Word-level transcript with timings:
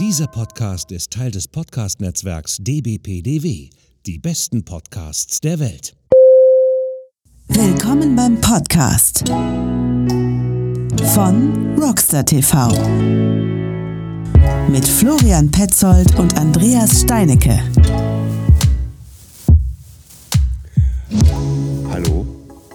Dieser 0.00 0.26
Podcast 0.26 0.90
ist 0.90 1.12
Teil 1.12 1.30
des 1.30 1.46
Podcast-Netzwerks 1.46 2.56
dbpdw, 2.58 3.70
die 4.06 4.18
besten 4.18 4.64
Podcasts 4.64 5.40
der 5.40 5.60
Welt. 5.60 5.94
Willkommen 7.46 8.16
beim 8.16 8.40
Podcast 8.40 9.22
von 11.14 11.78
Rockstar 11.78 12.24
TV 12.24 12.70
mit 14.68 14.84
Florian 14.84 15.48
Petzold 15.48 16.18
und 16.18 16.36
Andreas 16.36 17.02
Steinecke. 17.02 17.62
Hallo, 21.88 22.26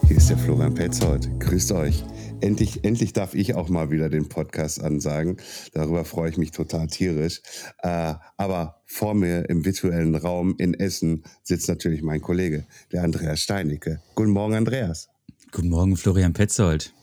hier 0.07 0.15
ist 0.15 0.29
der 0.29 0.37
Florian 0.37 0.73
Petzold. 0.73 1.29
Grüßt 1.41 1.73
euch. 1.73 2.01
Endlich, 2.41 2.85
endlich 2.85 3.11
darf 3.11 3.35
ich 3.35 3.55
auch 3.55 3.67
mal 3.67 3.91
wieder 3.91 4.09
den 4.09 4.29
Podcast 4.29 4.81
ansagen. 4.81 5.37
Darüber 5.73 6.05
freue 6.05 6.29
ich 6.29 6.37
mich 6.37 6.51
total 6.51 6.87
tierisch. 6.87 7.41
Äh, 7.79 8.13
aber 8.37 8.81
vor 8.85 9.13
mir 9.13 9.49
im 9.49 9.65
virtuellen 9.65 10.15
Raum 10.15 10.55
in 10.57 10.73
Essen 10.73 11.23
sitzt 11.43 11.67
natürlich 11.67 12.01
mein 12.01 12.21
Kollege, 12.21 12.65
der 12.93 13.03
Andreas 13.03 13.41
Steinecke. 13.41 14.01
Guten 14.15 14.31
Morgen, 14.31 14.53
Andreas. 14.53 15.09
Guten 15.51 15.69
Morgen, 15.69 15.97
Florian 15.97 16.33
Petzold. 16.33 16.93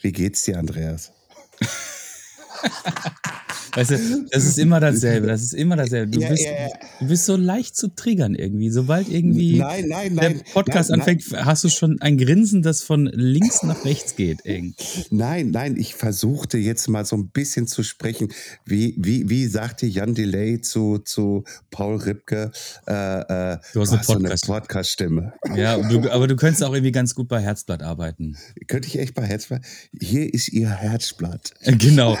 Wie 0.00 0.12
geht's 0.12 0.42
dir, 0.42 0.58
Andreas? 0.58 1.12
Weißt 3.76 3.90
du, 3.90 4.26
das 4.30 4.44
ist 4.44 4.58
immer 4.58 4.80
dasselbe. 4.80 5.26
Das 5.26 5.42
ist 5.42 5.52
immer 5.52 5.76
dasselbe. 5.76 6.10
Du, 6.10 6.20
ja, 6.20 6.30
bist, 6.30 6.44
ja, 6.44 6.52
ja. 6.52 6.68
du 6.98 7.08
bist 7.08 7.26
so 7.26 7.36
leicht 7.36 7.76
zu 7.76 7.88
triggern 7.94 8.34
irgendwie. 8.34 8.70
Sobald 8.70 9.10
irgendwie 9.10 9.58
nein, 9.58 9.84
nein, 9.88 10.16
der 10.16 10.30
nein, 10.30 10.42
Podcast 10.54 10.88
nein, 10.88 11.00
anfängt, 11.00 11.24
hast 11.36 11.62
du 11.62 11.68
schon 11.68 12.00
ein 12.00 12.16
Grinsen, 12.16 12.62
das 12.62 12.82
von 12.82 13.04
links 13.04 13.62
nach 13.62 13.84
rechts 13.84 14.16
geht. 14.16 14.46
Eng. 14.46 14.74
Nein, 15.10 15.50
nein, 15.50 15.76
ich 15.76 15.94
versuchte 15.94 16.56
jetzt 16.56 16.88
mal 16.88 17.04
so 17.04 17.16
ein 17.16 17.28
bisschen 17.28 17.66
zu 17.66 17.82
sprechen. 17.82 18.28
Wie, 18.64 18.94
wie, 18.96 19.28
wie 19.28 19.46
sagte 19.46 19.84
Jan 19.84 20.14
Delay 20.14 20.62
zu, 20.62 20.98
zu 20.98 21.44
Paul 21.70 21.96
Ripke? 21.96 22.52
Äh, 22.86 22.92
äh, 22.92 23.58
du 23.74 23.82
hast, 23.82 23.92
eine, 23.92 24.00
Podcast. 24.00 24.46
so 24.46 24.52
eine 24.52 24.60
Podcast-Stimme. 24.60 25.34
Ja, 25.54 25.76
du, 25.76 26.10
aber 26.10 26.26
du 26.26 26.36
könntest 26.36 26.64
auch 26.64 26.72
irgendwie 26.72 26.92
ganz 26.92 27.14
gut 27.14 27.28
bei 27.28 27.42
Herzblatt 27.42 27.82
arbeiten. 27.82 28.38
Könnte 28.68 28.88
ich 28.88 28.98
echt 28.98 29.14
bei 29.14 29.24
Herzblatt? 29.26 29.60
Hier 30.00 30.32
ist 30.32 30.48
Ihr 30.48 30.70
Herzblatt. 30.70 31.52
Genau. 31.78 32.16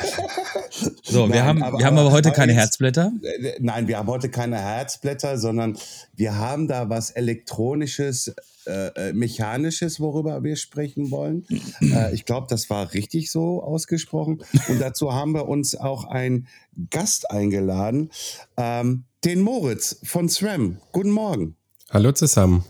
So, 1.02 1.32
wir 1.32 1.45
haben, 1.46 1.62
aber, 1.62 1.78
wir 1.78 1.86
haben 1.86 1.98
aber 1.98 2.10
heute 2.10 2.32
keine 2.32 2.52
jetzt, 2.52 2.60
Herzblätter. 2.60 3.12
Äh, 3.22 3.56
nein, 3.60 3.88
wir 3.88 3.98
haben 3.98 4.08
heute 4.08 4.28
keine 4.28 4.58
Herzblätter, 4.58 5.38
sondern 5.38 5.76
wir 6.14 6.36
haben 6.36 6.68
da 6.68 6.88
was 6.88 7.10
Elektronisches, 7.10 8.34
äh, 8.66 9.08
äh 9.10 9.12
Mechanisches, 9.12 10.00
worüber 10.00 10.42
wir 10.42 10.56
sprechen 10.56 11.10
wollen. 11.10 11.46
äh, 11.80 12.14
ich 12.14 12.24
glaube, 12.24 12.46
das 12.50 12.68
war 12.70 12.92
richtig 12.92 13.30
so 13.30 13.62
ausgesprochen. 13.62 14.42
Und 14.68 14.80
dazu 14.80 15.12
haben 15.12 15.32
wir 15.32 15.48
uns 15.48 15.74
auch 15.74 16.04
einen 16.04 16.48
Gast 16.90 17.30
eingeladen, 17.30 18.10
ähm, 18.56 19.04
den 19.24 19.40
Moritz 19.40 20.00
von 20.04 20.28
SRAM. 20.28 20.78
Guten 20.92 21.10
Morgen. 21.10 21.56
Hallo 21.90 22.12
zusammen. 22.12 22.64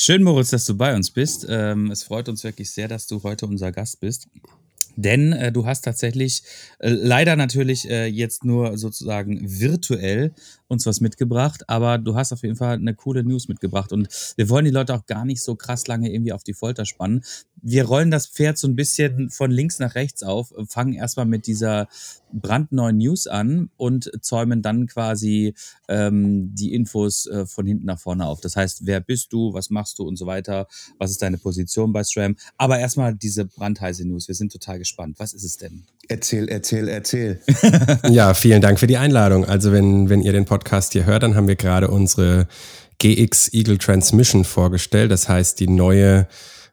Schön, 0.00 0.22
Moritz, 0.22 0.50
dass 0.50 0.64
du 0.64 0.76
bei 0.76 0.94
uns 0.94 1.10
bist. 1.10 1.44
Ähm, 1.48 1.90
es 1.90 2.04
freut 2.04 2.28
uns 2.28 2.44
wirklich 2.44 2.70
sehr, 2.70 2.86
dass 2.86 3.08
du 3.08 3.20
heute 3.24 3.46
unser 3.46 3.72
Gast 3.72 3.98
bist. 3.98 4.28
Denn 4.98 5.32
äh, 5.32 5.52
du 5.52 5.64
hast 5.64 5.82
tatsächlich 5.82 6.42
äh, 6.80 6.88
leider 6.88 7.36
natürlich 7.36 7.88
äh, 7.88 8.06
jetzt 8.06 8.44
nur 8.44 8.76
sozusagen 8.76 9.38
virtuell 9.42 10.32
uns 10.68 10.86
was 10.86 11.00
mitgebracht, 11.00 11.68
aber 11.68 11.98
du 11.98 12.14
hast 12.14 12.32
auf 12.32 12.42
jeden 12.42 12.56
Fall 12.56 12.74
eine 12.74 12.94
coole 12.94 13.24
News 13.24 13.48
mitgebracht 13.48 13.92
und 13.92 14.08
wir 14.36 14.48
wollen 14.48 14.66
die 14.66 14.70
Leute 14.70 14.94
auch 14.94 15.06
gar 15.06 15.24
nicht 15.24 15.42
so 15.42 15.54
krass 15.56 15.86
lange 15.86 16.12
irgendwie 16.12 16.32
auf 16.32 16.44
die 16.44 16.52
Folter 16.52 16.84
spannen. 16.84 17.24
Wir 17.60 17.86
rollen 17.86 18.10
das 18.10 18.26
Pferd 18.26 18.58
so 18.58 18.68
ein 18.68 18.76
bisschen 18.76 19.30
von 19.30 19.50
links 19.50 19.78
nach 19.78 19.94
rechts 19.94 20.22
auf, 20.22 20.52
fangen 20.68 20.92
erstmal 20.92 21.26
mit 21.26 21.46
dieser 21.46 21.88
brandneuen 22.32 22.98
News 22.98 23.26
an 23.26 23.70
und 23.76 24.10
zäumen 24.20 24.62
dann 24.62 24.86
quasi 24.86 25.54
ähm, 25.88 26.54
die 26.54 26.74
Infos 26.74 27.26
äh, 27.26 27.46
von 27.46 27.66
hinten 27.66 27.86
nach 27.86 27.98
vorne 27.98 28.26
auf. 28.26 28.40
Das 28.40 28.54
heißt, 28.54 28.86
wer 28.86 29.00
bist 29.00 29.32
du, 29.32 29.54
was 29.54 29.70
machst 29.70 29.98
du 29.98 30.06
und 30.06 30.16
so 30.16 30.26
weiter, 30.26 30.68
was 30.98 31.10
ist 31.10 31.22
deine 31.22 31.38
Position 31.38 31.92
bei 31.92 32.04
SRAM. 32.04 32.36
Aber 32.58 32.78
erstmal 32.78 33.14
diese 33.14 33.46
brandheiße 33.46 34.06
News. 34.06 34.28
Wir 34.28 34.34
sind 34.34 34.52
total 34.52 34.78
gespannt. 34.78 35.18
Was 35.18 35.32
ist 35.32 35.44
es 35.44 35.56
denn? 35.56 35.84
Erzähl, 36.08 36.48
erzähl, 36.48 36.88
erzähl. 36.88 37.38
ja, 38.08 38.32
vielen 38.32 38.62
Dank 38.62 38.80
für 38.80 38.86
die 38.86 38.96
Einladung. 38.96 39.44
Also 39.44 39.72
wenn, 39.72 40.08
wenn 40.08 40.22
ihr 40.22 40.32
den 40.32 40.46
Podcast 40.46 40.94
hier 40.94 41.04
hört, 41.04 41.22
dann 41.22 41.34
haben 41.34 41.48
wir 41.48 41.56
gerade 41.56 41.88
unsere 41.88 42.48
GX 42.98 43.52
Eagle 43.52 43.76
Transmission 43.76 44.44
vorgestellt. 44.44 45.10
Das 45.10 45.28
heißt, 45.28 45.60
die 45.60 45.68
neue 45.68 46.26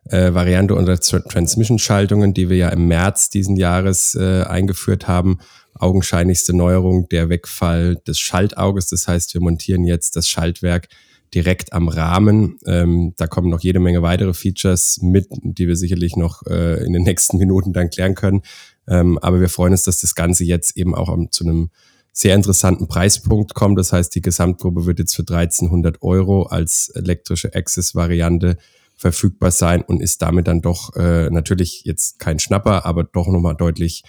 äh, 0.09 0.33
Variante 0.33 0.73
unserer 0.73 0.99
Transmission-Schaltungen, 0.99 2.33
die 2.33 2.49
wir 2.49 2.57
ja 2.57 2.69
im 2.69 2.87
März 2.87 3.29
diesen 3.29 3.57
Jahres 3.57 4.15
äh, 4.15 4.43
eingeführt 4.43 5.07
haben. 5.07 5.39
Augenscheinlichste 5.77 6.55
Neuerung, 6.55 7.09
der 7.09 7.27
Wegfall 7.27 7.97
des 8.07 8.17
Schaltauges. 8.19 8.87
Das 8.87 9.07
heißt, 9.07 9.33
wir 9.33 9.41
montieren 9.41 9.83
jetzt 9.83 10.15
das 10.15 10.29
Schaltwerk 10.29 10.87
direkt 11.33 11.73
am 11.73 11.89
Rahmen. 11.89 12.57
Ähm, 12.65 13.13
da 13.17 13.27
kommen 13.27 13.49
noch 13.49 13.59
jede 13.59 13.79
Menge 13.79 14.01
weitere 14.01 14.33
Features 14.33 14.99
mit, 15.01 15.27
die 15.31 15.67
wir 15.67 15.75
sicherlich 15.75 16.15
noch 16.15 16.43
äh, 16.47 16.85
in 16.85 16.93
den 16.93 17.03
nächsten 17.03 17.37
Minuten 17.39 17.73
dann 17.73 17.89
klären 17.89 18.15
können. 18.15 18.41
Ähm, 18.87 19.17
aber 19.19 19.39
wir 19.39 19.49
freuen 19.49 19.73
uns, 19.73 19.83
dass 19.83 20.01
das 20.01 20.15
Ganze 20.15 20.43
jetzt 20.43 20.77
eben 20.77 20.95
auch 20.95 21.09
um, 21.09 21.31
zu 21.31 21.43
einem 21.43 21.69
sehr 22.13 22.35
interessanten 22.35 22.87
Preispunkt 22.87 23.53
kommt. 23.53 23.77
Das 23.77 23.91
heißt, 23.91 24.15
die 24.15 24.21
Gesamtgruppe 24.21 24.85
wird 24.85 24.99
jetzt 24.99 25.15
für 25.15 25.23
1300 25.23 26.01
Euro 26.01 26.43
als 26.43 26.89
elektrische 26.95 27.53
Access-Variante 27.53 28.57
verfügbar 28.95 29.51
sein 29.51 29.81
und 29.81 30.01
ist 30.01 30.21
damit 30.21 30.47
dann 30.47 30.61
doch 30.61 30.95
äh, 30.95 31.29
natürlich 31.29 31.83
jetzt 31.83 32.19
kein 32.19 32.39
Schnapper, 32.39 32.85
aber 32.85 33.03
doch 33.03 33.27
nochmal 33.27 33.55
deutlich 33.55 34.03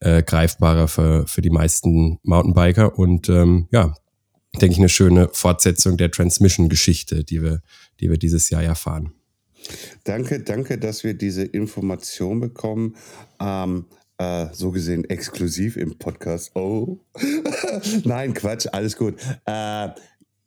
äh, 0.00 0.22
greifbarer 0.22 0.88
für, 0.88 1.26
für 1.26 1.42
die 1.42 1.50
meisten 1.50 2.18
Mountainbiker 2.22 2.98
und 2.98 3.28
ähm, 3.28 3.68
ja, 3.70 3.94
denke 4.54 4.72
ich, 4.72 4.78
eine 4.78 4.88
schöne 4.88 5.28
Fortsetzung 5.32 5.98
der 5.98 6.10
Transmission-Geschichte, 6.10 7.24
die 7.24 7.42
wir, 7.42 7.60
die 8.00 8.10
wir 8.10 8.16
dieses 8.16 8.48
Jahr 8.48 8.62
erfahren. 8.62 9.12
Danke, 10.04 10.40
danke, 10.40 10.78
dass 10.78 11.04
wir 11.04 11.12
diese 11.12 11.44
Information 11.44 12.40
bekommen. 12.40 12.96
Ähm, 13.38 13.84
äh, 14.20 14.48
so 14.52 14.70
gesehen 14.70 15.08
exklusiv 15.08 15.76
im 15.76 15.96
Podcast. 15.96 16.54
Oh. 16.54 16.98
Nein, 18.04 18.34
Quatsch, 18.34 18.66
alles 18.70 18.96
gut. 18.96 19.14
Äh, 19.46 19.88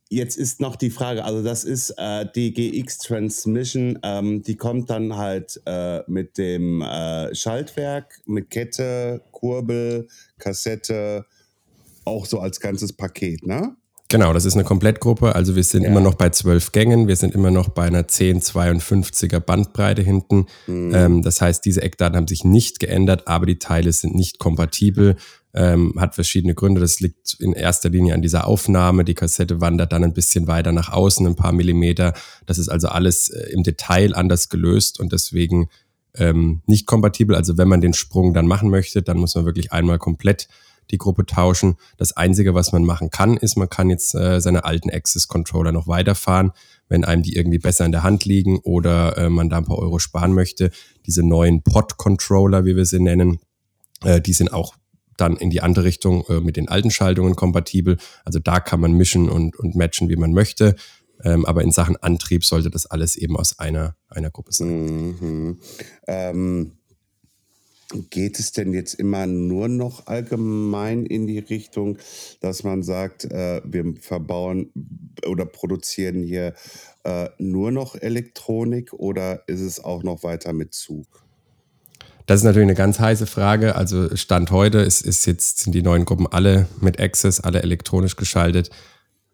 Jetzt 0.09 0.37
ist 0.37 0.61
noch 0.61 0.75
die 0.75 0.91
Frage, 0.91 1.23
also 1.25 1.41
das 1.41 1.63
ist 1.63 1.89
äh, 1.97 2.27
die 2.35 2.53
GX 2.53 2.99
Transmission, 2.99 3.97
ähm, 4.03 4.43
die 4.43 4.55
kommt 4.55 4.91
dann 4.91 5.17
halt 5.17 5.59
mit 6.05 6.37
dem 6.37 6.83
Schaltwerk, 7.31 8.21
mit 8.27 8.51
Kette, 8.51 9.23
Kurbel, 9.31 10.07
Kassette, 10.37 11.25
auch 12.05 12.27
so 12.27 12.39
als 12.39 12.59
ganzes 12.59 12.93
Paket, 12.93 13.47
ne? 13.47 13.75
Genau, 14.13 14.31
das 14.31 14.45
ist 14.45 14.53
eine 14.53 14.63
Komplettgruppe. 14.63 15.33
Also 15.33 15.55
wir 15.55 15.63
sind 15.63 15.81
ja. 15.81 15.89
immer 15.89 15.99
noch 15.99 16.13
bei 16.13 16.29
zwölf 16.29 16.71
Gängen, 16.71 17.07
wir 17.07 17.15
sind 17.15 17.33
immer 17.33 17.49
noch 17.49 17.69
bei 17.69 17.85
einer 17.85 18.03
1052er 18.03 19.39
Bandbreite 19.39 20.03
hinten. 20.03 20.45
Mhm. 20.67 20.93
Ähm, 20.93 21.21
das 21.23 21.41
heißt, 21.41 21.65
diese 21.65 21.81
Eckdaten 21.81 22.15
haben 22.15 22.27
sich 22.27 22.43
nicht 22.43 22.79
geändert, 22.79 23.27
aber 23.27 23.47
die 23.47 23.57
Teile 23.57 23.91
sind 23.91 24.13
nicht 24.13 24.37
kompatibel 24.37 25.15
ähm, 25.55 25.95
hat 25.97 26.13
verschiedene 26.13 26.53
Gründe. 26.53 26.81
Das 26.81 26.99
liegt 26.99 27.37
in 27.39 27.53
erster 27.53 27.89
Linie 27.89 28.13
an 28.13 28.21
dieser 28.21 28.45
Aufnahme. 28.45 29.03
Die 29.03 29.13
Kassette 29.13 29.61
wandert 29.61 29.91
dann 29.93 30.03
ein 30.03 30.13
bisschen 30.13 30.47
weiter 30.47 30.71
nach 30.71 30.89
außen, 30.91 31.25
ein 31.25 31.35
paar 31.35 31.51
Millimeter. 31.51 32.13
Das 32.45 32.57
ist 32.57 32.69
also 32.69 32.89
alles 32.89 33.29
äh, 33.29 33.51
im 33.51 33.63
Detail 33.63 34.15
anders 34.15 34.49
gelöst 34.49 34.99
und 34.99 35.11
deswegen 35.11 35.69
ähm, 36.15 36.61
nicht 36.67 36.85
kompatibel. 36.85 37.35
Also 37.35 37.57
wenn 37.57 37.67
man 37.67 37.81
den 37.81 37.93
Sprung 37.93 38.33
dann 38.33 38.47
machen 38.47 38.69
möchte, 38.69 39.01
dann 39.01 39.17
muss 39.17 39.35
man 39.35 39.45
wirklich 39.45 39.71
einmal 39.71 39.99
komplett 39.99 40.47
die 40.91 40.97
Gruppe 40.97 41.25
tauschen. 41.25 41.75
Das 41.97 42.15
Einzige, 42.15 42.53
was 42.53 42.71
man 42.71 42.83
machen 42.83 43.09
kann, 43.09 43.37
ist, 43.37 43.57
man 43.57 43.69
kann 43.69 43.89
jetzt 43.89 44.15
äh, 44.15 44.39
seine 44.41 44.65
alten 44.65 44.89
Access-Controller 44.89 45.71
noch 45.71 45.87
weiterfahren, 45.87 46.51
wenn 46.89 47.05
einem 47.05 47.23
die 47.23 47.35
irgendwie 47.35 47.59
besser 47.59 47.85
in 47.85 47.91
der 47.91 48.03
Hand 48.03 48.25
liegen 48.25 48.59
oder 48.59 49.17
äh, 49.17 49.29
man 49.29 49.49
da 49.49 49.57
ein 49.57 49.65
paar 49.65 49.79
Euro 49.79 49.99
sparen 49.99 50.33
möchte. 50.33 50.71
Diese 51.05 51.23
neuen 51.23 51.63
Pod-Controller, 51.63 52.65
wie 52.65 52.75
wir 52.75 52.85
sie 52.85 52.99
nennen, 52.99 53.39
äh, 54.03 54.21
die 54.21 54.33
sind 54.33 54.51
auch 54.53 54.75
dann 55.17 55.37
in 55.37 55.49
die 55.49 55.61
andere 55.61 55.85
Richtung 55.85 56.25
äh, 56.27 56.39
mit 56.39 56.57
den 56.57 56.69
alten 56.69 56.91
Schaltungen 56.91 57.35
kompatibel. 57.35 57.97
Also 58.25 58.39
da 58.39 58.59
kann 58.59 58.79
man 58.79 58.93
mischen 58.93 59.29
und, 59.29 59.57
und 59.57 59.75
matchen, 59.75 60.09
wie 60.09 60.15
man 60.15 60.33
möchte. 60.33 60.75
Ähm, 61.23 61.45
aber 61.45 61.61
in 61.61 61.71
Sachen 61.71 61.95
Antrieb 61.97 62.43
sollte 62.43 62.69
das 62.69 62.85
alles 62.85 63.15
eben 63.15 63.37
aus 63.37 63.59
einer, 63.59 63.95
einer 64.09 64.29
Gruppe 64.29 64.51
sein. 64.51 65.15
Mhm. 65.19 65.59
Ähm, 66.07 66.71
geht 68.01 68.39
es 68.39 68.51
denn 68.51 68.73
jetzt 68.73 68.95
immer 68.95 69.27
nur 69.27 69.67
noch 69.67 70.07
allgemein 70.07 71.05
in 71.05 71.27
die 71.27 71.39
Richtung, 71.39 71.97
dass 72.41 72.63
man 72.63 72.83
sagt, 72.83 73.25
äh, 73.25 73.61
wir 73.65 73.93
verbauen 73.99 74.71
oder 75.27 75.45
produzieren 75.45 76.23
hier 76.23 76.53
äh, 77.03 77.29
nur 77.37 77.71
noch 77.71 77.95
Elektronik 77.95 78.93
oder 78.93 79.47
ist 79.47 79.61
es 79.61 79.83
auch 79.83 80.03
noch 80.03 80.23
weiter 80.23 80.53
mit 80.53 80.73
Zug? 80.73 81.23
Das 82.25 82.39
ist 82.39 82.43
natürlich 82.45 82.67
eine 82.67 82.75
ganz 82.75 82.99
heiße 82.99 83.27
Frage. 83.27 83.75
Also 83.75 84.15
Stand 84.15 84.51
heute 84.51 84.79
ist, 84.79 85.01
ist 85.01 85.25
jetzt, 85.25 85.59
sind 85.59 85.73
die 85.73 85.81
neuen 85.81 86.05
Gruppen 86.05 86.27
alle 86.27 86.67
mit 86.79 86.99
Access, 86.99 87.41
alle 87.41 87.61
elektronisch 87.61 88.15
geschaltet. 88.15 88.69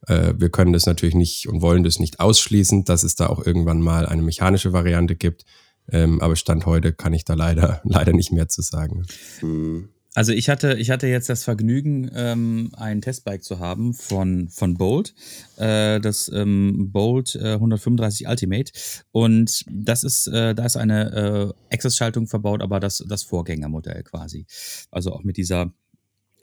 Äh, 0.08 0.34
wir 0.38 0.50
können 0.50 0.74
das 0.74 0.86
natürlich 0.86 1.16
nicht 1.16 1.48
und 1.48 1.62
wollen 1.62 1.84
das 1.84 2.00
nicht 2.00 2.20
ausschließen, 2.20 2.86
dass 2.86 3.04
es 3.04 3.16
da 3.16 3.28
auch 3.28 3.46
irgendwann 3.46 3.82
mal 3.82 4.08
eine 4.08 4.24
mechanische 4.24 4.74
Variante 4.74 5.16
gibt. 5.16 5.46
Ähm, 5.92 6.22
aber 6.22 6.36
Stand 6.36 6.66
heute 6.66 6.94
kann 6.94 7.14
ich 7.14 7.26
da 7.26 7.34
leider, 7.34 7.82
leider 7.86 8.14
nicht 8.14 8.32
mehr 8.32 8.48
zu 8.48 8.62
sagen. 8.62 9.06
Hm. 9.40 9.90
Also 10.16 10.32
ich 10.32 10.50
hatte, 10.50 10.74
ich 10.74 10.90
hatte 10.90 11.08
jetzt 11.08 11.30
das 11.30 11.44
Vergnügen, 11.44 12.10
ähm, 12.16 12.72
ein 12.74 13.02
Testbike 13.02 13.44
zu 13.44 13.60
haben 13.60 13.94
von, 13.94 14.50
von 14.50 14.74
Bolt, 14.74 15.14
äh, 15.58 16.00
das 16.00 16.32
ähm, 16.34 16.92
Bolt 16.92 17.36
äh, 17.36 17.54
135 17.54 18.28
Ultimate. 18.28 18.72
Und 19.12 19.64
das 19.70 20.04
ist, 20.04 20.28
äh, 20.28 20.56
da 20.56 20.66
ist 20.66 20.78
eine 20.78 21.54
äh, 21.70 21.74
Access-Schaltung 21.74 22.28
verbaut, 22.28 22.64
aber 22.64 22.80
das, 22.80 23.04
das 23.08 23.22
Vorgängermodell 23.24 24.04
quasi. 24.04 24.48
Also 24.90 25.14
auch 25.14 25.24
mit 25.24 25.38
dieser, 25.38 25.72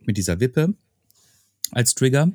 mit 0.00 0.16
dieser 0.16 0.38
Wippe 0.38 0.74
als 1.72 1.94
Trigger. 1.94 2.30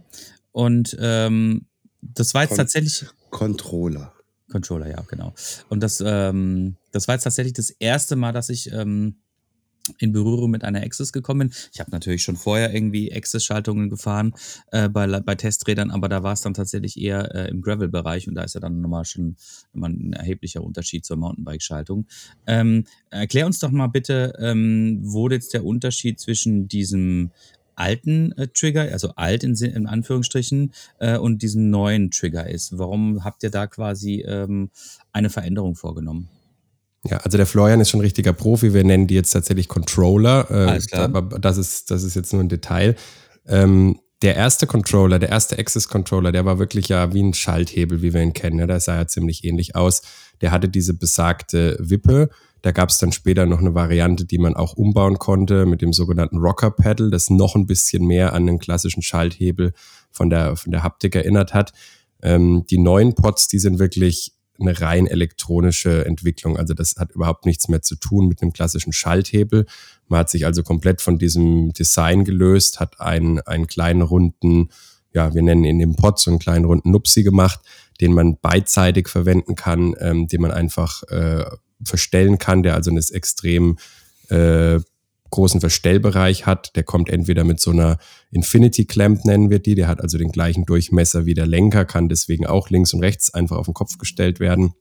Und 0.52 0.98
ähm, 1.00 1.66
das 2.02 2.34
war 2.34 2.42
jetzt 2.42 2.50
Kon 2.50 2.58
tatsächlich. 2.58 3.06
Controller. 3.30 4.14
Controller, 4.52 4.90
ja, 4.90 5.02
genau. 5.08 5.34
Und 5.70 5.82
das, 5.82 6.04
ähm, 6.06 6.76
das 6.92 7.08
war 7.08 7.16
jetzt 7.16 7.24
tatsächlich 7.24 7.54
das 7.54 7.70
erste 7.70 8.16
Mal, 8.16 8.34
dass 8.34 8.50
ich 8.50 8.72
ähm, 8.72 9.16
in 9.98 10.12
Berührung 10.12 10.52
mit 10.52 10.64
einer 10.64 10.82
Access 10.82 11.12
gekommen 11.12 11.50
bin. 11.50 11.58
Ich 11.74 11.80
habe 11.80 11.92
natürlich 11.92 12.24
schon 12.24 12.36
vorher 12.36 12.74
irgendwie 12.74 13.12
Access-Schaltungen 13.12 13.90
gefahren 13.90 14.34
äh, 14.72 14.90
bei, 14.90 15.08
bei 15.08 15.36
Testrädern, 15.36 15.92
aber 15.92 16.08
da 16.10 16.24
war 16.24 16.34
es 16.34 16.42
dann 16.42 16.54
tatsächlich 16.54 17.00
eher 17.00 17.34
äh, 17.34 17.50
im 17.50 17.62
Gravel-Bereich 17.62 18.28
und 18.28 18.36
da 18.36 18.44
ist 18.44 18.54
ja 18.54 18.60
dann 18.60 18.82
nochmal 18.82 19.06
schon 19.06 19.38
nochmal 19.74 19.92
ein 19.92 20.14
erheblicher 20.14 20.64
Unterschied 20.64 21.06
zur 21.06 21.18
Mountainbike-Schaltung. 21.18 22.06
Ähm, 22.46 22.86
erklär 23.10 23.46
uns 23.46 23.60
doch 23.60 23.72
mal 23.72 23.88
bitte, 23.88 24.34
ähm, 24.40 25.00
wo 25.02 25.30
jetzt 25.30 25.54
der 25.54 25.66
Unterschied 25.66 26.20
zwischen 26.20 26.68
diesem 26.68 27.32
alten 27.82 28.32
äh, 28.34 28.48
Trigger, 28.48 28.82
also 28.92 29.14
alt 29.16 29.44
in, 29.44 29.56
in 29.56 29.88
Anführungsstrichen, 29.88 30.74
äh, 31.00 31.18
und 31.18 31.42
diesem 31.42 31.70
neuen 31.70 32.12
Trigger 32.12 32.48
ist. 32.50 32.78
Warum 32.78 33.24
habt 33.24 33.44
ihr 33.44 33.50
da 33.50 33.68
quasi 33.68 34.24
ähm, 34.28 34.70
eine 35.12 35.30
Veränderung 35.30 35.76
vorgenommen? 35.76 36.30
Ja, 37.04 37.18
also 37.18 37.38
der 37.38 37.48
Florian 37.48 37.82
ist 37.82 37.90
schon 37.90 38.00
ein 38.00 38.04
richtiger 38.04 38.34
Profi. 38.34 38.74
Wir 38.74 38.84
nennen 38.84 39.08
die 39.08 39.16
jetzt 39.16 39.32
tatsächlich 39.32 39.68
Controller. 39.68 40.48
Äh, 40.52 40.54
Alles 40.54 40.88
klar. 40.88 41.06
Aber 41.06 41.40
das 41.40 41.58
ist, 41.58 41.90
das 41.90 42.04
ist 42.04 42.16
jetzt 42.16 42.32
nur 42.32 42.44
ein 42.44 42.50
Detail. 42.50 42.96
Ähm, 43.48 44.00
der 44.22 44.36
erste 44.36 44.68
Controller, 44.68 45.18
der 45.18 45.30
erste 45.30 45.58
Access 45.58 45.88
Controller, 45.88 46.32
der 46.32 46.46
war 46.46 46.60
wirklich 46.60 46.90
ja 46.90 47.12
wie 47.12 47.24
ein 47.24 47.34
Schalthebel, 47.34 48.04
wie 48.04 48.14
wir 48.14 48.22
ihn 48.22 48.34
kennen. 48.34 48.60
Ja, 48.60 48.68
der 48.68 48.80
sah 48.80 48.96
ja 48.96 49.08
ziemlich 49.08 49.44
ähnlich 49.44 49.76
aus. 49.76 50.04
Der 50.42 50.52
hatte 50.52 50.70
diese 50.70 50.94
besagte 50.94 51.76
Wippe. 51.80 52.30
Da 52.62 52.72
gab 52.72 52.90
es 52.90 53.00
dann 53.00 53.12
später 53.12 53.46
noch 53.46 53.60
eine 53.60 53.74
Variante, 53.74 54.26
die 54.26 54.38
man 54.38 54.56
auch 54.56 54.74
umbauen 54.74 55.18
konnte 55.18 55.66
mit 55.66 55.82
dem 55.82 55.94
sogenannten 55.94 56.38
Rocker 56.38 56.72
Pedal, 56.72 57.10
das 57.10 57.30
noch 57.30 57.56
ein 57.56 57.66
bisschen 57.66 58.06
mehr 58.06 58.34
an 58.34 58.46
den 58.46 58.60
klassischen 58.60 59.02
Schalthebel 59.02 59.74
von 60.12 60.30
der, 60.30 60.56
von 60.56 60.72
der 60.72 60.84
Haptik 60.84 61.16
erinnert 61.16 61.54
hat. 61.54 61.74
Ähm, 62.22 62.66
die 62.70 62.78
neuen 62.78 63.16
Pods, 63.16 63.48
die 63.48 63.60
sind 63.60 63.80
wirklich 63.80 64.34
eine 64.60 64.80
rein 64.80 65.08
elektronische 65.08 66.06
Entwicklung. 66.06 66.58
Also 66.58 66.74
das 66.74 66.96
hat 66.98 67.12
überhaupt 67.12 67.46
nichts 67.46 67.68
mehr 67.68 67.82
zu 67.82 67.96
tun 67.96 68.28
mit 68.28 68.42
einem 68.42 68.54
klassischen 68.54 68.94
Schalthebel. 68.94 69.66
Man 70.08 70.20
hat 70.20 70.30
sich 70.30 70.46
also 70.46 70.62
komplett 70.62 71.02
von 71.02 71.18
diesem 71.18 71.74
Design 71.74 72.26
gelöst, 72.26 72.80
hat 72.80 73.00
einen, 73.02 73.40
einen 73.42 73.66
kleinen 73.66 74.04
runden, 74.04 74.70
ja, 75.14 75.34
wir 75.34 75.42
nennen 75.42 75.64
ihn 75.64 75.80
den 75.80 75.96
Pod, 75.96 76.20
so 76.20 76.30
einen 76.30 76.40
kleinen 76.40 76.66
runden 76.66 76.92
Nupsi 76.92 77.24
gemacht, 77.24 77.60
den 78.00 78.14
man 78.14 78.38
beidseitig 78.40 79.08
verwenden 79.08 79.56
kann, 79.56 79.96
ähm, 80.00 80.28
den 80.28 80.42
man 80.42 80.52
einfach 80.52 81.04
äh, 81.10 81.46
verstellen 81.84 82.38
kann, 82.38 82.64
der 82.64 82.76
also 82.76 82.90
einen 82.90 83.04
extrem 83.12 83.78
äh, 84.30 84.80
großen 85.32 85.60
Verstellbereich 85.60 86.46
hat. 86.46 86.76
Der 86.76 86.84
kommt 86.84 87.10
entweder 87.10 87.44
mit 87.44 87.60
so 87.60 87.72
einer 87.72 87.98
Infinity 88.32 88.86
Clamp, 88.86 89.26
nennen 89.26 89.50
wir 89.50 89.60
die, 89.60 89.76
der 89.76 89.88
hat 89.88 90.02
also 90.02 90.18
den 90.18 90.32
gleichen 90.32 90.66
Durchmesser 90.66 91.26
wie 91.26 91.34
der 91.34 91.48
Lenker, 91.48 91.86
kann 91.86 92.10
deswegen 92.10 92.46
auch 92.46 92.70
links 92.70 92.94
und 92.94 93.00
rechts 93.00 93.34
einfach 93.34 93.58
auf 93.58 93.66
den 93.66 93.74
Kopf 93.74 93.98
gestellt 93.98 94.40
werden. 94.40 94.74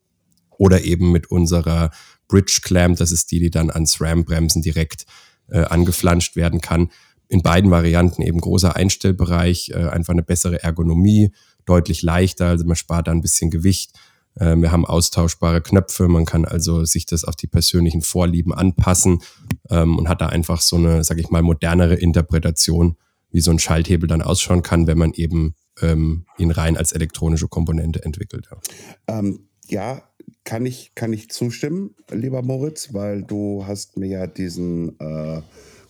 Oder 0.59 0.85
eben 0.85 1.11
mit 1.11 1.31
unserer 1.31 1.91
Bridge 2.29 2.61
Clamp, 2.63 2.99
das 2.99 3.13
ist 3.13 3.31
die, 3.31 3.41
die 3.41 3.51
dann 3.51 3.71
ans 3.71 4.01
RAM-Bremsen 4.01 4.61
direkt 4.61 5.07
äh, 5.49 5.61
angeflanscht 5.61 6.37
werden 6.37 6.61
kann. 6.61 6.91
In 7.29 7.43
beiden 7.43 7.71
Varianten 7.71 8.23
eben 8.23 8.41
großer 8.41 8.77
Einstellbereich, 8.77 9.71
äh, 9.71 9.89
einfach 9.89 10.13
eine 10.13 10.23
bessere 10.23 10.63
Ergonomie, 10.63 11.33
deutlich 11.65 12.03
leichter, 12.03 12.47
also 12.47 12.67
man 12.67 12.77
spart 12.77 13.07
da 13.07 13.13
ein 13.13 13.21
bisschen 13.21 13.51
Gewicht 13.51 13.93
wir 14.35 14.71
haben 14.71 14.87
austauschbare 14.87 15.61
Knöpfe, 15.61 16.09
man 16.09 16.25
kann 16.25 16.45
also 16.45 16.85
sich 16.85 17.05
das 17.05 17.25
auf 17.25 17.37
die 17.37 17.49
persönlichen 17.49 18.01
Vorlieben 18.01 18.55
anpassen 18.55 19.23
ähm, 19.69 19.99
und 19.99 20.09
hat 20.09 20.21
da 20.21 20.29
einfach 20.29 20.61
so 20.61 20.77
eine, 20.77 21.03
sag 21.05 21.19
ich 21.19 21.31
mal, 21.31 21.43
modernere 21.43 21.95
Interpretation, 21.95 22.97
wie 23.31 23.41
so 23.41 23.51
ein 23.51 23.59
Schalthebel 23.59 24.09
dann 24.09 24.23
ausschauen 24.23 24.63
kann, 24.63 24.87
wenn 24.87 24.99
man 24.99 25.13
eben 25.13 25.55
ähm, 25.83 26.27
ihn 26.39 26.51
rein 26.51 26.77
als 26.77 26.93
elektronische 26.93 27.49
Komponente 27.49 28.05
entwickelt. 28.05 28.49
Ja. 28.51 29.19
Ähm, 29.19 29.49
ja, 29.69 30.03
kann 30.45 30.67
ich, 30.67 30.95
kann 30.95 31.13
ich 31.13 31.31
zustimmen, 31.31 31.95
lieber 32.11 32.43
Moritz, 32.43 32.93
weil 32.93 33.23
du 33.23 33.65
hast 33.67 33.97
mir 33.97 34.09
ja 34.09 34.27
diesen 34.27 34.99
äh, 35.01 35.43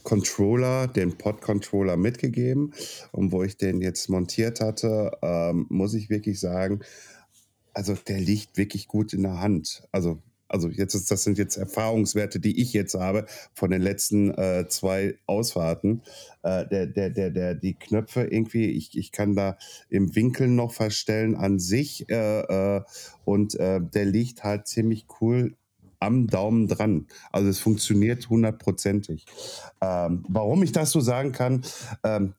Controller, 0.02 0.86
den 0.86 1.16
Pod-Controller 1.16 1.96
mitgegeben 1.96 2.72
und 3.12 3.32
wo 3.32 3.43
ich 3.43 3.56
den 3.56 3.81
jetzt 3.81 4.08
montiert 4.08 4.60
hatte, 4.60 5.12
ähm, 5.22 5.66
muss 5.69 5.94
ich 5.94 6.10
wirklich 6.10 6.40
sagen, 6.40 6.81
also 7.81 7.94
der 7.94 8.21
liegt 8.21 8.59
wirklich 8.59 8.88
gut 8.88 9.15
in 9.15 9.23
der 9.23 9.41
Hand. 9.41 9.85
Also, 9.91 10.19
also 10.49 10.69
jetzt 10.69 10.93
ist, 10.93 11.11
das 11.11 11.25
sind 11.25 11.38
jetzt 11.38 11.56
Erfahrungswerte, 11.56 12.38
die 12.38 12.61
ich 12.61 12.75
jetzt 12.75 12.93
habe 12.94 13.25
von 13.55 13.71
den 13.71 13.81
letzten 13.81 14.35
äh, 14.35 14.67
zwei 14.69 15.15
Ausfahrten. 15.25 16.03
Äh, 16.43 16.67
der, 16.69 16.87
der, 16.88 17.09
der, 17.09 17.31
der, 17.31 17.55
die 17.55 17.73
Knöpfe 17.73 18.25
irgendwie, 18.25 18.67
ich, 18.67 18.99
ich 18.99 19.12
kann 19.12 19.35
da 19.35 19.56
im 19.88 20.15
Winkel 20.15 20.49
noch 20.49 20.75
verstellen 20.75 21.35
an 21.37 21.59
sich 21.59 22.11
äh, 22.11 22.41
äh 22.77 22.82
und 23.25 23.55
äh, 23.55 23.81
der 23.81 24.05
liegt 24.05 24.44
halt 24.44 24.67
ziemlich 24.67 25.06
cool 25.23 25.56
am 26.00 26.27
Daumen 26.27 26.69
dran. 26.69 27.06
Also 27.32 27.49
es 27.49 27.61
funktioniert 27.61 28.29
hundertprozentig. 28.29 29.25
Ähm, 29.81 30.27
warum 30.29 30.62
ich 30.62 30.73
das 30.73 30.91
so 30.91 31.00
sagen 31.00 31.32
kann, 31.32 31.62
ähm, 32.05 32.35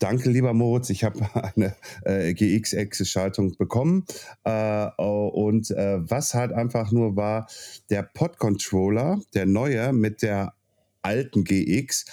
Danke, 0.00 0.30
lieber 0.30 0.54
Moritz. 0.54 0.88
Ich 0.88 1.04
habe 1.04 1.20
eine 1.54 1.76
äh, 2.04 2.32
GX-Access-Schaltung 2.32 3.56
bekommen. 3.56 4.06
Äh, 4.44 4.86
und 4.96 5.70
äh, 5.70 5.98
was 6.10 6.34
halt 6.34 6.52
einfach 6.52 6.90
nur 6.90 7.16
war, 7.16 7.46
der 7.90 8.02
Pod-Controller, 8.02 9.20
der 9.34 9.44
neue 9.44 9.92
mit 9.92 10.22
der 10.22 10.54
alten 11.02 11.44
GX, 11.44 12.06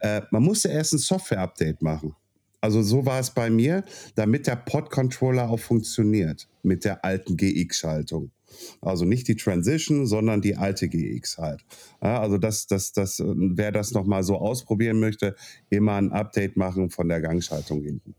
äh, 0.00 0.22
man 0.30 0.42
musste 0.42 0.68
erst 0.68 0.94
ein 0.94 0.98
Software-Update 0.98 1.82
machen. 1.82 2.16
Also 2.62 2.80
so 2.80 3.04
war 3.04 3.20
es 3.20 3.30
bei 3.30 3.50
mir, 3.50 3.84
damit 4.14 4.46
der 4.46 4.56
Pod-Controller 4.56 5.50
auch 5.50 5.60
funktioniert 5.60 6.48
mit 6.62 6.86
der 6.86 7.04
alten 7.04 7.36
GX-Schaltung. 7.36 8.30
Also 8.80 9.04
nicht 9.04 9.28
die 9.28 9.36
Transition, 9.36 10.06
sondern 10.06 10.40
die 10.40 10.56
alte 10.56 10.88
GX 10.88 11.38
halt. 11.38 11.64
Ja, 12.02 12.20
also 12.20 12.38
das, 12.38 12.66
das, 12.66 12.92
das, 12.92 13.22
wer 13.24 13.72
das 13.72 13.92
nochmal 13.92 14.22
so 14.22 14.36
ausprobieren 14.36 15.00
möchte, 15.00 15.34
immer 15.70 15.94
ein 15.94 16.12
Update 16.12 16.56
machen 16.56 16.90
von 16.90 17.08
der 17.08 17.20
Gangschaltung 17.20 17.82
hinten. 17.82 18.14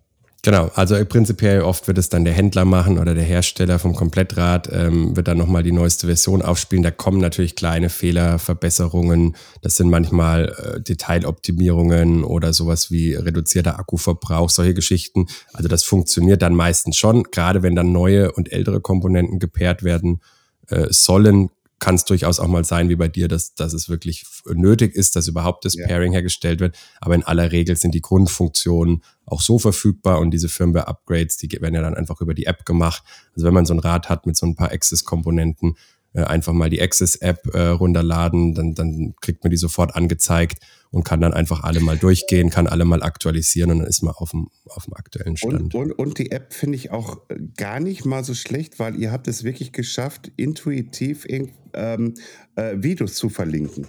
Genau, 0.45 0.69
also 0.75 1.03
prinzipiell 1.05 1.61
oft 1.61 1.87
wird 1.87 1.97
es 1.97 2.09
dann 2.09 2.23
der 2.23 2.35
Händler 2.35 2.65
machen 2.65 2.99
oder 2.99 3.15
der 3.15 3.23
Hersteller 3.23 3.79
vom 3.79 3.95
Komplettrad, 3.95 4.69
ähm, 4.71 5.15
wird 5.15 5.27
dann 5.27 5.39
nochmal 5.39 5.63
die 5.63 5.71
neueste 5.71 6.05
Version 6.05 6.43
aufspielen. 6.43 6.83
Da 6.83 6.91
kommen 6.91 7.17
natürlich 7.19 7.55
kleine 7.55 7.89
Fehler, 7.89 8.37
Verbesserungen. 8.37 9.35
Das 9.63 9.75
sind 9.75 9.89
manchmal 9.89 10.49
äh, 10.49 10.81
Detailoptimierungen 10.81 12.23
oder 12.23 12.53
sowas 12.53 12.91
wie 12.91 13.15
reduzierter 13.15 13.79
Akkuverbrauch, 13.79 14.51
solche 14.51 14.75
Geschichten. 14.75 15.25
Also 15.53 15.67
das 15.67 15.83
funktioniert 15.83 16.43
dann 16.43 16.53
meistens 16.53 16.95
schon. 16.95 17.23
Gerade 17.23 17.63
wenn 17.63 17.75
dann 17.75 17.91
neue 17.91 18.31
und 18.31 18.51
ältere 18.51 18.81
Komponenten 18.81 19.39
gepaart 19.39 19.81
werden 19.81 20.21
äh, 20.67 20.87
sollen, 20.89 21.49
kann 21.79 21.95
es 21.95 22.05
durchaus 22.05 22.39
auch 22.39 22.47
mal 22.47 22.63
sein, 22.63 22.89
wie 22.89 22.95
bei 22.95 23.07
dir, 23.07 23.27
dass, 23.27 23.53
dass 23.53 23.73
es 23.73 23.89
wirklich 23.89 24.25
nötig 24.47 24.95
ist, 24.95 25.15
dass 25.15 25.27
überhaupt 25.27 25.65
das 25.65 25.75
ja. 25.75 25.85
Pairing 25.85 26.13
hergestellt 26.13 26.59
wird. 26.59 26.75
Aber 27.01 27.15
in 27.15 27.23
aller 27.23 27.51
Regel 27.51 27.75
sind 27.75 27.93
die 27.93 28.01
Grundfunktionen 28.01 29.03
auch 29.25 29.41
so 29.41 29.59
verfügbar 29.59 30.19
und 30.19 30.31
diese 30.31 30.49
Firmware-Upgrades, 30.49 31.37
die 31.37 31.51
werden 31.51 31.75
ja 31.75 31.81
dann 31.81 31.95
einfach 31.95 32.21
über 32.21 32.33
die 32.33 32.45
App 32.45 32.65
gemacht. 32.65 33.03
Also 33.35 33.47
wenn 33.47 33.53
man 33.53 33.65
so 33.65 33.73
ein 33.73 33.79
Rad 33.79 34.09
hat 34.09 34.25
mit 34.25 34.37
so 34.37 34.45
ein 34.45 34.55
paar 34.55 34.71
Access-Komponenten, 34.71 35.75
äh, 36.15 36.23
einfach 36.23 36.53
mal 36.53 36.69
die 36.69 36.81
Access-App 36.81 37.53
äh, 37.53 37.67
runterladen, 37.67 38.53
dann, 38.53 38.73
dann 38.73 39.15
kriegt 39.19 39.43
man 39.43 39.51
die 39.51 39.57
sofort 39.57 39.95
angezeigt 39.95 40.59
und 40.89 41.03
kann 41.03 41.19
dann 41.19 41.33
einfach 41.33 41.63
alle 41.63 41.81
mal 41.81 41.97
durchgehen, 41.97 42.49
kann 42.49 42.67
alle 42.67 42.85
mal 42.85 43.03
aktualisieren 43.03 43.71
und 43.71 43.79
dann 43.79 43.87
ist 43.87 44.01
man 44.01 44.13
auf 44.13 44.31
dem, 44.31 44.47
auf 44.69 44.85
dem 44.85 44.93
aktuellen 44.93 45.35
Stand. 45.35 45.75
Und, 45.75 45.75
und, 45.75 45.91
und 45.91 46.17
die 46.17 46.31
App 46.31 46.53
finde 46.53 46.77
ich 46.77 46.91
auch 46.91 47.19
gar 47.57 47.81
nicht 47.81 48.05
mal 48.05 48.23
so 48.23 48.33
schlecht, 48.33 48.79
weil 48.79 48.95
ihr 48.95 49.11
habt 49.11 49.27
es 49.27 49.43
wirklich 49.43 49.73
geschafft, 49.73 50.31
intuitiv 50.37 51.27
ähm, 51.73 52.13
äh, 52.55 52.75
Videos 52.77 53.15
zu 53.15 53.27
verlinken. 53.27 53.87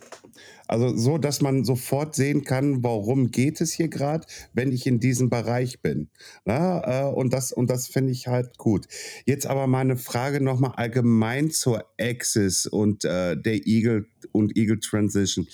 Also 0.69 0.97
so, 0.97 1.19
dass 1.19 1.41
man 1.41 1.65
sofort 1.65 2.15
sehen 2.15 2.45
kann, 2.45 2.83
warum 2.83 3.31
geht 3.31 3.61
es 3.61 3.73
hier 3.73 3.89
gerade, 3.89 4.27
wenn 4.53 4.73
ich 4.73 4.87
in 4.87 5.01
diesem 5.01 5.31
Bereich 5.31 5.81
bin. 5.81 6.09
Na, 6.45 7.09
äh, 7.09 7.13
und 7.13 7.33
das, 7.33 7.53
und 7.53 7.71
das 7.71 7.87
finde 7.87 8.13
ich 8.13 8.27
halt 8.27 8.59
gut. 8.59 8.87
Jetzt 9.25 9.47
aber 9.47 9.67
mal 9.67 9.81
eine 9.81 9.97
Frage 9.97 10.41
nochmal 10.41 10.73
allgemein 10.77 11.51
zur 11.51 11.85
Axis 12.01 12.67
und 12.67 13.05
äh, 13.05 13.37
der 13.37 13.67
Eagle 13.67 14.07
und 14.33 14.57
Eagle 14.57 14.81
Transition 14.81 15.47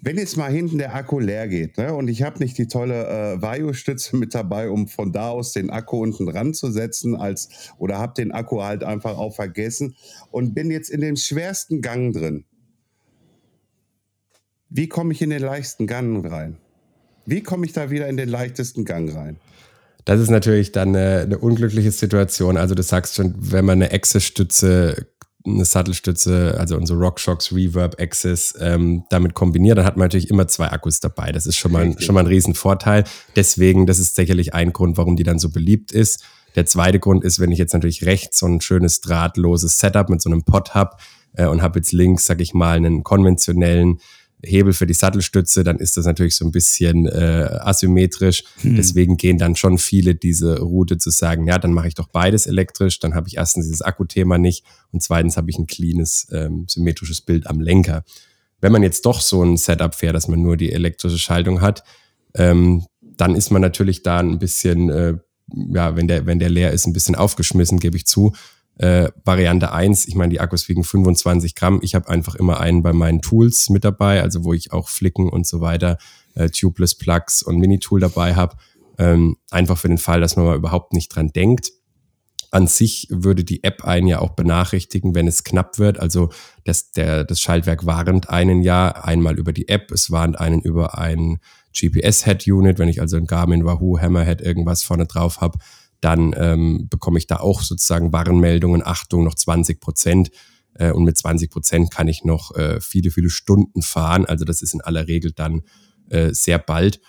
wenn 0.00 0.16
jetzt 0.16 0.36
mal 0.36 0.50
hinten 0.50 0.78
der 0.78 0.94
Akku 0.94 1.18
leer 1.18 1.48
geht 1.48 1.76
ne, 1.76 1.94
und 1.94 2.08
ich 2.08 2.22
habe 2.22 2.38
nicht 2.38 2.56
die 2.58 2.68
tolle 2.68 3.06
äh, 3.06 3.42
Vario-Stütze 3.42 4.16
mit 4.16 4.34
dabei, 4.34 4.70
um 4.70 4.88
von 4.88 5.12
da 5.12 5.30
aus 5.30 5.52
den 5.52 5.70
Akku 5.70 6.02
unten 6.02 6.26
dran 6.26 6.54
zu 6.54 6.70
setzen, 6.70 7.16
als, 7.16 7.72
oder 7.78 7.98
habe 7.98 8.14
den 8.14 8.32
Akku 8.32 8.62
halt 8.62 8.84
einfach 8.84 9.16
auch 9.18 9.34
vergessen 9.34 9.96
und 10.30 10.54
bin 10.54 10.70
jetzt 10.70 10.90
in 10.90 11.00
dem 11.00 11.16
schwersten 11.16 11.80
Gang 11.80 12.14
drin. 12.14 12.44
Wie 14.70 14.88
komme 14.88 15.12
ich 15.12 15.22
in 15.22 15.30
den 15.30 15.42
leichtesten 15.42 15.86
Gang 15.86 16.24
rein? 16.30 16.56
Wie 17.26 17.42
komme 17.42 17.66
ich 17.66 17.72
da 17.72 17.90
wieder 17.90 18.08
in 18.08 18.16
den 18.16 18.28
leichtesten 18.28 18.84
Gang 18.84 19.14
rein? 19.14 19.36
Das 20.04 20.20
ist 20.20 20.30
natürlich 20.30 20.72
dann 20.72 20.96
eine, 20.96 21.20
eine 21.20 21.38
unglückliche 21.38 21.90
Situation. 21.90 22.56
Also 22.56 22.74
du 22.74 22.82
sagst 22.82 23.16
schon, 23.16 23.34
wenn 23.36 23.64
man 23.64 23.82
eine 23.82 23.92
Access-Stütze, 23.92 25.06
eine 25.44 25.64
Sattelstütze, 25.64 26.56
also 26.58 26.76
unsere 26.76 26.98
RockShox 26.98 27.54
Reverb 27.54 28.00
Access 28.00 28.54
ähm, 28.60 29.04
damit 29.10 29.34
kombiniert, 29.34 29.78
dann 29.78 29.84
hat 29.84 29.96
man 29.96 30.06
natürlich 30.06 30.30
immer 30.30 30.48
zwei 30.48 30.68
Akkus 30.70 31.00
dabei. 31.00 31.32
Das 31.32 31.46
ist 31.46 31.56
schon 31.56 31.72
mal, 31.72 31.98
schon 32.00 32.14
mal 32.14 32.20
ein 32.20 32.26
Riesenvorteil. 32.26 33.04
Deswegen, 33.36 33.86
das 33.86 33.98
ist 33.98 34.16
sicherlich 34.16 34.54
ein 34.54 34.72
Grund, 34.72 34.96
warum 34.96 35.16
die 35.16 35.24
dann 35.24 35.38
so 35.38 35.50
beliebt 35.50 35.92
ist. 35.92 36.24
Der 36.56 36.64
zweite 36.64 36.98
Grund 36.98 37.24
ist, 37.24 37.38
wenn 37.38 37.52
ich 37.52 37.58
jetzt 37.58 37.74
natürlich 37.74 38.06
rechts 38.06 38.38
so 38.38 38.46
ein 38.46 38.60
schönes 38.60 39.00
drahtloses 39.00 39.78
Setup 39.78 40.08
mit 40.08 40.22
so 40.22 40.30
einem 40.30 40.42
Pod 40.42 40.74
habe 40.74 40.96
äh, 41.34 41.46
und 41.46 41.62
habe 41.62 41.78
jetzt 41.78 41.92
links, 41.92 42.26
sag 42.26 42.40
ich 42.40 42.54
mal, 42.54 42.76
einen 42.76 43.04
konventionellen 43.04 44.00
Hebel 44.42 44.72
für 44.72 44.86
die 44.86 44.94
Sattelstütze, 44.94 45.64
dann 45.64 45.78
ist 45.78 45.96
das 45.96 46.06
natürlich 46.06 46.36
so 46.36 46.44
ein 46.44 46.52
bisschen 46.52 47.06
äh, 47.06 47.58
asymmetrisch. 47.60 48.44
Hm. 48.60 48.76
Deswegen 48.76 49.16
gehen 49.16 49.38
dann 49.38 49.56
schon 49.56 49.78
viele 49.78 50.14
diese 50.14 50.60
Route 50.60 50.98
zu 50.98 51.10
sagen, 51.10 51.46
ja, 51.46 51.58
dann 51.58 51.72
mache 51.72 51.88
ich 51.88 51.94
doch 51.94 52.08
beides 52.08 52.46
elektrisch, 52.46 53.00
dann 53.00 53.14
habe 53.14 53.28
ich 53.28 53.36
erstens 53.36 53.66
dieses 53.66 53.82
Akkuthema 53.82 54.38
nicht 54.38 54.64
und 54.92 55.02
zweitens 55.02 55.36
habe 55.36 55.50
ich 55.50 55.58
ein 55.58 55.66
cleanes, 55.66 56.28
ähm, 56.30 56.66
symmetrisches 56.68 57.20
Bild 57.20 57.46
am 57.48 57.60
Lenker. 57.60 58.04
Wenn 58.60 58.72
man 58.72 58.82
jetzt 58.82 59.06
doch 59.06 59.20
so 59.20 59.42
ein 59.42 59.56
Setup 59.56 59.94
fährt, 59.94 60.14
dass 60.14 60.28
man 60.28 60.40
nur 60.40 60.56
die 60.56 60.72
elektrische 60.72 61.18
Schaltung 61.18 61.60
hat, 61.60 61.82
ähm, 62.34 62.86
dann 63.00 63.34
ist 63.34 63.50
man 63.50 63.62
natürlich 63.62 64.02
da 64.02 64.20
ein 64.20 64.38
bisschen, 64.38 64.88
äh, 64.90 65.14
ja, 65.72 65.96
wenn 65.96 66.06
der, 66.06 66.26
wenn 66.26 66.38
der 66.38 66.50
leer 66.50 66.72
ist, 66.72 66.86
ein 66.86 66.92
bisschen 66.92 67.14
aufgeschmissen, 67.14 67.80
gebe 67.80 67.96
ich 67.96 68.06
zu. 68.06 68.32
Äh, 68.78 69.10
Variante 69.24 69.72
1, 69.72 70.06
ich 70.06 70.14
meine, 70.14 70.30
die 70.30 70.40
Akkus 70.40 70.68
wiegen 70.68 70.84
25 70.84 71.56
Gramm. 71.56 71.80
Ich 71.82 71.96
habe 71.96 72.08
einfach 72.08 72.36
immer 72.36 72.60
einen 72.60 72.82
bei 72.82 72.92
meinen 72.92 73.20
Tools 73.20 73.70
mit 73.70 73.84
dabei, 73.84 74.22
also 74.22 74.44
wo 74.44 74.52
ich 74.52 74.72
auch 74.72 74.88
Flicken 74.88 75.28
und 75.28 75.46
so 75.48 75.60
weiter, 75.60 75.98
äh, 76.34 76.48
Tubeless 76.48 76.94
Plugs 76.94 77.42
und 77.42 77.58
Mini-Tool 77.58 77.98
dabei 77.98 78.36
habe. 78.36 78.56
Ähm, 78.96 79.36
einfach 79.50 79.78
für 79.78 79.88
den 79.88 79.98
Fall, 79.98 80.20
dass 80.20 80.36
man 80.36 80.46
mal 80.46 80.56
überhaupt 80.56 80.92
nicht 80.92 81.08
dran 81.08 81.28
denkt. 81.28 81.72
An 82.52 82.68
sich 82.68 83.08
würde 83.10 83.44
die 83.44 83.64
App 83.64 83.84
einen 83.84 84.06
ja 84.06 84.20
auch 84.20 84.30
benachrichtigen, 84.30 85.14
wenn 85.14 85.26
es 85.26 85.42
knapp 85.42 85.78
wird. 85.78 85.98
Also 85.98 86.30
das, 86.64 86.92
der, 86.92 87.24
das 87.24 87.40
Schaltwerk 87.40 87.84
warnt 87.84 88.30
einen 88.30 88.62
ja 88.62 88.90
einmal 88.90 89.38
über 89.38 89.52
die 89.52 89.68
App, 89.68 89.90
es 89.90 90.12
warnt 90.12 90.38
einen 90.38 90.62
über 90.62 90.96
ein 90.96 91.40
GPS-Head-Unit, 91.76 92.78
wenn 92.78 92.88
ich 92.88 93.00
also 93.00 93.16
ein 93.16 93.26
Garmin, 93.26 93.64
Wahoo, 93.64 93.98
Hammerhead 93.98 94.40
irgendwas 94.40 94.84
vorne 94.84 95.06
drauf 95.06 95.40
habe 95.40 95.58
dann 96.00 96.34
ähm, 96.36 96.88
bekomme 96.88 97.18
ich 97.18 97.26
da 97.26 97.36
auch 97.36 97.62
sozusagen 97.62 98.12
Warnmeldungen, 98.12 98.82
Achtung, 98.84 99.24
noch 99.24 99.34
20 99.34 99.80
Prozent. 99.80 100.30
Äh, 100.74 100.92
und 100.92 101.04
mit 101.04 101.18
20 101.18 101.50
Prozent 101.50 101.90
kann 101.90 102.08
ich 102.08 102.24
noch 102.24 102.54
äh, 102.54 102.80
viele, 102.80 103.10
viele 103.10 103.30
Stunden 103.30 103.82
fahren. 103.82 104.24
Also 104.24 104.44
das 104.44 104.62
ist 104.62 104.74
in 104.74 104.80
aller 104.80 105.08
Regel 105.08 105.32
dann 105.32 105.62
äh, 106.10 106.32
sehr 106.32 106.58
bald. 106.58 107.00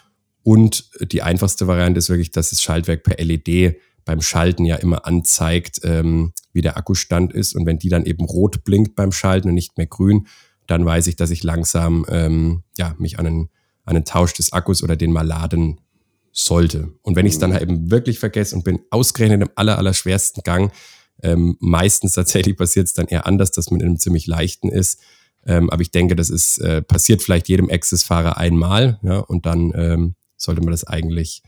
Und 0.41 0.89
die 1.11 1.21
einfachste 1.21 1.67
Variante 1.67 1.99
ist 1.99 2.09
wirklich, 2.09 2.31
dass 2.31 2.49
das 2.49 2.61
Schaltwerk 2.61 3.03
per 3.03 3.23
LED 3.23 3.75
beim 4.05 4.21
Schalten 4.21 4.65
ja 4.65 4.77
immer 4.77 5.05
anzeigt, 5.05 5.81
ähm, 5.83 6.33
wie 6.53 6.61
der 6.61 6.77
Akkustand 6.77 7.33
ist. 7.33 7.55
Und 7.55 7.65
wenn 7.65 7.77
die 7.77 7.89
dann 7.89 8.05
eben 8.05 8.25
rot 8.25 8.63
blinkt 8.63 8.95
beim 8.95 9.11
Schalten 9.11 9.49
und 9.49 9.53
nicht 9.53 9.77
mehr 9.77 9.85
grün, 9.85 10.27
dann 10.65 10.85
weiß 10.85 11.07
ich, 11.07 11.15
dass 11.15 11.29
ich 11.29 11.43
langsam 11.43 12.05
ähm, 12.09 12.63
ja, 12.77 12.95
mich 12.97 13.19
an 13.19 13.27
einen, 13.27 13.49
an 13.85 13.95
einen 13.95 14.05
Tausch 14.05 14.33
des 14.33 14.53
Akkus 14.53 14.81
oder 14.81 14.95
den 14.95 15.11
mal 15.11 15.27
laden 15.27 15.81
sollte. 16.31 16.91
Und 17.01 17.15
wenn 17.15 17.25
ich 17.25 17.33
es 17.33 17.39
dann 17.39 17.53
halt 17.53 17.63
eben 17.63 17.91
wirklich 17.91 18.19
vergesse 18.19 18.55
und 18.55 18.63
bin 18.63 18.79
ausgerechnet 18.89 19.41
im 19.41 19.49
aller, 19.55 19.77
aller 19.77 19.93
schwersten 19.93 20.41
Gang, 20.41 20.71
ähm, 21.21 21.57
meistens 21.59 22.13
tatsächlich 22.13 22.55
passiert 22.55 22.87
es 22.87 22.93
dann 22.93 23.07
eher 23.07 23.25
anders, 23.27 23.51
dass 23.51 23.71
man 23.71 23.79
in 23.81 23.87
einem 23.87 23.99
ziemlich 23.99 24.27
leichten 24.27 24.69
ist. 24.69 24.99
Ähm, 25.45 25.69
aber 25.69 25.81
ich 25.81 25.91
denke, 25.91 26.15
das 26.15 26.29
ist 26.29 26.59
äh, 26.59 26.81
passiert 26.81 27.21
vielleicht 27.21 27.49
jedem 27.49 27.69
Access-Fahrer 27.69 28.37
einmal, 28.37 28.99
ja, 29.03 29.19
und 29.19 29.45
dann 29.45 29.71
ähm, 29.75 30.15
sollte 30.37 30.61
man 30.61 30.71
das 30.71 30.83
eigentlich, 30.83 31.43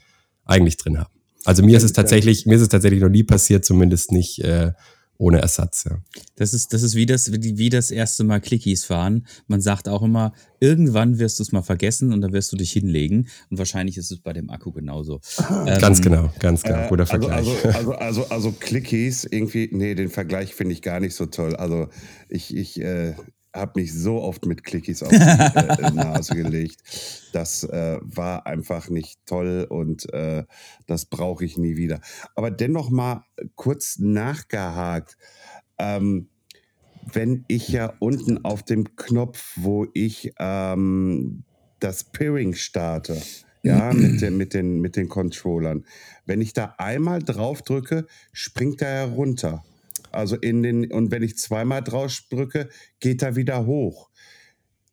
eigentlich 0.46 0.78
drin 0.78 0.98
haben. 1.00 1.14
Also 1.46 1.64
mir 1.64 1.78
ist 1.78 1.84
es 1.84 1.94
tatsächlich, 1.94 2.46
mir 2.46 2.56
ist 2.56 2.62
es 2.62 2.70
tatsächlich 2.70 3.02
noch 3.02 3.10
nie 3.10 3.24
passiert, 3.24 3.66
zumindest 3.66 4.12
nicht 4.12 4.40
äh, 4.44 4.74
ohne 5.22 5.40
Ersatz. 5.40 5.86
Ja. 5.88 6.00
Das 6.36 6.54
ist, 6.54 6.74
das 6.74 6.82
ist 6.82 6.96
wie 6.96 7.06
das, 7.06 7.32
wie 7.32 7.70
das 7.70 7.92
erste 7.92 8.24
Mal 8.24 8.42
Clickies 8.42 8.86
fahren. 8.86 9.28
Man 9.46 9.62
sagt 9.62 9.88
auch 9.88 10.02
immer, 10.02 10.34
irgendwann 10.60 11.20
wirst 11.20 11.38
du 11.38 11.44
es 11.44 11.52
mal 11.52 11.62
vergessen 11.62 12.12
und 12.12 12.22
dann 12.22 12.34
wirst 12.34 12.52
du 12.52 12.58
dich 12.58 12.72
hinlegen. 12.72 13.28
Und 13.52 13.60
wahrscheinlich 13.60 13.98
ist 13.98 14.12
es 14.12 14.20
bei 14.20 14.34
dem 14.34 14.50
Akku 14.50 14.72
genauso. 14.72 15.22
Ähm, 15.48 15.78
ganz 15.80 16.02
genau, 16.02 16.34
ganz 16.40 16.64
genau. 16.64 16.88
Guter 16.90 17.04
äh, 17.04 17.14
also, 17.14 17.28
Vergleich. 17.28 17.66
Also, 17.66 17.70
also, 17.78 17.94
also, 17.94 18.30
also 18.30 18.52
Clickies, 18.52 19.24
irgendwie, 19.26 19.70
nee, 19.72 19.94
den 19.94 20.10
Vergleich 20.10 20.56
finde 20.56 20.74
ich 20.74 20.82
gar 20.82 21.00
nicht 21.00 21.14
so 21.14 21.28
toll. 21.28 21.56
Also 21.56 21.90
ich, 22.28 22.56
ich, 22.56 22.82
äh, 22.82 23.14
habe 23.54 23.82
mich 23.82 23.94
so 23.94 24.22
oft 24.22 24.46
mit 24.46 24.64
Clickies 24.64 25.04
auf 25.04 25.10
die 25.10 25.16
äh, 25.16 25.92
Nase 25.92 26.36
gelegt. 26.36 26.82
Das 27.34 27.64
äh, 27.64 27.98
war 28.02 28.46
einfach 28.46 28.90
nicht 28.90 29.20
toll 29.26 29.66
und 29.70 30.12
äh, 30.14 30.46
das 30.88 31.06
brauche 31.06 31.44
ich 31.46 31.58
nie 31.58 31.76
wieder. 31.76 32.00
Aber 32.36 32.52
dennoch 32.52 32.90
mal 32.90 33.26
kurz 33.56 34.00
nachgehakt. 34.00 35.18
Ähm, 35.78 36.28
wenn 37.14 37.46
ich 37.48 37.70
ja 37.70 37.94
unten 38.00 38.46
auf 38.46 38.64
dem 38.64 38.96
Knopf, 38.96 39.54
wo 39.56 39.88
ich 39.94 40.34
ähm, 40.40 41.44
das 41.80 42.04
Peering 42.04 42.54
starte, 42.54 43.20
ja, 43.64 43.94
mit 43.94 44.22
den, 44.22 44.38
mit, 44.38 44.54
den, 44.54 44.82
mit 44.82 44.96
den 44.96 45.10
Controllern, 45.10 45.86
wenn 46.26 46.42
ich 46.42 46.54
da 46.54 46.76
einmal 46.78 47.22
drauf 47.22 47.62
drücke, 47.62 48.08
springt 48.34 48.82
er 48.82 49.10
herunter. 49.10 49.64
Also 50.14 50.36
in 50.36 50.64
den, 50.64 50.92
und 50.92 51.12
wenn 51.12 51.24
ich 51.24 51.38
zweimal 51.38 51.84
drauf 51.84 52.22
drücke, 52.30 52.70
geht 53.00 53.22
er 53.22 53.36
wieder 53.36 53.66
hoch. 53.66 54.10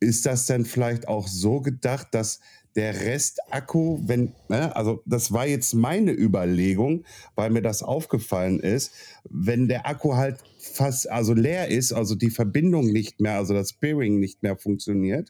Ist 0.01 0.27
das 0.27 0.47
denn 0.47 0.65
vielleicht 0.65 1.09
auch 1.09 1.27
so 1.27 1.61
gedacht, 1.61 2.09
dass 2.13 2.41
der 2.79 3.01
Restakku, 3.01 3.99
wenn, 4.07 4.35
ne, 4.49 4.75
also 4.77 5.03
das 5.05 5.33
war 5.33 5.49
jetzt 5.49 5.75
meine 5.75 6.13
Überlegung, 6.13 7.05
weil 7.35 7.51
mir 7.51 7.61
das 7.61 7.83
aufgefallen 7.83 8.61
ist, 8.61 8.93
wenn 9.29 9.67
der 9.67 9.89
Akku 9.89 10.15
halt 10.15 10.39
fast, 10.59 11.11
also 11.11 11.35
leer 11.35 11.69
ist, 11.69 11.93
also 11.93 12.15
die 12.15 12.31
Verbindung 12.31 12.87
nicht 12.93 13.21
mehr, 13.21 13.35
also 13.35 13.53
das 13.53 13.73
Pairing 13.73 14.21
nicht 14.21 14.45
mehr 14.45 14.57
funktioniert, 14.57 15.29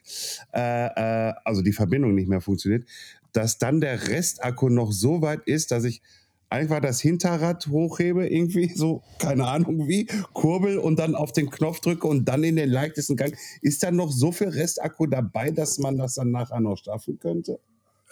äh, 0.53 0.85
äh, 1.29 1.33
also 1.43 1.63
die 1.63 1.73
Verbindung 1.73 2.13
nicht 2.13 2.29
mehr 2.29 2.41
funktioniert, 2.41 2.87
dass 3.31 3.57
dann 3.57 3.81
der 3.81 4.09
Restakku 4.09 4.69
noch 4.69 4.91
so 4.91 5.23
weit 5.23 5.41
ist, 5.47 5.71
dass 5.71 5.85
ich 5.85 6.03
einfach 6.49 6.79
das 6.79 6.99
Hinterrad 6.99 7.67
hochhebe, 7.67 8.27
irgendwie 8.27 8.73
so, 8.75 9.01
keine 9.19 9.47
Ahnung 9.47 9.87
wie, 9.87 10.07
kurbel 10.33 10.77
und 10.77 10.99
dann 10.99 11.15
auf 11.15 11.31
den 11.31 11.49
Knopf 11.49 11.79
drücke 11.79 12.07
und 12.07 12.25
dann 12.25 12.43
in 12.43 12.55
den 12.55 12.69
leichtesten 12.69 13.15
Gang. 13.15 13.35
Ist 13.61 13.83
da 13.83 13.91
noch 13.91 14.11
so 14.11 14.31
viel 14.31 14.49
Restakku 14.49 15.05
dabei, 15.05 15.51
dass 15.51 15.77
man 15.77 15.97
das 15.97 16.15
dann 16.15 16.31
nachher 16.31 16.59
noch 16.59 16.77
schaffen 16.77 17.19
könnte? 17.19 17.59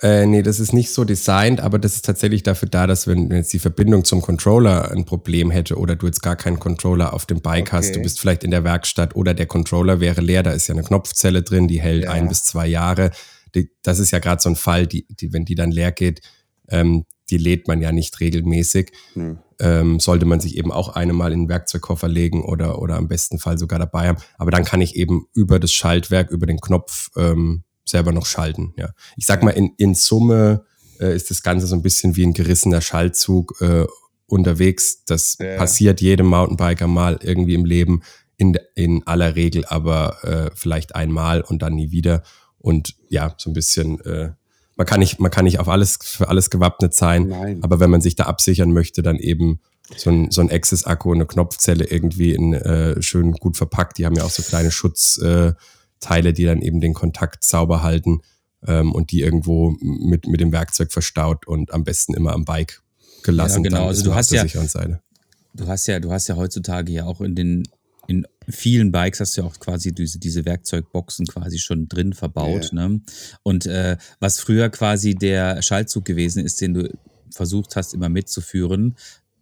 Äh, 0.01 0.27
nee, 0.27 0.43
das 0.43 0.59
ist 0.59 0.73
nicht 0.73 0.91
so 0.91 1.05
designt, 1.05 1.59
aber 1.59 1.79
das 1.79 1.95
ist 1.95 2.05
tatsächlich 2.05 2.43
dafür 2.43 2.69
da, 2.69 2.85
dass 2.85 3.07
wenn 3.07 3.31
jetzt 3.31 3.51
die 3.51 3.59
Verbindung 3.59 4.05
zum 4.05 4.21
Controller 4.21 4.91
ein 4.91 5.05
Problem 5.05 5.49
hätte 5.49 5.75
oder 5.75 5.95
du 5.95 6.05
jetzt 6.05 6.21
gar 6.21 6.35
keinen 6.35 6.59
Controller 6.59 7.13
auf 7.13 7.25
dem 7.25 7.41
Bike 7.41 7.69
okay. 7.69 7.77
hast, 7.77 7.95
du 7.95 8.01
bist 8.01 8.19
vielleicht 8.19 8.43
in 8.43 8.51
der 8.51 8.63
Werkstatt 8.63 9.15
oder 9.15 9.33
der 9.33 9.47
Controller 9.47 9.99
wäre 9.99 10.21
leer, 10.21 10.43
da 10.43 10.51
ist 10.51 10.67
ja 10.67 10.75
eine 10.75 10.83
Knopfzelle 10.83 11.41
drin, 11.41 11.67
die 11.67 11.81
hält 11.81 12.03
ja. 12.03 12.11
ein 12.11 12.27
bis 12.27 12.43
zwei 12.43 12.67
Jahre. 12.67 13.09
Die, 13.55 13.71
das 13.81 13.97
ist 13.97 14.11
ja 14.11 14.19
gerade 14.19 14.39
so 14.39 14.49
ein 14.49 14.55
Fall, 14.55 14.85
die, 14.85 15.07
die, 15.09 15.33
wenn 15.33 15.45
die 15.45 15.55
dann 15.55 15.71
leer 15.71 15.91
geht, 15.91 16.21
ähm, 16.69 17.05
die 17.29 17.37
lädt 17.37 17.67
man 17.67 17.81
ja 17.81 17.91
nicht 17.91 18.19
regelmäßig. 18.19 18.91
Mhm. 19.15 19.39
Ähm, 19.59 19.99
sollte 19.99 20.25
man 20.25 20.39
sich 20.39 20.55
eben 20.55 20.71
auch 20.71 20.89
eine 20.89 21.13
mal 21.13 21.33
in 21.33 21.43
den 21.43 21.49
Werkzeugkoffer 21.49 22.07
legen 22.07 22.43
oder, 22.43 22.79
oder 22.79 22.95
am 22.95 23.07
besten 23.07 23.39
Fall 23.39 23.57
sogar 23.57 23.79
dabei 23.79 24.07
haben. 24.07 24.19
Aber 24.37 24.51
dann 24.51 24.63
kann 24.63 24.81
ich 24.81 24.95
eben 24.95 25.27
über 25.33 25.59
das 25.59 25.71
Schaltwerk, 25.71 26.29
über 26.29 26.45
den 26.45 26.61
Knopf 26.61 27.09
ähm, 27.17 27.63
selber 27.83 28.11
noch 28.11 28.25
schalten. 28.25 28.73
Ja. 28.77 28.91
Ich 29.15 29.25
sag 29.25 29.41
mal, 29.43 29.51
in, 29.51 29.73
in 29.77 29.95
Summe 29.95 30.65
äh, 30.99 31.15
ist 31.15 31.31
das 31.31 31.41
Ganze 31.41 31.67
so 31.67 31.75
ein 31.75 31.81
bisschen 31.81 32.15
wie 32.15 32.23
ein 32.23 32.33
gerissener 32.33 32.81
Schaltzug 32.81 33.59
äh, 33.61 33.85
unterwegs. 34.27 35.03
Das 35.05 35.37
ja. 35.39 35.57
passiert 35.57 36.01
jedem 36.01 36.27
Mountainbiker 36.27 36.87
mal 36.87 37.19
irgendwie 37.21 37.55
im 37.55 37.65
Leben, 37.65 38.03
in, 38.37 38.57
in 38.75 39.05
aller 39.07 39.35
Regel 39.35 39.65
aber 39.65 40.23
äh, 40.23 40.51
vielleicht 40.53 40.95
einmal 40.95 41.41
und 41.41 41.61
dann 41.61 41.75
nie 41.75 41.91
wieder. 41.91 42.23
Und 42.59 42.95
ja, 43.09 43.33
so 43.37 43.49
ein 43.49 43.53
bisschen 43.53 43.99
äh, 44.01 44.31
man 44.77 44.85
kann 44.85 44.99
nicht, 44.99 45.19
man 45.19 45.31
kann 45.31 45.45
nicht 45.45 45.59
auf 45.59 45.67
alles, 45.67 45.97
für 46.01 46.29
alles 46.29 46.49
gewappnet 46.49 46.93
sein. 46.93 47.27
Nein. 47.27 47.59
Aber 47.63 47.79
wenn 47.79 47.89
man 47.89 48.01
sich 48.01 48.15
da 48.15 48.25
absichern 48.25 48.71
möchte, 48.71 49.01
dann 49.01 49.17
eben 49.17 49.59
so 49.95 50.09
ein, 50.09 50.31
so 50.31 50.41
ein 50.41 50.51
Access-Akku, 50.51 51.13
eine 51.13 51.25
Knopfzelle 51.25 51.85
irgendwie 51.85 52.33
in 52.33 52.53
äh, 52.53 53.01
schön 53.01 53.31
gut 53.33 53.57
verpackt. 53.57 53.97
Die 53.97 54.05
haben 54.05 54.15
ja 54.15 54.23
auch 54.23 54.29
so 54.29 54.43
kleine 54.43 54.71
Schutzteile, 54.71 56.29
äh, 56.29 56.33
die 56.33 56.45
dann 56.45 56.61
eben 56.61 56.79
den 56.79 56.93
Kontakt 56.93 57.43
sauber 57.43 57.81
halten 57.83 58.21
ähm, 58.65 58.91
und 58.91 59.11
die 59.11 59.21
irgendwo 59.21 59.75
mit, 59.81 60.27
mit 60.27 60.41
dem 60.41 60.51
Werkzeug 60.51 60.91
verstaut 60.91 61.47
und 61.47 61.73
am 61.73 61.83
besten 61.83 62.13
immer 62.13 62.33
am 62.33 62.45
Bike 62.45 62.81
gelassen. 63.23 63.63
Ja, 63.63 63.69
genau. 63.69 63.87
Also 63.87 64.03
du 64.03 64.13
hast 64.13 64.31
ja, 64.31 64.43
du 64.43 65.67
hast 65.67 65.87
ja, 65.87 65.99
du 65.99 66.11
hast 66.11 66.27
ja 66.27 66.35
heutzutage 66.35 66.91
ja 66.91 67.05
auch 67.05 67.21
in 67.21 67.33
den 67.33 67.63
in 68.07 68.25
vielen 68.49 68.91
Bikes 68.91 69.19
hast 69.19 69.37
du 69.37 69.41
ja 69.41 69.47
auch 69.47 69.59
quasi 69.59 69.93
diese, 69.93 70.19
diese 70.19 70.45
Werkzeugboxen 70.45 71.27
quasi 71.27 71.59
schon 71.59 71.87
drin 71.87 72.13
verbaut. 72.13 72.71
Yeah. 72.73 72.87
Ne? 72.87 73.01
Und 73.43 73.65
äh, 73.65 73.97
was 74.19 74.39
früher 74.39 74.69
quasi 74.69 75.15
der 75.15 75.61
Schaltzug 75.61 76.05
gewesen 76.05 76.43
ist, 76.45 76.61
den 76.61 76.73
du 76.73 76.89
versucht 77.29 77.75
hast, 77.75 77.93
immer 77.93 78.09
mitzuführen, 78.09 78.95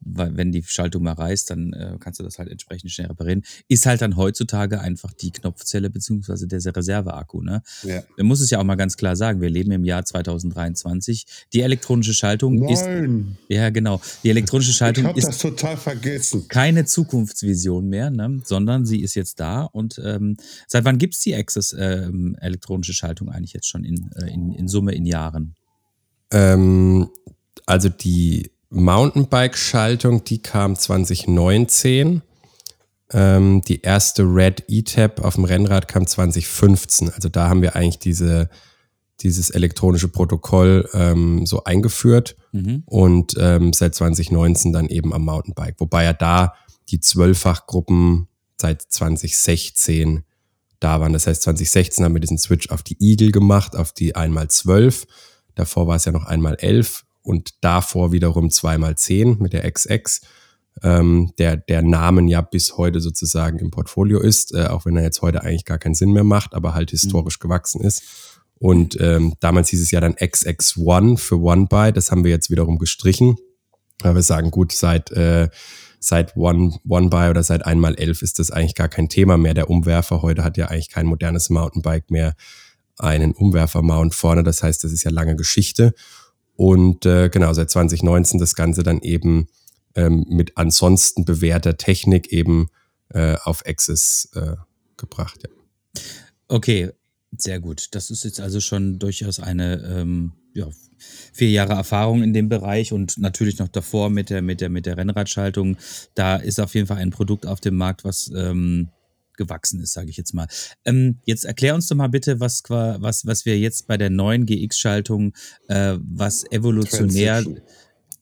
weil 0.05 0.37
wenn 0.37 0.51
die 0.51 0.63
Schaltung 0.63 1.03
mal 1.03 1.13
reißt, 1.13 1.49
dann 1.49 1.73
äh, 1.73 1.97
kannst 1.99 2.19
du 2.19 2.23
das 2.23 2.37
halt 2.37 2.49
entsprechend 2.49 2.91
schnell 2.91 3.07
reparieren. 3.07 3.43
Ist 3.67 3.85
halt 3.85 4.01
dann 4.01 4.15
heutzutage 4.15 4.79
einfach 4.79 5.11
die 5.13 5.31
Knopfzelle 5.31 5.89
beziehungsweise 5.89 6.47
der 6.47 6.59
Reserveakku. 6.63 7.41
Ne? 7.41 7.61
Ja. 7.83 8.03
Man 8.17 8.27
muss 8.27 8.39
es 8.39 8.49
ja 8.51 8.59
auch 8.59 8.63
mal 8.63 8.75
ganz 8.75 8.97
klar 8.97 9.15
sagen, 9.15 9.41
wir 9.41 9.49
leben 9.49 9.71
im 9.71 9.83
Jahr 9.83 10.05
2023. 10.05 11.25
Die 11.53 11.61
elektronische 11.61 12.13
Schaltung 12.13 12.69
ist. 12.69 12.85
Nein, 12.85 13.37
Ja, 13.47 13.69
genau. 13.71 13.99
Die 14.23 14.29
elektronische 14.29 14.71
ich 14.71 14.77
Schaltung 14.77 15.05
habe 15.05 15.17
ist 15.17 15.27
das 15.27 15.37
total 15.39 15.75
vergessen. 15.75 16.47
keine 16.47 16.85
Zukunftsvision 16.85 17.87
mehr, 17.89 18.11
ne? 18.11 18.41
sondern 18.45 18.85
sie 18.85 19.01
ist 19.01 19.15
jetzt 19.15 19.39
da. 19.39 19.63
Und 19.63 19.99
ähm, 20.03 20.37
seit 20.67 20.85
wann 20.85 20.99
gibt's 20.99 21.19
die 21.21 21.35
Access 21.35 21.75
ähm, 21.77 22.37
elektronische 22.39 22.93
Schaltung 22.93 23.29
eigentlich 23.29 23.53
jetzt 23.53 23.67
schon 23.67 23.83
in, 23.83 24.11
äh, 24.15 24.31
in, 24.31 24.51
in 24.53 24.67
Summe 24.67 24.93
in 24.93 25.05
Jahren? 25.05 25.55
Ähm, 26.31 27.09
also 27.65 27.89
die 27.89 28.51
Mountainbike-Schaltung, 28.75 30.23
die 30.23 30.41
kam 30.41 30.75
2019. 30.75 32.21
Ähm, 33.11 33.61
die 33.61 33.81
erste 33.81 34.23
Red 34.23 34.63
E-Tab 34.67 35.23
auf 35.23 35.35
dem 35.35 35.45
Rennrad 35.45 35.87
kam 35.87 36.05
2015. 36.07 37.11
Also 37.11 37.29
da 37.29 37.49
haben 37.49 37.61
wir 37.61 37.75
eigentlich 37.75 37.99
diese, 37.99 38.49
dieses 39.21 39.49
elektronische 39.49 40.07
Protokoll 40.07 40.89
ähm, 40.93 41.45
so 41.45 41.63
eingeführt 41.63 42.35
Mhm. 42.51 42.83
und 42.85 43.35
ähm, 43.37 43.73
seit 43.73 43.95
2019 43.95 44.71
dann 44.71 44.87
eben 44.87 45.13
am 45.13 45.25
Mountainbike. 45.25 45.75
Wobei 45.79 46.05
ja 46.05 46.13
da 46.13 46.53
die 46.89 47.01
Zwölffachgruppen 47.01 48.27
seit 48.55 48.81
2016 48.81 50.23
da 50.79 50.99
waren. 51.01 51.13
Das 51.13 51.27
heißt, 51.27 51.41
2016 51.43 52.05
haben 52.05 52.13
wir 52.13 52.21
diesen 52.21 52.37
Switch 52.37 52.69
auf 52.69 52.81
die 52.81 52.97
Eagle 52.99 53.31
gemacht, 53.31 53.75
auf 53.75 53.91
die 53.91 54.15
1x12. 54.15 55.05
Davor 55.55 55.87
war 55.87 55.95
es 55.97 56.05
ja 56.05 56.11
noch 56.11 56.27
1x11 56.27 57.03
und 57.25 57.55
davor 57.61 58.11
wiederum 58.11 58.47
2x10 58.47 59.41
mit 59.41 59.53
der 59.53 59.69
XX, 59.69 60.21
ähm, 60.83 61.33
der, 61.37 61.57
der 61.57 61.81
Namen 61.81 62.27
ja 62.27 62.41
bis 62.41 62.77
heute 62.77 62.99
sozusagen 63.01 63.59
im 63.59 63.71
Portfolio 63.71 64.19
ist, 64.19 64.53
äh, 64.53 64.65
auch 64.67 64.85
wenn 64.85 64.95
er 64.95 65.03
jetzt 65.03 65.21
heute 65.21 65.41
eigentlich 65.43 65.65
gar 65.65 65.77
keinen 65.77 65.95
Sinn 65.95 66.11
mehr 66.11 66.23
macht, 66.23 66.53
aber 66.53 66.73
halt 66.73 66.91
historisch 66.91 67.39
gewachsen 67.39 67.81
ist. 67.81 68.03
Und 68.59 68.99
ähm, 69.01 69.33
damals 69.39 69.69
hieß 69.69 69.81
es 69.81 69.91
ja 69.91 69.99
dann 69.99 70.13
XX1 70.13 71.17
für 71.17 71.39
One 71.39 71.67
By, 71.67 71.91
das 71.93 72.11
haben 72.11 72.23
wir 72.23 72.31
jetzt 72.31 72.49
wiederum 72.49 72.77
gestrichen. 72.77 73.37
Aber 74.01 74.15
wir 74.15 74.21
sagen, 74.21 74.51
gut, 74.51 74.71
seit, 74.71 75.11
äh, 75.11 75.49
seit 75.99 76.35
One, 76.37 76.77
One 76.87 77.09
By 77.09 77.29
oder 77.29 77.43
seit 77.43 77.65
einmal 77.65 77.95
elf 77.95 78.21
ist 78.21 78.39
das 78.39 78.51
eigentlich 78.51 78.75
gar 78.75 78.89
kein 78.89 79.09
Thema 79.09 79.37
mehr. 79.37 79.53
Der 79.53 79.69
Umwerfer 79.69 80.21
heute 80.21 80.43
hat 80.43 80.57
ja 80.57 80.67
eigentlich 80.67 80.89
kein 80.89 81.05
modernes 81.05 81.49
Mountainbike 81.49 82.11
mehr 82.11 82.35
einen 82.97 83.33
Umwerfermount 83.33 84.13
vorne. 84.13 84.43
Das 84.43 84.63
heißt, 84.63 84.83
das 84.83 84.91
ist 84.91 85.03
ja 85.03 85.11
lange 85.11 85.35
Geschichte. 85.35 85.93
Und 86.55 87.05
äh, 87.05 87.29
genau, 87.29 87.53
seit 87.53 87.69
2019 87.69 88.39
das 88.39 88.55
Ganze 88.55 88.83
dann 88.83 88.99
eben 89.01 89.47
ähm, 89.95 90.25
mit 90.29 90.57
ansonsten 90.57 91.25
bewährter 91.25 91.77
Technik 91.77 92.31
eben 92.31 92.69
äh, 93.09 93.35
auf 93.43 93.65
Access 93.65 94.29
äh, 94.35 94.55
gebracht. 94.97 95.43
Ja. 95.43 96.01
Okay, 96.47 96.91
sehr 97.37 97.59
gut. 97.59 97.87
Das 97.91 98.09
ist 98.09 98.23
jetzt 98.23 98.39
also 98.39 98.59
schon 98.59 98.99
durchaus 98.99 99.39
eine 99.39 99.81
ähm, 99.83 100.33
ja, 100.53 100.67
vier 101.33 101.49
Jahre 101.49 101.73
Erfahrung 101.73 102.23
in 102.23 102.33
dem 102.33 102.49
Bereich 102.49 102.93
und 102.93 103.17
natürlich 103.17 103.59
noch 103.59 103.67
davor 103.67 104.09
mit 104.09 104.29
der, 104.29 104.41
mit 104.41 104.61
der, 104.61 104.69
mit 104.69 104.85
der 104.85 104.97
Rennradschaltung. 104.97 105.77
Da 106.13 106.37
ist 106.37 106.59
auf 106.59 106.73
jeden 106.75 106.87
Fall 106.87 106.97
ein 106.97 107.11
Produkt 107.11 107.45
auf 107.45 107.59
dem 107.59 107.75
Markt, 107.75 108.03
was 108.03 108.31
ähm, 108.35 108.89
gewachsen 109.37 109.81
ist, 109.81 109.93
sage 109.93 110.09
ich 110.09 110.17
jetzt 110.17 110.33
mal. 110.33 110.47
Ähm, 110.85 111.19
jetzt 111.25 111.45
erklär 111.45 111.75
uns 111.75 111.87
doch 111.87 111.95
mal 111.95 112.07
bitte, 112.07 112.39
was, 112.39 112.63
was, 112.67 113.25
was 113.25 113.45
wir 113.45 113.57
jetzt 113.57 113.87
bei 113.87 113.97
der 113.97 114.09
neuen 114.09 114.45
GX-Schaltung, 114.45 115.33
äh, 115.67 115.97
was 116.01 116.45
evolutionär, 116.51 117.43
Transition. 117.43 117.61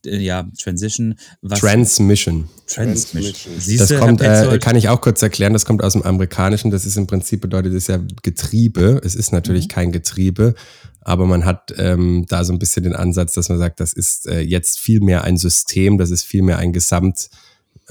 äh, 0.06 0.18
ja, 0.18 0.50
Transition, 0.62 1.16
was 1.42 1.60
Transmission. 1.60 2.50
Transmission. 2.68 3.24
Transmission. 3.24 3.54
Siehst 3.60 3.82
Das 3.82 3.90
du, 3.90 4.00
kommt, 4.00 4.22
äh, 4.22 4.60
kann 4.60 4.76
ich 4.76 4.90
auch 4.90 5.02
kurz 5.02 5.22
erklären, 5.22 5.54
das 5.54 5.66
kommt 5.66 5.84
aus 5.84 5.94
dem 5.94 6.02
Amerikanischen. 6.04 6.72
Das 6.72 6.86
ist 6.86 6.98
im 6.98 7.08
Prinzip 7.08 7.42
bedeutet 7.42 7.74
es 7.74 7.88
ja 7.88 8.00
Getriebe. 8.22 9.02
Es 9.04 9.16
ist 9.16 9.32
natürlich 9.32 9.70
kein 9.70 9.92
Getriebe, 9.92 10.56
aber 11.02 11.26
man 11.26 11.46
hat 11.46 11.74
ähm, 11.78 12.26
da 12.28 12.44
so 12.44 12.54
ein 12.54 12.60
bisschen 12.60 12.84
den 12.84 12.96
Ansatz, 12.96 13.34
dass 13.34 13.50
man 13.50 13.58
sagt, 13.58 13.80
das 13.80 13.94
ist 13.94 14.28
äh, 14.28 14.40
jetzt 14.42 14.80
viel 14.80 15.00
mehr 15.02 15.24
ein 15.24 15.38
System, 15.38 15.98
das 15.98 16.12
ist 16.12 16.24
viel 16.24 16.42
mehr 16.44 16.58
ein 16.58 16.74
Gesamtsystem, 16.74 17.40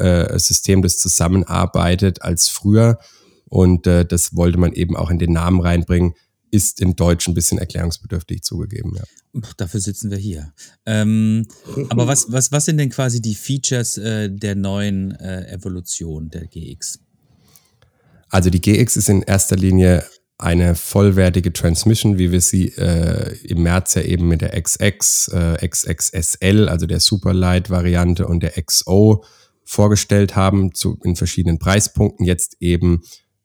äh, 0.02 0.38
System, 0.38 0.82
das 0.82 0.98
zusammenarbeitet 0.98 2.22
als 2.22 2.48
früher. 2.48 2.98
Und 3.46 3.86
äh, 3.86 4.04
das 4.04 4.34
wollte 4.34 4.58
man 4.58 4.72
eben 4.72 4.96
auch 4.96 5.10
in 5.10 5.18
den 5.18 5.32
Namen 5.32 5.60
reinbringen. 5.60 6.14
Ist 6.50 6.80
im 6.80 6.96
Deutschen 6.96 7.32
ein 7.32 7.34
bisschen 7.34 7.58
erklärungsbedürftig 7.58 8.42
zugegeben, 8.42 8.94
ja. 8.94 9.04
Dafür 9.56 9.80
sitzen 9.80 10.10
wir 10.10 10.18
hier. 10.18 10.52
Ähm, 10.84 11.46
aber 11.88 12.06
was, 12.06 12.30
was, 12.30 12.52
was 12.52 12.66
sind 12.66 12.76
denn 12.76 12.90
quasi 12.90 13.22
die 13.22 13.34
Features 13.34 13.96
äh, 13.96 14.28
der 14.30 14.54
neuen 14.54 15.12
äh, 15.12 15.50
Evolution 15.50 16.28
der 16.28 16.46
GX? 16.46 16.98
Also 18.28 18.50
die 18.50 18.60
GX 18.60 18.96
ist 18.96 19.08
in 19.08 19.22
erster 19.22 19.56
Linie 19.56 20.04
eine 20.38 20.74
vollwertige 20.74 21.52
Transmission, 21.52 22.18
wie 22.18 22.32
wir 22.32 22.40
sie 22.40 22.68
äh, 22.68 23.36
im 23.44 23.62
März 23.62 23.94
ja 23.94 24.02
eben 24.02 24.28
mit 24.28 24.40
der 24.40 24.60
XX, 24.60 25.28
äh, 25.28 25.68
XXSL, 25.68 26.68
also 26.68 26.86
der 26.86 27.00
Superlight-Variante 27.00 28.26
und 28.26 28.42
der 28.42 28.60
XO 28.62 29.24
vorgestellt 29.72 30.36
haben, 30.36 30.74
zu, 30.74 30.98
in 31.02 31.16
verschiedenen 31.16 31.58
Preispunkten. 31.58 32.26
Jetzt 32.26 32.56
eben 32.60 33.00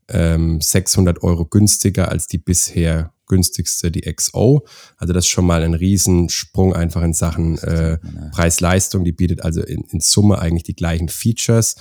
ähm, 0.10 0.60
600 0.60 1.24
Euro 1.24 1.46
günstiger 1.46 2.10
als 2.10 2.28
die 2.28 2.38
bisher 2.38 3.14
günstigste, 3.28 3.92
die 3.92 4.02
XO. 4.02 4.66
Also 4.98 5.14
das 5.14 5.24
ist 5.26 5.30
schon 5.30 5.46
mal 5.46 5.64
ein 5.64 5.74
Riesensprung 5.74 6.74
einfach 6.74 7.02
in 7.02 7.14
Sachen 7.14 7.58
äh, 7.60 7.98
Preis-Leistung. 8.32 9.06
Die 9.06 9.14
bietet 9.14 9.44
also 9.44 9.62
in, 9.62 9.86
in 9.90 10.02
Summe 10.02 10.40
eigentlich 10.40 10.64
die 10.64 10.76
gleichen 10.76 11.08
Features. 11.08 11.76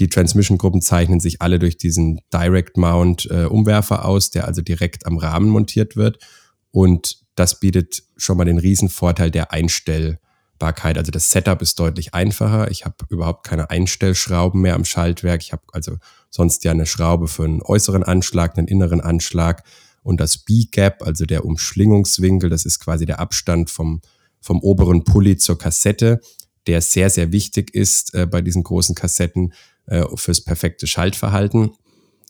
Die 0.00 0.08
Transmission-Gruppen 0.08 0.80
zeichnen 0.80 1.20
sich 1.20 1.40
alle 1.40 1.60
durch 1.60 1.76
diesen 1.76 2.20
Direct 2.32 2.76
Mount 2.76 3.28
äh, 3.30 3.44
Umwerfer 3.44 4.04
aus, 4.04 4.30
der 4.30 4.46
also 4.46 4.60
direkt 4.60 5.06
am 5.06 5.18
Rahmen 5.18 5.50
montiert 5.50 5.94
wird. 5.94 6.18
Und 6.72 7.18
das 7.36 7.60
bietet 7.60 8.02
schon 8.16 8.36
mal 8.38 8.44
den 8.44 8.58
Riesenvorteil 8.58 9.30
der 9.30 9.52
Einstellbarkeit. 10.58 10.98
Also 10.98 11.10
das 11.10 11.30
Setup 11.30 11.62
ist 11.62 11.78
deutlich 11.78 12.14
einfacher. 12.14 12.70
Ich 12.70 12.84
habe 12.84 12.96
überhaupt 13.08 13.46
keine 13.46 13.70
Einstellschrauben 13.70 14.60
mehr 14.60 14.74
am 14.74 14.84
Schaltwerk. 14.84 15.42
Ich 15.42 15.52
habe 15.52 15.62
also 15.72 15.96
sonst 16.30 16.64
ja 16.64 16.72
eine 16.72 16.86
Schraube 16.86 17.28
für 17.28 17.44
einen 17.44 17.62
äußeren 17.62 18.02
Anschlag, 18.02 18.58
einen 18.58 18.68
inneren 18.68 19.00
Anschlag. 19.00 19.62
Und 20.02 20.20
das 20.20 20.38
B-Gap, 20.38 21.02
also 21.02 21.24
der 21.24 21.44
Umschlingungswinkel, 21.44 22.50
das 22.50 22.64
ist 22.64 22.80
quasi 22.80 23.06
der 23.06 23.20
Abstand 23.20 23.70
vom, 23.70 24.00
vom 24.40 24.60
oberen 24.60 25.04
Pulli 25.04 25.36
zur 25.36 25.58
Kassette, 25.58 26.20
der 26.66 26.80
sehr, 26.80 27.10
sehr 27.10 27.32
wichtig 27.32 27.74
ist 27.74 28.14
äh, 28.14 28.26
bei 28.26 28.42
diesen 28.42 28.62
großen 28.62 28.94
Kassetten 28.94 29.52
äh, 29.86 30.04
fürs 30.16 30.42
perfekte 30.42 30.86
Schaltverhalten. 30.86 31.70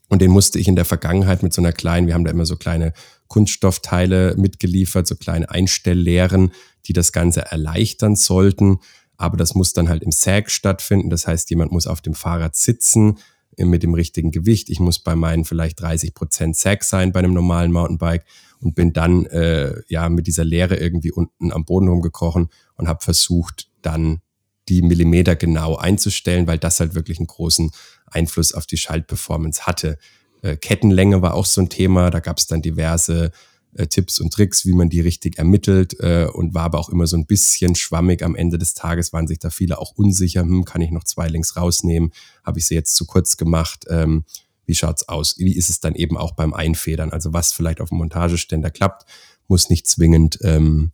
Und 0.09 0.23
den 0.23 0.31
musste 0.31 0.59
ich 0.59 0.69
in 0.69 0.77
der 0.77 0.85
Vergangenheit 0.85 1.43
mit 1.43 1.53
so 1.53 1.61
einer 1.61 1.73
kleinen, 1.73 2.07
wir 2.07 2.15
haben 2.15 2.25
da 2.25 2.31
immer 2.31 2.47
so 2.47 2.57
kleine 2.57 2.93
Kunststoffteile 3.29 4.35
mitgeliefert, 4.37 5.07
so 5.07 5.17
kleine 5.17 5.51
Einstelllehren, 5.51 6.53
die 6.87 6.95
das 6.95 7.13
Ganze 7.13 7.43
erleichtern 7.43 8.17
sollten. 8.17 8.79
Aber 9.19 9.37
das 9.37 9.55
muss 9.55 9.73
dann 9.73 9.89
halt 9.89 10.03
im 10.03 10.13
Sag 10.13 10.51
stattfinden. 10.51 11.11
Das 11.11 11.27
heißt, 11.27 11.51
jemand 11.51 11.73
muss 11.73 11.87
auf 11.87 12.01
dem 12.01 12.15
Fahrrad 12.15 12.57
sitzen 12.57 13.19
äh, 13.57 13.65
mit 13.65 13.83
dem 13.83 13.95
richtigen 13.95 14.31
Gewicht. 14.31 14.71
Ich 14.71 14.81
muss 14.81 14.99
bei 14.99 15.15
meinen 15.15 15.45
vielleicht 15.45 15.81
30 15.81 16.15
Prozent 16.15 16.57
Sag 16.57 16.85
sein 16.85 17.13
bei 17.13 17.19
einem 17.19 17.35
normalen 17.35 17.73
Mountainbike 17.73 18.25
und 18.61 18.75
bin 18.75 18.93
dann 18.93 19.27
äh, 19.27 19.75
ja 19.89 20.09
mit 20.09 20.27
dieser 20.27 20.45
Leere 20.45 20.77
irgendwie 20.77 21.13
unten 21.13 21.53
am 21.53 21.65
Boden 21.65 21.89
rumgekrochen 21.89 22.49
und 22.77 22.89
habe 22.89 23.05
versucht, 23.05 23.69
dann 23.83 24.21
die 24.69 24.83
Millimeter 24.83 25.35
genau 25.37 25.77
einzustellen, 25.77 26.47
weil 26.47 26.59
das 26.59 26.81
halt 26.81 26.95
wirklich 26.95 27.19
einen 27.19 27.27
großen 27.27 27.71
Einfluss 28.11 28.53
auf 28.53 28.67
die 28.67 28.77
Schaltperformance 28.77 29.67
hatte. 29.67 29.99
Äh, 30.43 30.57
Kettenlänge 30.57 31.23
war 31.23 31.35
auch 31.35 31.47
so 31.47 31.61
ein 31.61 31.69
Thema, 31.69 32.11
da 32.11 32.21
gab 32.21 32.39
es 32.39 32.47
dann 32.47 32.63
diverse 32.63 33.33
äh, 33.75 33.87
Tipps 33.87 34.21
und 34.21 34.33
Tricks, 34.33 34.65
wie 34.67 34.73
man 34.73 34.89
die 34.89 35.01
richtig 35.01 35.39
ermittelt 35.39 35.99
äh, 36.01 36.27
und 36.33 36.55
war 36.55 36.65
aber 36.65 36.79
auch 36.79 36.89
immer 36.89 37.07
so 37.07 37.17
ein 37.17 37.27
bisschen 37.27 37.75
schwammig. 37.75 38.23
Am 38.23 38.35
Ende 38.35 38.59
des 38.59 38.75
Tages 38.75 39.13
waren 39.13 39.27
sich 39.27 39.39
da 39.39 39.51
viele 39.51 39.79
auch 39.79 39.93
unsicher, 39.93 40.43
hm, 40.43 40.65
kann 40.65 40.81
ich 40.81 40.91
noch 40.91 41.05
zwei 41.05 41.29
Links 41.29 41.57
rausnehmen, 41.57 42.13
habe 42.45 42.59
ich 42.59 42.67
sie 42.67 42.75
jetzt 42.75 42.95
zu 42.97 43.07
kurz 43.07 43.37
gemacht, 43.37 43.85
ähm, 43.89 44.25
wie 44.67 44.75
schaut's 44.75 45.09
aus? 45.09 45.37
Wie 45.39 45.57
ist 45.57 45.71
es 45.71 45.81
dann 45.81 45.95
eben 45.95 46.19
auch 46.19 46.33
beim 46.33 46.53
Einfedern? 46.53 47.11
Also 47.11 47.33
was 47.33 47.53
vielleicht 47.53 47.81
auf 47.81 47.89
dem 47.89 47.99
Montageständer 47.99 48.71
klappt, 48.71 49.07
muss 49.49 49.71
nicht 49.71 49.87
zwingend 49.87 50.39
ähm, 50.43 50.93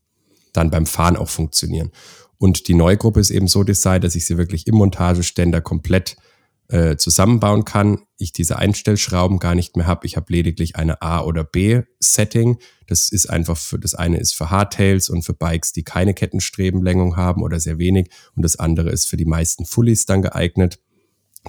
dann 0.52 0.70
beim 0.70 0.86
Fahren 0.86 1.16
auch 1.16 1.28
funktionieren. 1.28 1.90
Und 2.38 2.68
die 2.68 2.74
neue 2.74 2.96
Gruppe 2.96 3.20
ist 3.20 3.30
eben 3.30 3.48
so 3.48 3.64
designt, 3.64 4.04
dass 4.04 4.14
ich 4.14 4.26
sie 4.26 4.38
wirklich 4.38 4.66
im 4.66 4.76
Montageständer 4.76 5.60
komplett 5.60 6.16
äh, 6.68 6.96
zusammenbauen 6.96 7.64
kann. 7.64 7.98
Ich 8.18 8.32
diese 8.32 8.58
Einstellschrauben 8.58 9.38
gar 9.38 9.54
nicht 9.54 9.76
mehr 9.76 9.86
habe. 9.86 10.06
Ich 10.06 10.16
habe 10.16 10.32
lediglich 10.32 10.76
eine 10.76 11.02
A- 11.02 11.22
oder 11.22 11.44
B-Setting. 11.44 12.58
Das 12.86 13.10
ist 13.10 13.26
einfach 13.26 13.56
für, 13.56 13.78
das 13.78 13.94
eine 13.94 14.18
ist 14.18 14.34
für 14.34 14.50
Hardtails 14.50 15.08
und 15.10 15.22
für 15.22 15.34
Bikes, 15.34 15.72
die 15.72 15.82
keine 15.82 16.14
Kettenstrebenlängung 16.14 17.16
haben 17.16 17.42
oder 17.42 17.60
sehr 17.60 17.78
wenig. 17.78 18.08
Und 18.34 18.42
das 18.42 18.56
andere 18.56 18.90
ist 18.90 19.06
für 19.06 19.16
die 19.16 19.26
meisten 19.26 19.66
Fullies 19.66 20.06
dann 20.06 20.22
geeignet. 20.22 20.78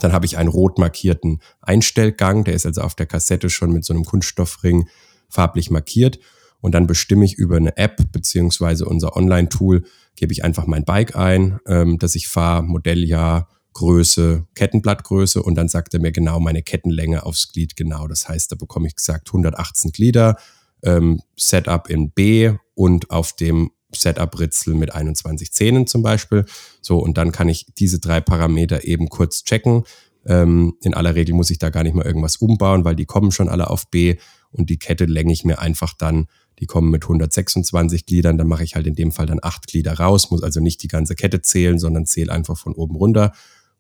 Dann 0.02 0.12
habe 0.12 0.26
ich 0.26 0.38
einen 0.38 0.50
rot 0.50 0.78
markierten 0.78 1.40
Einstellgang, 1.62 2.44
der 2.44 2.54
ist 2.54 2.66
also 2.66 2.82
auf 2.82 2.96
der 2.96 3.06
Kassette 3.06 3.50
schon 3.50 3.72
mit 3.72 3.86
so 3.86 3.94
einem 3.94 4.04
Kunststoffring 4.04 4.90
farblich 5.30 5.72
markiert. 5.72 6.20
und 6.62 6.74
dann 6.74 6.88
bestimme 6.88 7.26
ich 7.26 7.36
über 7.36 7.58
eine 7.58 7.78
App 7.78 8.12
beziehungsweise 8.12 8.86
unser 8.86 9.16
Online-Tool, 9.16 9.84
gebe 10.16 10.34
ich 10.34 10.44
einfach 10.44 10.66
mein 10.66 10.84
Bike 10.84 11.16
ein, 11.16 11.60
ähm, 11.68 12.00
dass 12.00 12.16
ich 12.16 12.28
fahre, 12.28 12.64
Modelljahr, 12.64 13.48
Größe, 13.76 14.48
Kettenblattgröße 14.56 15.44
und 15.44 15.56
dann 15.56 15.68
sagt 15.68 15.94
er 15.94 16.00
mir 16.00 16.14
genau 16.14 16.40
meine 16.40 16.64
Kettenlänge 16.64 17.26
aufs 17.26 17.52
Glied 17.52 17.76
genau. 17.76 18.08
Das 18.08 18.28
heißt, 18.28 18.52
da 18.52 18.56
bekomme 18.56 18.88
ich 18.88 18.96
gesagt 18.96 19.28
118 19.28 19.92
Glieder, 19.92 20.38
ähm, 20.82 21.22
Setup 21.38 21.90
in 21.90 22.12
B 22.12 22.54
und 22.74 23.12
auf 23.12 23.34
dem 23.34 23.72
Setup-Ritzel 23.94 24.76
mit 24.76 24.94
21 24.94 25.52
Zähnen 25.52 25.88
zum 25.88 26.04
Beispiel. 26.04 26.46
So, 26.82 27.00
und 27.00 27.18
dann 27.18 27.34
kann 27.34 27.50
ich 27.50 27.68
diese 27.78 28.00
drei 28.00 28.22
Parameter 28.22 28.86
eben 28.86 29.10
kurz 29.10 29.44
checken. 29.44 29.84
Ähm, 30.26 30.76
in 30.82 30.94
aller 30.94 31.16
Regel 31.16 31.36
muss 31.36 31.50
ich 31.50 31.60
da 31.60 31.70
gar 31.70 31.84
nicht 31.84 31.96
mal 31.96 32.06
irgendwas 32.06 32.38
umbauen, 32.38 32.86
weil 32.86 32.96
die 32.96 33.06
kommen 33.06 33.32
schon 33.32 33.50
alle 33.50 33.70
auf 33.70 33.92
B 33.92 34.16
und 34.52 34.70
die 34.70 34.80
Kette 34.80 35.04
länge 35.04 35.34
ich 35.34 35.44
mir 35.44 35.60
einfach 35.60 35.94
dann 35.94 36.28
die 36.60 36.66
kommen 36.68 36.90
mit 36.90 37.04
126 37.04 38.06
Gliedern, 38.06 38.38
dann 38.38 38.48
mache 38.48 38.64
ich 38.64 38.76
halt 38.76 38.88
in 38.88 38.96
dem 38.96 39.12
Fall 39.12 39.26
dann 39.26 39.40
acht 39.42 39.68
Glieder 39.68 40.00
raus, 40.00 40.32
muss 40.32 40.42
also 40.42 40.62
nicht 40.62 40.82
die 40.84 40.88
ganze 40.88 41.14
Kette 41.14 41.42
zählen, 41.42 41.80
sondern 41.80 42.06
zähle 42.06 42.32
einfach 42.32 42.58
von 42.58 42.74
oben 42.74 42.96
runter 42.96 43.34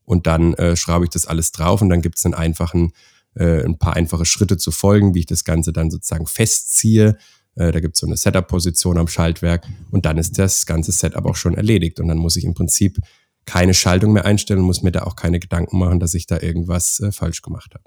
und 0.05 0.27
dann 0.27 0.53
äh, 0.55 0.75
schraube 0.75 1.05
ich 1.05 1.11
das 1.11 1.25
alles 1.25 1.51
drauf 1.51 1.81
und 1.81 1.89
dann 1.89 2.01
gibt 2.01 2.17
es 2.17 2.25
einen 2.25 2.33
einfachen, 2.33 2.93
äh, 3.35 3.63
ein 3.63 3.77
paar 3.77 3.95
einfache 3.95 4.25
Schritte 4.25 4.57
zu 4.57 4.71
folgen, 4.71 5.13
wie 5.15 5.19
ich 5.19 5.25
das 5.25 5.43
Ganze 5.43 5.73
dann 5.73 5.91
sozusagen 5.91 6.27
festziehe. 6.27 7.17
Äh, 7.55 7.71
da 7.71 7.79
gibt 7.79 7.95
es 7.95 8.01
so 8.01 8.07
eine 8.07 8.17
Setup-Position 8.17 8.97
am 8.97 9.07
Schaltwerk 9.07 9.65
und 9.91 10.05
dann 10.05 10.17
ist 10.17 10.37
das 10.37 10.65
ganze 10.65 10.91
Setup 10.91 11.25
auch 11.25 11.35
schon 11.35 11.55
erledigt 11.55 11.99
und 11.99 12.07
dann 12.07 12.17
muss 12.17 12.35
ich 12.35 12.43
im 12.43 12.53
Prinzip 12.53 12.99
keine 13.45 13.73
Schaltung 13.73 14.13
mehr 14.13 14.25
einstellen 14.25 14.61
und 14.61 14.65
muss 14.65 14.81
mir 14.81 14.91
da 14.91 15.03
auch 15.03 15.15
keine 15.15 15.39
Gedanken 15.39 15.77
machen, 15.77 15.99
dass 15.99 16.13
ich 16.13 16.27
da 16.27 16.39
irgendwas 16.39 16.99
äh, 16.99 17.11
falsch 17.11 17.41
gemacht 17.41 17.73
habe. 17.73 17.83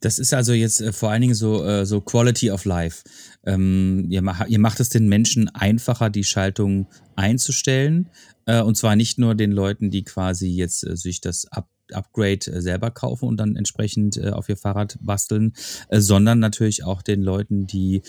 Das 0.00 0.18
ist 0.18 0.34
also 0.34 0.52
jetzt 0.52 0.80
äh, 0.80 0.92
vor 0.92 1.10
allen 1.10 1.22
Dingen 1.22 1.34
so, 1.34 1.64
äh, 1.64 1.86
so 1.86 2.00
Quality 2.00 2.50
of 2.50 2.64
Life. 2.64 3.04
Ähm, 3.44 4.06
ihr, 4.10 4.22
mach, 4.22 4.46
ihr 4.46 4.58
macht 4.58 4.80
es 4.80 4.88
den 4.88 5.08
Menschen 5.08 5.48
einfacher, 5.48 6.10
die 6.10 6.24
Schaltung 6.24 6.88
einzustellen. 7.16 8.08
Äh, 8.50 8.62
und 8.62 8.76
zwar 8.76 8.96
nicht 8.96 9.18
nur 9.18 9.34
den 9.34 9.52
Leuten, 9.52 9.90
die 9.90 10.04
quasi 10.04 10.48
jetzt 10.48 10.86
äh, 10.86 10.96
sich 10.96 11.20
das 11.20 11.46
Up 11.50 11.68
Upgrade 11.92 12.46
äh, 12.46 12.62
selber 12.62 12.92
kaufen 12.92 13.28
und 13.28 13.36
dann 13.36 13.56
entsprechend 13.56 14.16
äh, 14.16 14.30
auf 14.30 14.48
ihr 14.48 14.56
Fahrrad 14.56 14.96
basteln, 15.00 15.54
sondern 15.90 16.38
natürlich 16.38 16.84
auch 16.84 17.02
den 17.02 17.20
Leuten, 17.20 17.66
die 17.66 18.02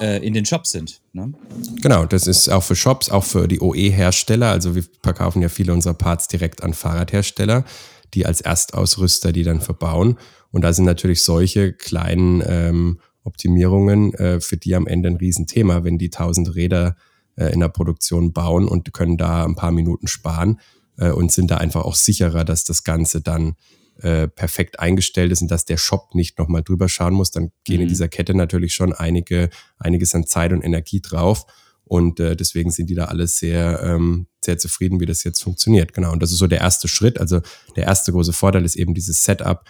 in 0.00 0.32
den 0.32 0.46
Shops 0.46 0.70
sind. 0.70 1.02
Ne? 1.12 1.34
Genau, 1.82 2.06
das 2.06 2.26
ist 2.26 2.48
auch 2.48 2.62
für 2.62 2.76
Shops, 2.76 3.10
auch 3.10 3.24
für 3.24 3.46
die 3.46 3.60
OE-Hersteller. 3.60 4.50
Also 4.50 4.74
wir 4.74 4.84
verkaufen 5.02 5.42
ja 5.42 5.50
viele 5.50 5.74
unserer 5.74 5.92
Parts 5.92 6.28
direkt 6.28 6.64
an 6.64 6.72
Fahrradhersteller, 6.72 7.66
die 8.14 8.24
als 8.24 8.40
Erstausrüster 8.40 9.32
die 9.32 9.42
dann 9.42 9.60
verbauen. 9.60 10.16
Und 10.50 10.62
da 10.62 10.72
sind 10.72 10.86
natürlich 10.86 11.22
solche 11.22 11.74
kleinen 11.74 12.42
ähm, 12.46 13.00
Optimierungen 13.22 14.14
äh, 14.14 14.40
für 14.40 14.56
die 14.56 14.74
am 14.74 14.86
Ende 14.86 15.10
ein 15.10 15.16
Riesenthema, 15.16 15.84
wenn 15.84 15.98
die 15.98 16.08
tausend 16.08 16.54
Räder 16.54 16.88
äh, 16.88 17.15
in 17.36 17.60
der 17.60 17.68
Produktion 17.68 18.32
bauen 18.32 18.66
und 18.66 18.92
können 18.92 19.16
da 19.16 19.44
ein 19.44 19.54
paar 19.54 19.72
Minuten 19.72 20.06
sparen 20.06 20.60
äh, 20.98 21.10
und 21.10 21.32
sind 21.32 21.50
da 21.50 21.58
einfach 21.58 21.84
auch 21.84 21.94
sicherer, 21.94 22.44
dass 22.44 22.64
das 22.64 22.84
Ganze 22.84 23.20
dann 23.20 23.56
äh, 24.02 24.28
perfekt 24.28 24.78
eingestellt 24.78 25.32
ist 25.32 25.42
und 25.42 25.50
dass 25.50 25.64
der 25.64 25.78
Shop 25.78 26.14
nicht 26.14 26.38
nochmal 26.38 26.62
drüber 26.62 26.88
schauen 26.88 27.14
muss, 27.14 27.30
dann 27.30 27.50
gehen 27.64 27.76
mhm. 27.76 27.82
in 27.82 27.88
dieser 27.88 28.08
Kette 28.08 28.34
natürlich 28.34 28.74
schon 28.74 28.92
einige, 28.92 29.48
einiges 29.78 30.14
an 30.14 30.26
Zeit 30.26 30.52
und 30.52 30.62
Energie 30.62 31.00
drauf. 31.00 31.46
Und 31.84 32.18
äh, 32.18 32.36
deswegen 32.36 32.70
sind 32.72 32.90
die 32.90 32.94
da 32.94 33.04
alle 33.06 33.28
sehr, 33.28 33.80
ähm, 33.82 34.26
sehr 34.44 34.58
zufrieden, 34.58 34.98
wie 35.00 35.06
das 35.06 35.22
jetzt 35.22 35.40
funktioniert. 35.40 35.94
Genau. 35.94 36.12
Und 36.12 36.20
das 36.20 36.32
ist 36.32 36.38
so 36.38 36.48
der 36.48 36.60
erste 36.60 36.88
Schritt. 36.88 37.20
Also 37.20 37.40
der 37.76 37.84
erste 37.84 38.10
große 38.10 38.32
Vorteil 38.32 38.64
ist 38.64 38.74
eben 38.74 38.92
dieses 38.92 39.22
Setup, 39.22 39.64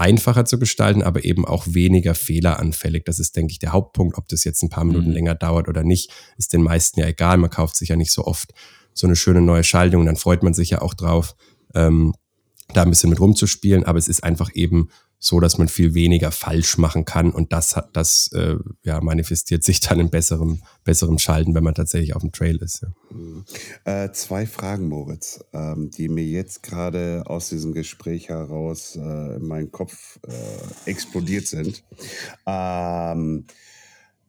einfacher 0.00 0.46
zu 0.46 0.58
gestalten, 0.58 1.02
aber 1.02 1.24
eben 1.24 1.44
auch 1.44 1.66
weniger 1.68 2.14
fehleranfällig. 2.14 3.04
Das 3.04 3.18
ist, 3.18 3.36
denke 3.36 3.52
ich, 3.52 3.58
der 3.58 3.72
Hauptpunkt. 3.72 4.16
Ob 4.16 4.28
das 4.28 4.44
jetzt 4.44 4.62
ein 4.62 4.70
paar 4.70 4.84
Minuten 4.84 5.08
mhm. 5.08 5.14
länger 5.14 5.34
dauert 5.34 5.68
oder 5.68 5.84
nicht, 5.84 6.10
ist 6.38 6.54
den 6.54 6.62
meisten 6.62 7.00
ja 7.00 7.06
egal. 7.06 7.36
Man 7.36 7.50
kauft 7.50 7.76
sich 7.76 7.90
ja 7.90 7.96
nicht 7.96 8.10
so 8.10 8.24
oft 8.24 8.54
so 8.94 9.06
eine 9.06 9.14
schöne 9.14 9.42
neue 9.42 9.62
Schaltung 9.62 10.00
und 10.00 10.06
dann 10.06 10.16
freut 10.16 10.42
man 10.42 10.54
sich 10.54 10.70
ja 10.70 10.80
auch 10.80 10.94
drauf, 10.94 11.36
ähm, 11.74 12.14
da 12.72 12.82
ein 12.82 12.90
bisschen 12.90 13.10
mit 13.10 13.20
rumzuspielen. 13.20 13.84
Aber 13.84 13.98
es 13.98 14.08
ist 14.08 14.24
einfach 14.24 14.50
eben 14.54 14.88
so, 15.22 15.38
dass 15.38 15.58
man 15.58 15.68
viel 15.68 15.94
weniger 15.94 16.32
falsch 16.32 16.78
machen 16.78 17.04
kann 17.04 17.30
und 17.30 17.52
das 17.52 17.76
hat 17.76 17.90
das 17.92 18.30
äh, 18.32 18.56
ja 18.82 19.00
manifestiert 19.00 19.62
sich 19.62 19.80
dann 19.80 20.00
in 20.00 20.10
besserem 20.10 20.62
besserem 20.82 21.18
Schalten, 21.18 21.54
wenn 21.54 21.62
man 21.62 21.74
tatsächlich 21.74 22.16
auf 22.16 22.22
dem 22.22 22.32
Trail 22.32 22.56
ist. 22.56 22.82
Ja. 23.84 24.04
Äh, 24.04 24.12
zwei 24.12 24.46
Fragen, 24.46 24.88
Moritz, 24.88 25.44
ähm, 25.52 25.90
die 25.90 26.08
mir 26.08 26.24
jetzt 26.24 26.62
gerade 26.62 27.24
aus 27.26 27.50
diesem 27.50 27.72
Gespräch 27.72 28.30
heraus 28.30 28.96
äh, 28.96 29.36
in 29.36 29.46
meinen 29.46 29.70
Kopf 29.70 30.18
äh, 30.26 30.90
explodiert 30.90 31.46
sind. 31.46 31.84
Ähm, 32.46 33.44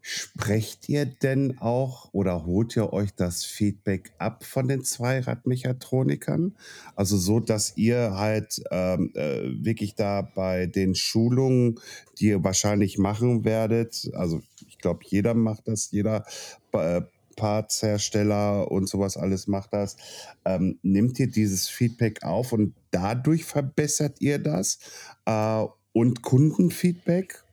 Sprecht 0.01 0.89
ihr 0.89 1.05
denn 1.05 1.59
auch 1.59 2.09
oder 2.11 2.45
holt 2.45 2.75
ihr 2.75 2.91
euch 2.91 3.13
das 3.13 3.45
Feedback 3.45 4.11
ab 4.17 4.43
von 4.43 4.67
den 4.67 4.83
Zweiradmechatronikern? 4.83 6.55
Also 6.95 7.17
so, 7.17 7.39
dass 7.39 7.77
ihr 7.77 8.15
halt 8.15 8.61
ähm, 8.71 9.11
äh, 9.13 9.63
wirklich 9.63 9.95
da 9.95 10.21
bei 10.21 10.65
den 10.65 10.95
Schulungen, 10.95 11.79
die 12.19 12.29
ihr 12.29 12.43
wahrscheinlich 12.43 12.97
machen 12.97 13.45
werdet, 13.45 14.09
also 14.13 14.41
ich 14.67 14.79
glaube, 14.79 15.01
jeder 15.05 15.35
macht 15.35 15.67
das, 15.67 15.91
jeder 15.91 16.25
äh, 16.73 17.01
Partshersteller 17.35 18.71
und 18.71 18.89
sowas 18.89 19.17
alles 19.17 19.47
macht 19.47 19.73
das. 19.73 19.97
Ähm, 20.45 20.79
nehmt 20.81 21.19
ihr 21.19 21.29
dieses 21.29 21.67
Feedback 21.67 22.23
auf 22.23 22.53
und 22.53 22.73
dadurch 22.91 23.45
verbessert 23.45 24.17
ihr 24.19 24.39
das? 24.39 24.79
Äh, 25.25 25.65
und 25.93 26.21
Kundenfeedback? 26.21 27.43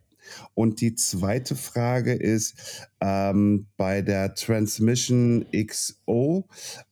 Und 0.55 0.81
die 0.81 0.95
zweite 0.95 1.57
Frage 1.57 2.12
ist, 2.12 2.88
ähm, 3.01 3.67
bei 3.77 4.03
der 4.03 4.35
Transmission 4.35 5.47
XO 5.53 6.49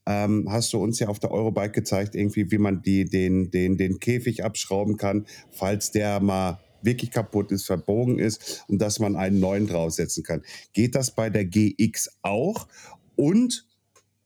ähm, 0.07 0.47
hast 0.51 0.73
du 0.73 0.79
uns 0.79 0.99
ja 0.99 1.09
auf 1.09 1.19
der 1.19 1.31
Eurobike 1.31 1.73
gezeigt, 1.73 2.15
irgendwie, 2.15 2.51
wie 2.51 2.59
man 2.59 2.83
die, 2.83 3.05
den, 3.05 3.51
den, 3.51 3.77
den 3.77 3.99
Käfig 3.99 4.45
abschrauben 4.45 4.97
kann, 4.97 5.27
falls 5.51 5.91
der 5.91 6.21
mal 6.21 6.61
wirklich 6.83 7.11
kaputt 7.11 7.53
ist, 7.53 7.67
verbogen 7.67 8.19
ist 8.19 8.65
und 8.69 8.81
dass 8.81 8.99
man 8.99 9.17
einen 9.17 9.41
neuen 9.41 9.67
draufsetzen 9.67 10.23
kann. 10.23 10.43
Geht 10.73 10.95
das 10.95 11.15
bei 11.15 11.31
der 11.31 11.45
GX 11.45 12.19
auch? 12.23 12.69
Und 13.17 13.67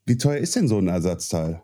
wie 0.07 0.18
teuer 0.18 0.38
ist 0.38 0.57
denn 0.57 0.68
so 0.68 0.79
ein 0.79 0.88
Ersatzteil? 0.88 1.62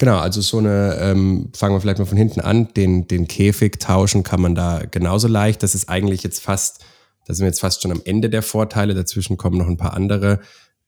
Genau, 0.00 0.16
also 0.16 0.40
so 0.40 0.56
eine, 0.56 0.96
ähm, 0.98 1.50
fangen 1.54 1.74
wir 1.74 1.80
vielleicht 1.82 1.98
mal 1.98 2.06
von 2.06 2.16
hinten 2.16 2.40
an, 2.40 2.72
den, 2.72 3.06
den 3.06 3.28
Käfig 3.28 3.80
tauschen 3.80 4.22
kann 4.22 4.40
man 4.40 4.54
da 4.54 4.84
genauso 4.90 5.28
leicht. 5.28 5.62
Das 5.62 5.74
ist 5.74 5.90
eigentlich 5.90 6.22
jetzt 6.22 6.40
fast, 6.40 6.82
da 7.26 7.34
sind 7.34 7.44
wir 7.44 7.50
jetzt 7.50 7.60
fast 7.60 7.82
schon 7.82 7.92
am 7.92 8.00
Ende 8.06 8.30
der 8.30 8.40
Vorteile, 8.40 8.94
dazwischen 8.94 9.36
kommen 9.36 9.58
noch 9.58 9.66
ein 9.66 9.76
paar 9.76 9.92
andere. 9.92 10.40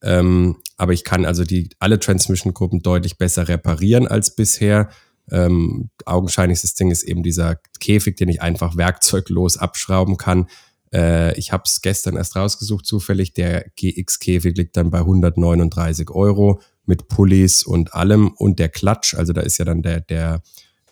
Ähm, 0.03 0.57
aber 0.79 0.95
ich 0.95 1.05
kann 1.05 1.27
also 1.27 1.45
die 1.45 1.69
alle 1.79 2.01
Transmission-Gruppen 2.01 2.81
deutlich 2.81 3.19
besser 3.19 3.49
reparieren 3.49 4.09
als 4.09 4.35
bisher. 4.35 4.89
Ähm, 5.31 5.91
augenscheinlichstes 6.07 6.73
Ding 6.73 6.91
ist 6.91 7.03
eben 7.03 7.23
dieser 7.23 7.57
Käfig, 7.81 8.17
den 8.17 8.31
ich 8.31 8.41
einfach 8.41 8.79
werkzeuglos 8.79 9.59
abschrauben 9.59 10.17
kann. 10.17 10.47
Äh, 10.91 11.39
ich 11.39 11.53
habe 11.53 11.65
es 11.67 11.83
gestern 11.83 12.17
erst 12.17 12.35
rausgesucht, 12.35 12.87
zufällig. 12.87 13.35
Der 13.35 13.67
GX-Käfig 13.77 14.57
liegt 14.57 14.79
dann 14.79 14.89
bei 14.89 15.01
139 15.01 16.09
Euro 16.09 16.63
mit 16.85 17.09
Pullis 17.09 17.63
und 17.63 17.95
allem 17.95 18.29
und 18.29 18.59
der 18.59 18.69
Klatsch, 18.69 19.15
also 19.15 19.33
da 19.33 19.41
ist 19.41 19.59
ja 19.59 19.65
dann 19.65 19.83
der, 19.83 20.01
der, 20.01 20.43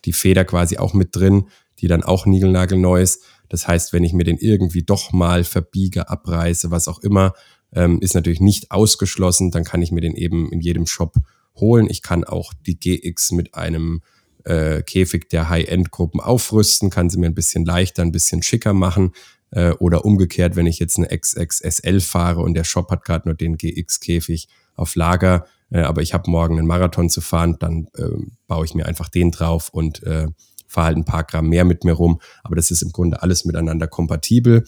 die 0.04 0.12
Feder 0.12 0.44
quasi 0.44 0.78
auch 0.78 0.94
mit 0.94 1.16
drin, 1.16 1.48
die 1.80 1.88
dann 1.88 2.02
auch 2.02 2.26
niegelnagelneu 2.26 3.00
ist. 3.00 3.22
Das 3.48 3.66
heißt, 3.66 3.92
wenn 3.92 4.04
ich 4.04 4.12
mir 4.12 4.24
den 4.24 4.38
irgendwie 4.38 4.82
doch 4.82 5.12
mal 5.12 5.44
verbiege, 5.44 6.08
abreiße, 6.08 6.70
was 6.70 6.88
auch 6.88 7.00
immer, 7.00 7.34
ähm, 7.72 8.00
ist 8.00 8.14
natürlich 8.14 8.40
nicht 8.40 8.70
ausgeschlossen, 8.70 9.50
dann 9.50 9.64
kann 9.64 9.82
ich 9.82 9.92
mir 9.92 10.00
den 10.00 10.14
eben 10.14 10.50
in 10.52 10.60
jedem 10.60 10.86
Shop 10.86 11.16
holen. 11.56 11.88
Ich 11.90 12.02
kann 12.02 12.24
auch 12.24 12.52
die 12.54 12.78
GX 12.78 13.32
mit 13.32 13.54
einem 13.54 14.02
äh, 14.44 14.82
Käfig 14.82 15.28
der 15.28 15.48
High-End-Gruppen 15.48 16.20
aufrüsten, 16.20 16.90
kann 16.90 17.10
sie 17.10 17.18
mir 17.18 17.26
ein 17.26 17.34
bisschen 17.34 17.64
leichter, 17.64 18.02
ein 18.02 18.12
bisschen 18.12 18.42
schicker 18.42 18.72
machen. 18.72 19.12
Äh, 19.50 19.72
oder 19.72 20.04
umgekehrt, 20.04 20.54
wenn 20.54 20.66
ich 20.66 20.78
jetzt 20.78 20.96
eine 20.96 21.08
XXSL 21.08 22.00
fahre 22.00 22.40
und 22.40 22.54
der 22.54 22.64
Shop 22.64 22.90
hat 22.90 23.04
gerade 23.04 23.28
nur 23.28 23.34
den 23.34 23.56
GX-Käfig 23.56 24.48
auf 24.76 24.94
Lager, 24.94 25.46
äh, 25.70 25.80
aber 25.80 26.02
ich 26.02 26.14
habe 26.14 26.30
morgen 26.30 26.58
einen 26.58 26.66
Marathon 26.66 27.10
zu 27.10 27.20
fahren, 27.20 27.56
dann 27.58 27.88
äh, 27.96 28.08
baue 28.46 28.64
ich 28.64 28.74
mir 28.74 28.86
einfach 28.86 29.08
den 29.08 29.30
drauf 29.30 29.68
und 29.70 30.02
äh, 30.02 30.28
fahre 30.66 30.86
halt 30.86 30.96
ein 30.96 31.04
paar 31.04 31.24
Gramm 31.24 31.48
mehr 31.48 31.64
mit 31.64 31.84
mir 31.84 31.92
rum. 31.92 32.20
Aber 32.42 32.56
das 32.56 32.70
ist 32.70 32.82
im 32.82 32.92
Grunde 32.92 33.22
alles 33.22 33.44
miteinander 33.44 33.88
kompatibel. 33.88 34.64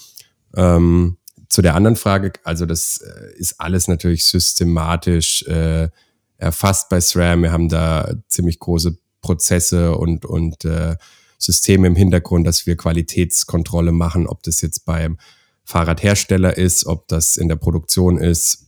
Ähm, 0.57 1.19
zu 1.49 1.63
der 1.63 1.75
anderen 1.75 1.97
Frage, 1.97 2.33
also 2.45 2.67
das 2.67 2.99
äh, 2.99 3.37
ist 3.37 3.61
alles 3.61 3.87
natürlich 3.89 4.25
systematisch 4.25 5.43
äh, 5.45 5.89
erfasst 6.39 6.89
bei 6.89 7.01
SRAM. 7.01 7.43
Wir 7.43 7.53
haben 7.53 7.69
da 7.69 8.15
ziemlich 8.29 8.59
große 8.59 8.97
Prozesse 9.21 9.97
und, 9.97 10.25
und 10.25 10.65
äh, 10.65 10.97
Systeme 11.39 11.87
im 11.87 11.97
Hintergrund, 11.97 12.47
dass 12.47 12.67
wir 12.67 12.77
Qualitätskontrolle 12.77 13.93
machen, 13.93 14.27
ob 14.27 14.43
das 14.43 14.61
jetzt 14.61 14.85
beim 14.85 15.19
Fahrradhersteller 15.65 16.57
ist, 16.57 16.87
ob 16.87 17.07
das 17.09 17.37
in 17.37 17.49
der 17.49 17.57
Produktion 17.57 18.19
ist, 18.19 18.67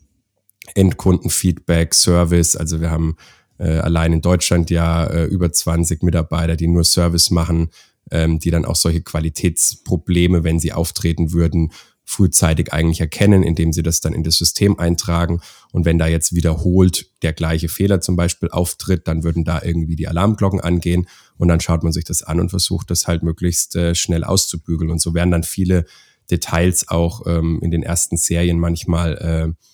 Endkundenfeedback, 0.74 1.94
Service. 1.94 2.57
Also 2.57 2.81
wir 2.81 2.90
haben 2.90 3.16
äh, 3.59 3.79
allein 3.79 4.12
in 4.12 4.20
Deutschland 4.20 4.70
ja 4.70 5.05
äh, 5.05 5.24
über 5.24 5.53
20 5.53 6.03
Mitarbeiter, 6.03 6.57
die 6.57 6.66
nur 6.66 6.85
Service 6.85 7.31
machen, 7.31 7.70
ähm, 8.11 8.38
die 8.38 8.50
dann 8.50 8.64
auch 8.64 8.77
solche 8.77 9.03
Qualitätsprobleme, 9.03 10.44
wenn 10.44 10.59
sie 10.59 10.72
auftreten 10.72 11.33
würden, 11.33 11.72
frühzeitig 12.07 12.72
eigentlich 12.72 13.00
erkennen, 13.00 13.42
indem 13.42 13.72
sie 13.72 13.83
das 13.83 14.00
dann 14.00 14.12
in 14.12 14.24
das 14.24 14.37
System 14.37 14.79
eintragen. 14.79 15.40
Und 15.72 15.87
wenn 15.87 15.98
da 15.98 16.07
jetzt 16.07 16.35
wiederholt 16.35 17.07
der 17.22 17.33
gleiche 17.33 17.68
Fehler 17.68 18.00
zum 18.00 18.16
Beispiel 18.16 18.50
auftritt, 18.50 19.09
dann 19.09 19.24
würden 19.24 19.44
da 19.44 19.62
irgendwie 19.62 19.96
die 19.96 20.07
Alarmglocken 20.07 20.61
angehen 20.61 21.09
und 21.38 21.48
dann 21.48 21.61
schaut 21.61 21.83
man 21.83 21.92
sich 21.92 22.05
das 22.05 22.22
an 22.22 22.40
und 22.40 22.50
versucht 22.50 22.90
das 22.90 23.07
halt 23.07 23.22
möglichst 23.22 23.74
äh, 23.77 23.94
schnell 23.94 24.22
auszubügeln. 24.22 24.90
Und 24.90 25.00
so 25.00 25.14
werden 25.14 25.31
dann 25.31 25.44
viele 25.44 25.87
Details 26.31 26.88
auch 26.88 27.27
ähm, 27.27 27.61
in 27.62 27.70
den 27.70 27.83
ersten 27.83 28.16
Serien 28.16 28.59
manchmal 28.59 29.16
äh, 29.16 29.64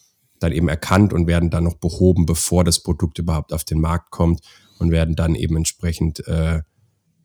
dann 0.41 0.53
eben 0.53 0.69
erkannt 0.69 1.13
und 1.13 1.27
werden 1.27 1.51
dann 1.51 1.65
noch 1.65 1.77
behoben, 1.77 2.27
bevor 2.27 2.65
das 2.65 2.83
Produkt 2.83 3.19
überhaupt 3.19 3.53
auf 3.53 3.65
den 3.65 3.81
Markt 3.81 4.11
kommt 4.11 4.41
und 4.79 4.91
werden 4.91 5.15
dann 5.15 5.35
eben 5.35 5.57
entsprechend 5.57 6.27
äh, 6.27 6.63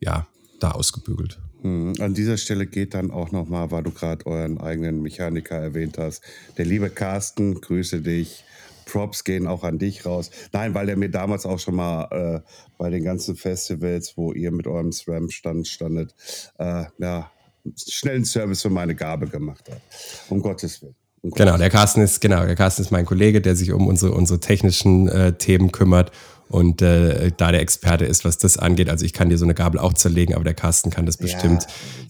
ja 0.00 0.26
da 0.60 0.70
ausgebügelt. 0.72 1.40
Hm, 1.62 1.94
An 1.98 2.14
dieser 2.14 2.36
Stelle 2.36 2.66
geht 2.66 2.94
dann 2.94 3.10
auch 3.10 3.32
nochmal, 3.32 3.70
weil 3.70 3.82
du 3.82 3.90
gerade 3.90 4.24
euren 4.26 4.60
eigenen 4.60 5.02
Mechaniker 5.02 5.56
erwähnt 5.56 5.98
hast. 5.98 6.22
Der 6.58 6.64
liebe 6.64 6.90
Carsten, 6.90 7.60
grüße 7.60 8.02
dich. 8.02 8.44
Props 8.84 9.24
gehen 9.24 9.48
auch 9.48 9.64
an 9.64 9.78
dich 9.78 10.06
raus. 10.06 10.30
Nein, 10.52 10.72
weil 10.74 10.86
der 10.86 10.96
mir 10.96 11.10
damals 11.10 11.44
auch 11.44 11.58
schon 11.58 11.74
mal 11.74 12.04
äh, 12.12 12.48
bei 12.78 12.88
den 12.88 13.02
ganzen 13.02 13.34
Festivals, 13.34 14.16
wo 14.16 14.32
ihr 14.32 14.52
mit 14.52 14.68
eurem 14.68 14.92
SRAM 14.92 15.28
stand, 15.28 15.66
standet, 15.66 16.14
äh, 16.58 16.84
ja, 16.98 17.30
schnellen 17.76 18.24
Service 18.24 18.62
für 18.62 18.70
meine 18.70 18.94
Gabe 18.94 19.26
gemacht 19.26 19.68
hat. 19.68 19.80
Um 20.28 20.40
Gottes 20.40 20.82
Willen. 20.82 20.94
Genau, 21.34 21.56
der 21.56 21.70
Carsten 21.70 22.00
ist, 22.00 22.20
genau, 22.20 22.44
der 22.44 22.56
Carsten 22.56 22.82
ist 22.82 22.90
mein 22.90 23.06
Kollege, 23.06 23.40
der 23.40 23.56
sich 23.56 23.72
um 23.72 23.86
unsere, 23.86 24.12
unsere 24.12 24.40
technischen 24.40 25.08
äh, 25.08 25.32
Themen 25.32 25.72
kümmert 25.72 26.12
und 26.48 26.80
äh, 26.80 27.32
da 27.36 27.50
der 27.50 27.60
Experte 27.60 28.04
ist, 28.04 28.24
was 28.24 28.38
das 28.38 28.56
angeht. 28.56 28.88
Also 28.88 29.04
ich 29.04 29.12
kann 29.12 29.30
dir 29.30 29.38
so 29.38 29.44
eine 29.44 29.54
Gabel 29.54 29.80
auch 29.80 29.94
zerlegen, 29.94 30.34
aber 30.34 30.44
der 30.44 30.54
Carsten 30.54 30.90
kann 30.90 31.04
das 31.04 31.16
bestimmt 31.16 31.66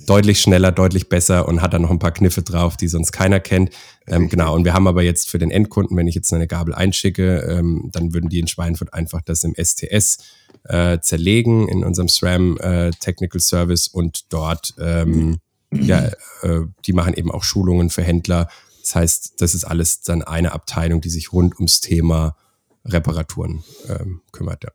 deutlich 0.07 0.40
schneller, 0.40 0.72
deutlich 0.72 1.09
besser 1.09 1.48
und 1.48 1.62
hat 1.62 1.72
da 1.72 1.79
noch 1.79 1.90
ein 1.90 1.98
paar 1.98 2.12
Kniffe 2.12 2.42
drauf, 2.42 2.76
die 2.76 2.88
sonst 2.88 3.12
keiner 3.12 3.40
kennt. 3.40 3.70
Ähm, 4.07 4.29
genau, 4.29 4.55
und 4.55 4.64
wir 4.64 4.74
haben 4.74 4.87
aber 4.87 5.02
jetzt 5.02 5.31
für 5.31 5.38
den 5.38 5.50
Endkunden, 5.50 5.96
wenn 5.96 6.07
ich 6.07 6.14
jetzt 6.14 6.33
eine 6.33 6.46
Gabel 6.46 6.74
einschicke, 6.74 7.38
ähm, 7.48 7.88
dann 7.92 8.12
würden 8.12 8.29
die 8.29 8.38
in 8.38 8.46
Schweinfurt 8.46 8.92
einfach 8.92 9.22
das 9.22 9.42
im 9.42 9.55
STS 9.55 10.18
äh, 10.64 10.98
zerlegen 11.00 11.68
in 11.68 11.83
unserem 11.83 12.09
SRAM 12.09 12.59
äh, 12.59 12.90
Technical 12.90 13.40
Service 13.40 13.88
und 13.88 14.33
dort, 14.33 14.74
ähm, 14.79 15.38
ja, 15.72 16.11
äh, 16.42 16.61
die 16.85 16.92
machen 16.92 17.14
eben 17.14 17.31
auch 17.31 17.42
Schulungen 17.42 17.90
für 17.90 18.02
Händler. 18.02 18.48
Das 18.87 18.94
heißt, 18.94 19.35
das 19.38 19.57
ist 19.57 19.64
alles 19.64 20.03
dann 20.03 20.22
eine 20.22 20.53
Abteilung, 20.53 21.01
die 21.01 21.11
sich 21.11 21.33
rund 21.33 21.57
ums 21.57 21.81
Thema 21.81 22.37
Reparaturen 22.85 23.64
ähm, 23.88 24.20
kümmert. 24.31 24.62
Ja. 24.62 24.70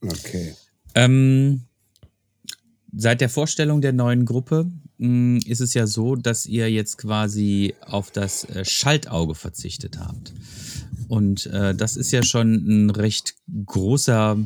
Okay. 0.00 0.54
Ähm, 0.94 1.62
seit 2.96 3.20
der 3.20 3.28
Vorstellung 3.28 3.80
der 3.80 3.92
neuen 3.92 4.26
Gruppe 4.26 4.70
mh, 4.98 5.40
ist 5.44 5.60
es 5.60 5.74
ja 5.74 5.88
so, 5.88 6.14
dass 6.14 6.46
ihr 6.46 6.70
jetzt 6.70 6.98
quasi 6.98 7.74
auf 7.80 8.12
das 8.12 8.44
äh, 8.44 8.64
Schaltauge 8.64 9.34
verzichtet 9.34 9.98
habt. 9.98 10.32
Und 11.08 11.46
äh, 11.46 11.74
das 11.74 11.96
ist 11.96 12.12
ja 12.12 12.22
schon 12.22 12.54
ein 12.54 12.90
recht 12.90 13.34
großer 13.66 14.38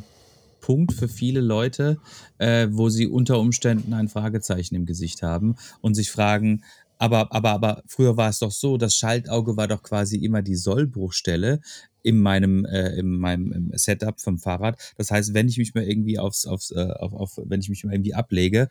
Punkt 0.63 0.95
für 0.95 1.09
viele 1.09 1.43
Leute, 1.43 1.99
äh, 2.39 2.69
wo 2.71 2.89
sie 2.89 3.09
unter 3.09 3.39
Umständen 3.39 3.93
ein 3.93 4.09
Fragezeichen 4.09 4.75
im 4.75 4.87
Gesicht 4.87 5.23
haben 5.23 5.57
und 5.83 5.95
sich 5.95 6.11
fragen, 6.11 6.63
aber, 7.03 7.33
aber, 7.33 7.51
aber 7.51 7.83
früher 7.89 8.17
war 8.17 8.29
es 8.29 8.39
doch 8.39 8.53
so, 8.53 8.77
das 8.77 8.95
Schaltauge 8.95 9.57
war 9.57 9.67
doch 9.67 9.83
quasi 9.83 10.19
immer 10.19 10.41
die 10.41 10.55
Sollbruchstelle 10.55 11.61
in 12.03 12.21
meinem, 12.21 12.65
äh, 12.65 12.91
in 12.97 13.19
meinem 13.19 13.73
Setup 13.75 14.21
vom 14.21 14.39
Fahrrad. 14.39 14.81
Das 14.97 15.11
heißt, 15.11 15.35
wenn 15.35 15.49
ich 15.49 15.59
mich 15.59 15.75
mal 15.75 15.83
irgendwie 15.83 16.21
aufs, 16.21 16.47
aufs, 16.47 16.71
äh, 16.71 16.93
auf, 17.01 17.13
auf, 17.13 17.41
wenn 17.45 17.61
ich 17.61 17.69
mich 17.69 17.83
mal 17.83 17.93
irgendwie 17.93 18.15
ablege, 18.15 18.69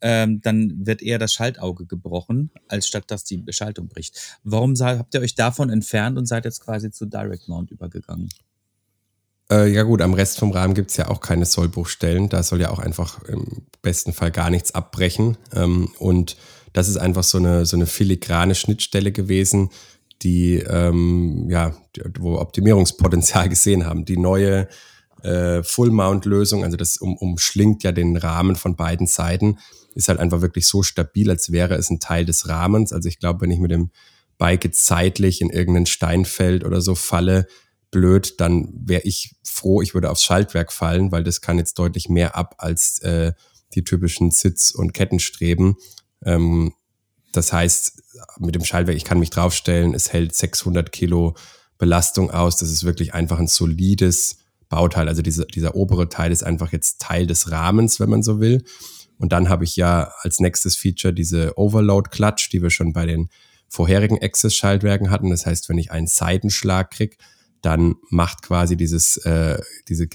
ähm, 0.00 0.40
dann 0.40 0.86
wird 0.86 1.02
eher 1.02 1.18
das 1.18 1.34
Schaltauge 1.34 1.84
gebrochen, 1.84 2.50
als 2.68 2.88
statt 2.88 3.04
dass 3.08 3.24
die 3.24 3.44
Schaltung 3.50 3.88
bricht. 3.88 4.38
Warum 4.44 4.74
habt 4.74 5.14
ihr 5.14 5.20
euch 5.20 5.34
davon 5.34 5.68
entfernt 5.68 6.16
und 6.16 6.24
seid 6.24 6.46
jetzt 6.46 6.60
quasi 6.60 6.90
zu 6.90 7.04
Direct 7.04 7.48
Mount 7.48 7.70
übergegangen? 7.70 8.30
Äh, 9.50 9.70
ja 9.70 9.82
gut, 9.82 10.00
am 10.00 10.14
Rest 10.14 10.38
vom 10.38 10.52
Rahmen 10.52 10.72
gibt's 10.72 10.96
ja 10.96 11.08
auch 11.08 11.20
keine 11.20 11.44
Sollbruchstellen. 11.44 12.30
Da 12.30 12.42
soll 12.42 12.62
ja 12.62 12.70
auch 12.70 12.78
einfach 12.78 13.22
im 13.24 13.66
besten 13.82 14.14
Fall 14.14 14.30
gar 14.30 14.48
nichts 14.48 14.74
abbrechen. 14.74 15.36
Ähm, 15.54 15.90
und 15.98 16.38
das 16.72 16.88
ist 16.88 16.96
einfach 16.96 17.24
so 17.24 17.38
eine, 17.38 17.66
so 17.66 17.76
eine 17.76 17.86
filigrane 17.86 18.54
Schnittstelle 18.54 19.12
gewesen, 19.12 19.70
die, 20.22 20.56
ähm, 20.56 21.48
ja, 21.48 21.74
wo 22.18 22.38
Optimierungspotenzial 22.38 23.48
gesehen 23.50 23.86
haben. 23.86 24.04
Die 24.04 24.16
neue 24.16 24.68
äh, 25.22 25.62
Full-Mount-Lösung, 25.62 26.64
also 26.64 26.76
das 26.76 26.96
um, 26.96 27.16
umschlingt 27.16 27.82
ja 27.82 27.92
den 27.92 28.16
Rahmen 28.16 28.56
von 28.56 28.76
beiden 28.76 29.06
Seiten, 29.06 29.58
ist 29.94 30.08
halt 30.08 30.20
einfach 30.20 30.40
wirklich 30.40 30.66
so 30.66 30.82
stabil, 30.82 31.28
als 31.30 31.50
wäre 31.50 31.74
es 31.74 31.90
ein 31.90 32.00
Teil 32.00 32.24
des 32.24 32.48
Rahmens. 32.48 32.92
Also 32.92 33.08
ich 33.08 33.18
glaube, 33.18 33.40
wenn 33.40 33.50
ich 33.50 33.58
mit 33.58 33.70
dem 33.70 33.90
Bike 34.38 34.64
jetzt 34.64 34.86
zeitlich 34.86 35.40
in 35.40 35.50
irgendein 35.50 35.86
Steinfeld 35.86 36.64
oder 36.64 36.80
so 36.80 36.94
falle, 36.94 37.46
blöd, 37.90 38.40
dann 38.40 38.68
wäre 38.74 39.02
ich 39.02 39.34
froh, 39.42 39.82
ich 39.82 39.94
würde 39.94 40.10
aufs 40.10 40.22
Schaltwerk 40.22 40.72
fallen, 40.72 41.10
weil 41.10 41.24
das 41.24 41.40
kann 41.40 41.58
jetzt 41.58 41.78
deutlich 41.78 42.08
mehr 42.08 42.36
ab 42.36 42.54
als 42.58 43.00
äh, 43.00 43.32
die 43.74 43.82
typischen 43.82 44.30
Sitz- 44.30 44.70
und 44.70 44.94
Kettenstreben. 44.94 45.76
Ähm, 46.24 46.72
das 47.32 47.52
heißt, 47.52 48.02
mit 48.38 48.54
dem 48.54 48.64
Schaltwerk, 48.64 48.96
ich 48.96 49.04
kann 49.04 49.18
mich 49.18 49.30
draufstellen, 49.30 49.94
es 49.94 50.12
hält 50.12 50.34
600 50.34 50.90
Kilo 50.92 51.34
Belastung 51.76 52.30
aus. 52.30 52.56
Das 52.56 52.70
ist 52.70 52.84
wirklich 52.84 53.14
einfach 53.14 53.38
ein 53.38 53.46
solides 53.46 54.38
Bauteil. 54.68 55.08
Also 55.08 55.22
dieser, 55.22 55.46
dieser 55.46 55.76
obere 55.76 56.08
Teil 56.08 56.32
ist 56.32 56.42
einfach 56.42 56.72
jetzt 56.72 57.00
Teil 57.00 57.26
des 57.26 57.50
Rahmens, 57.50 58.00
wenn 58.00 58.10
man 58.10 58.22
so 58.22 58.40
will. 58.40 58.64
Und 59.18 59.32
dann 59.32 59.48
habe 59.48 59.64
ich 59.64 59.76
ja 59.76 60.12
als 60.20 60.40
nächstes 60.40 60.76
Feature 60.76 61.12
diese 61.12 61.56
Overload-Clutch, 61.56 62.50
die 62.50 62.62
wir 62.62 62.70
schon 62.70 62.92
bei 62.92 63.06
den 63.06 63.28
vorherigen 63.68 64.18
Access-Schaltwerken 64.20 65.10
hatten. 65.10 65.30
Das 65.30 65.46
heißt, 65.46 65.68
wenn 65.68 65.78
ich 65.78 65.90
einen 65.90 66.06
Seitenschlag 66.06 66.90
krieg, 66.90 67.18
dann 67.62 67.96
macht 68.10 68.42
quasi 68.42 68.76
dieses, 68.76 69.16
äh, 69.18 69.60
diese 69.88 70.06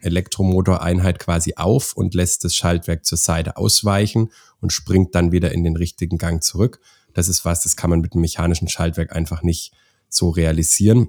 Getriebe-Elektromotoreinheit 0.00 1.18
quasi 1.18 1.54
auf 1.56 1.92
und 1.94 2.14
lässt 2.14 2.44
das 2.44 2.54
Schaltwerk 2.54 3.04
zur 3.04 3.18
Seite 3.18 3.56
ausweichen 3.56 4.30
und 4.60 4.72
springt 4.72 5.14
dann 5.14 5.32
wieder 5.32 5.52
in 5.52 5.64
den 5.64 5.76
richtigen 5.76 6.18
Gang 6.18 6.42
zurück. 6.42 6.80
Das 7.14 7.28
ist 7.28 7.44
was, 7.44 7.62
das 7.62 7.76
kann 7.76 7.90
man 7.90 8.00
mit 8.00 8.12
einem 8.12 8.22
mechanischen 8.22 8.68
Schaltwerk 8.68 9.14
einfach 9.14 9.42
nicht 9.42 9.72
so 10.08 10.30
realisieren. 10.30 11.08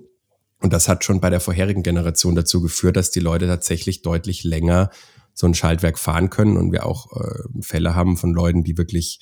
Und 0.60 0.74
das 0.74 0.88
hat 0.88 1.04
schon 1.04 1.22
bei 1.22 1.30
der 1.30 1.40
vorherigen 1.40 1.84
Generation 1.84 2.36
dazu 2.36 2.62
geführt, 2.62 2.96
dass 2.96 3.12
die 3.12 3.20
Leute 3.20 3.48
tatsächlich 3.48 4.02
deutlich 4.02 4.44
länger 4.44 4.92
so 5.34 5.48
ein 5.48 5.56
Schaltwerk 5.56 5.98
fahren 5.98 6.30
können 6.30 6.58
und 6.58 6.72
wir 6.72 6.86
auch 6.86 7.12
äh, 7.20 7.62
Fälle 7.62 7.96
haben 7.96 8.18
von 8.18 8.34
Leuten, 8.34 8.64
die 8.64 8.78
wirklich 8.78 9.20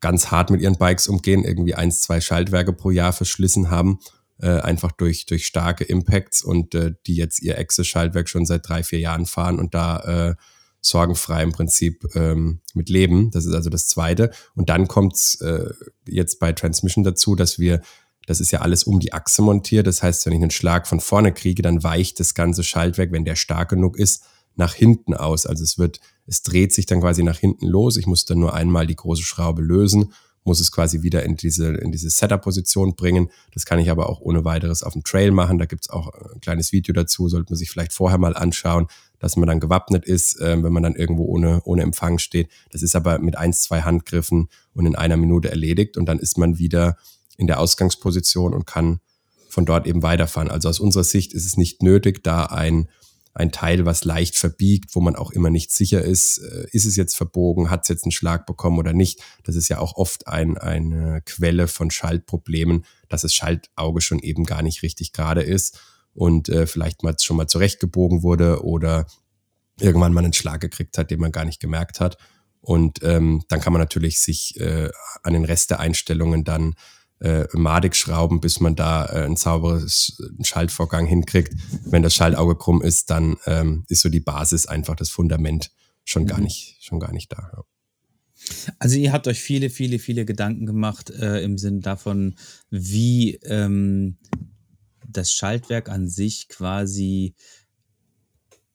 ganz 0.00 0.30
hart 0.30 0.50
mit 0.50 0.60
ihren 0.60 0.76
Bikes 0.76 1.08
umgehen, 1.08 1.44
irgendwie 1.44 1.74
eins, 1.74 2.02
zwei 2.02 2.20
Schaltwerke 2.20 2.72
pro 2.72 2.90
Jahr 2.90 3.12
verschlissen 3.12 3.70
haben, 3.70 3.98
äh, 4.40 4.60
einfach 4.60 4.92
durch, 4.92 5.26
durch 5.26 5.46
starke 5.46 5.84
Impacts 5.84 6.42
und 6.42 6.74
äh, 6.74 6.94
die 7.06 7.16
jetzt 7.16 7.42
ihr 7.42 7.58
Access-Schaltwerk 7.58 8.28
schon 8.28 8.46
seit 8.46 8.68
drei, 8.68 8.82
vier 8.82 8.98
Jahren 8.98 9.26
fahren 9.26 9.58
und 9.58 9.74
da 9.74 10.30
äh, 10.30 10.34
sorgenfrei 10.80 11.42
im 11.42 11.52
Prinzip 11.52 12.06
ähm, 12.14 12.60
mit 12.74 12.88
leben. 12.88 13.30
Das 13.30 13.44
ist 13.44 13.54
also 13.54 13.70
das 13.70 13.88
Zweite. 13.88 14.30
Und 14.54 14.68
dann 14.68 14.88
kommt 14.88 15.38
äh, 15.40 15.70
jetzt 16.06 16.38
bei 16.38 16.52
Transmission 16.52 17.04
dazu, 17.04 17.34
dass 17.34 17.58
wir, 17.58 17.80
das 18.26 18.40
ist 18.40 18.52
ja 18.52 18.60
alles 18.60 18.84
um 18.84 19.00
die 19.00 19.12
Achse 19.12 19.42
montiert. 19.42 19.86
Das 19.86 20.02
heißt, 20.02 20.26
wenn 20.26 20.32
ich 20.32 20.42
einen 20.42 20.50
Schlag 20.50 20.86
von 20.86 21.00
vorne 21.00 21.32
kriege, 21.32 21.62
dann 21.62 21.82
weicht 21.82 22.20
das 22.20 22.34
ganze 22.34 22.62
Schaltwerk, 22.62 23.12
wenn 23.12 23.24
der 23.24 23.36
stark 23.36 23.70
genug 23.70 23.98
ist, 23.98 24.24
nach 24.54 24.74
hinten 24.74 25.14
aus. 25.14 25.46
Also 25.46 25.64
es 25.64 25.78
wird, 25.78 26.00
es 26.26 26.42
dreht 26.42 26.72
sich 26.72 26.86
dann 26.86 27.00
quasi 27.00 27.22
nach 27.22 27.38
hinten 27.38 27.66
los. 27.66 27.96
Ich 27.96 28.06
muss 28.06 28.24
dann 28.24 28.38
nur 28.38 28.54
einmal 28.54 28.86
die 28.86 28.96
große 28.96 29.22
Schraube 29.22 29.62
lösen, 29.62 30.12
muss 30.46 30.60
es 30.60 30.72
quasi 30.72 31.02
wieder 31.02 31.24
in 31.24 31.36
diese, 31.36 31.74
in 31.74 31.92
diese 31.92 32.08
Setup-Position 32.08 32.94
bringen. 32.94 33.30
Das 33.52 33.66
kann 33.66 33.78
ich 33.78 33.90
aber 33.90 34.08
auch 34.08 34.20
ohne 34.20 34.44
weiteres 34.44 34.82
auf 34.82 34.92
dem 34.92 35.04
Trail 35.04 35.32
machen. 35.32 35.58
Da 35.58 35.66
gibt's 35.66 35.90
auch 35.90 36.08
ein 36.32 36.40
kleines 36.40 36.72
Video 36.72 36.94
dazu, 36.94 37.28
sollte 37.28 37.52
man 37.52 37.58
sich 37.58 37.70
vielleicht 37.70 37.92
vorher 37.92 38.18
mal 38.18 38.36
anschauen, 38.36 38.86
dass 39.18 39.36
man 39.36 39.48
dann 39.48 39.60
gewappnet 39.60 40.04
ist, 40.04 40.40
äh, 40.40 40.62
wenn 40.62 40.72
man 40.72 40.82
dann 40.82 40.94
irgendwo 40.94 41.24
ohne, 41.24 41.62
ohne 41.64 41.82
Empfang 41.82 42.18
steht. 42.18 42.48
Das 42.70 42.82
ist 42.82 42.94
aber 42.94 43.18
mit 43.18 43.36
eins, 43.36 43.62
zwei 43.62 43.82
Handgriffen 43.82 44.48
und 44.74 44.86
in 44.86 44.94
einer 44.94 45.16
Minute 45.16 45.50
erledigt 45.50 45.96
und 45.96 46.06
dann 46.06 46.18
ist 46.18 46.38
man 46.38 46.58
wieder 46.58 46.96
in 47.36 47.46
der 47.46 47.60
Ausgangsposition 47.60 48.54
und 48.54 48.66
kann 48.66 49.00
von 49.48 49.64
dort 49.64 49.86
eben 49.86 50.02
weiterfahren. 50.02 50.50
Also 50.50 50.68
aus 50.68 50.80
unserer 50.80 51.04
Sicht 51.04 51.32
ist 51.32 51.46
es 51.46 51.56
nicht 51.56 51.82
nötig, 51.82 52.22
da 52.22 52.44
ein 52.44 52.88
ein 53.36 53.52
Teil, 53.52 53.84
was 53.84 54.04
leicht 54.04 54.36
verbiegt, 54.36 54.94
wo 54.94 55.00
man 55.00 55.14
auch 55.14 55.30
immer 55.30 55.50
nicht 55.50 55.70
sicher 55.70 56.02
ist, 56.02 56.38
äh, 56.38 56.66
ist 56.72 56.86
es 56.86 56.96
jetzt 56.96 57.14
verbogen, 57.14 57.68
hat 57.68 57.82
es 57.82 57.88
jetzt 57.88 58.04
einen 58.04 58.12
Schlag 58.12 58.46
bekommen 58.46 58.78
oder 58.78 58.94
nicht. 58.94 59.22
Das 59.44 59.56
ist 59.56 59.68
ja 59.68 59.78
auch 59.78 59.96
oft 59.96 60.26
ein, 60.26 60.56
eine 60.56 61.20
Quelle 61.26 61.68
von 61.68 61.90
Schaltproblemen, 61.90 62.86
dass 63.10 63.22
das 63.22 63.34
Schaltauge 63.34 64.00
schon 64.00 64.20
eben 64.20 64.44
gar 64.44 64.62
nicht 64.62 64.82
richtig 64.82 65.12
gerade 65.12 65.42
ist 65.42 65.78
und 66.14 66.48
äh, 66.48 66.66
vielleicht 66.66 67.02
mal 67.02 67.14
schon 67.20 67.36
mal 67.36 67.46
zurechtgebogen 67.46 68.22
wurde 68.22 68.64
oder 68.64 69.06
irgendwann 69.78 70.14
mal 70.14 70.24
einen 70.24 70.32
Schlag 70.32 70.62
gekriegt 70.62 70.96
hat, 70.96 71.10
den 71.10 71.20
man 71.20 71.30
gar 71.30 71.44
nicht 71.44 71.60
gemerkt 71.60 72.00
hat. 72.00 72.16
Und 72.62 73.02
ähm, 73.02 73.44
dann 73.48 73.60
kann 73.60 73.74
man 73.74 73.82
natürlich 73.82 74.18
sich 74.18 74.58
äh, 74.58 74.88
an 75.22 75.34
den 75.34 75.44
Rest 75.44 75.70
der 75.70 75.80
Einstellungen 75.80 76.42
dann 76.42 76.74
äh, 77.20 77.46
madig 77.52 77.96
schrauben, 77.96 78.40
bis 78.40 78.60
man 78.60 78.76
da 78.76 79.06
äh, 79.06 79.24
ein 79.24 79.36
sauberes 79.36 80.22
Schaltvorgang 80.42 81.06
hinkriegt. 81.06 81.54
Wenn 81.84 82.02
das 82.02 82.14
Schaltauge 82.14 82.56
krumm 82.56 82.82
ist, 82.82 83.10
dann 83.10 83.36
ähm, 83.46 83.84
ist 83.88 84.02
so 84.02 84.08
die 84.08 84.20
Basis 84.20 84.66
einfach 84.66 84.96
das 84.96 85.10
Fundament 85.10 85.70
schon 86.04 86.26
gar 86.26 86.40
nicht, 86.40 86.76
schon 86.80 87.00
gar 87.00 87.12
nicht 87.12 87.32
da. 87.32 87.50
Ja. 87.56 87.64
Also 88.78 88.96
ihr 88.96 89.12
habt 89.12 89.26
euch 89.28 89.40
viele, 89.40 89.70
viele, 89.70 89.98
viele 89.98 90.24
Gedanken 90.24 90.66
gemacht 90.66 91.10
äh, 91.10 91.40
im 91.42 91.58
Sinn 91.58 91.80
davon, 91.80 92.36
wie 92.70 93.36
ähm, 93.44 94.18
das 95.08 95.32
Schaltwerk 95.32 95.88
an 95.88 96.08
sich 96.08 96.48
quasi 96.48 97.34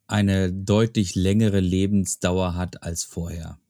eine 0.08 0.52
deutlich 0.52 1.16
längere 1.16 1.60
Lebensdauer 1.60 2.56
hat 2.56 2.84
als 2.84 3.04
vorher. 3.04 3.61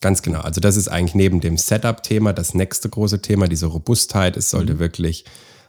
Ganz 0.00 0.22
genau. 0.22 0.40
Also 0.40 0.60
das 0.60 0.76
ist 0.76 0.88
eigentlich 0.88 1.14
neben 1.14 1.40
dem 1.40 1.56
Setup-Thema 1.56 2.32
das 2.32 2.54
nächste 2.54 2.88
große 2.88 3.20
Thema, 3.20 3.48
diese 3.48 3.66
Robustheit. 3.66 4.36
Es 4.36 4.50
sollte 4.50 4.74
mhm. 4.74 4.78
wirklich 4.78 5.24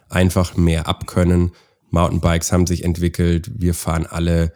einfach 0.07 0.55
mehr 0.55 0.87
abkönnen. 0.87 1.51
Mountainbikes 1.89 2.51
haben 2.51 2.67
sich 2.67 2.83
entwickelt. 2.83 3.51
Wir 3.55 3.73
fahren 3.73 4.05
alle 4.05 4.53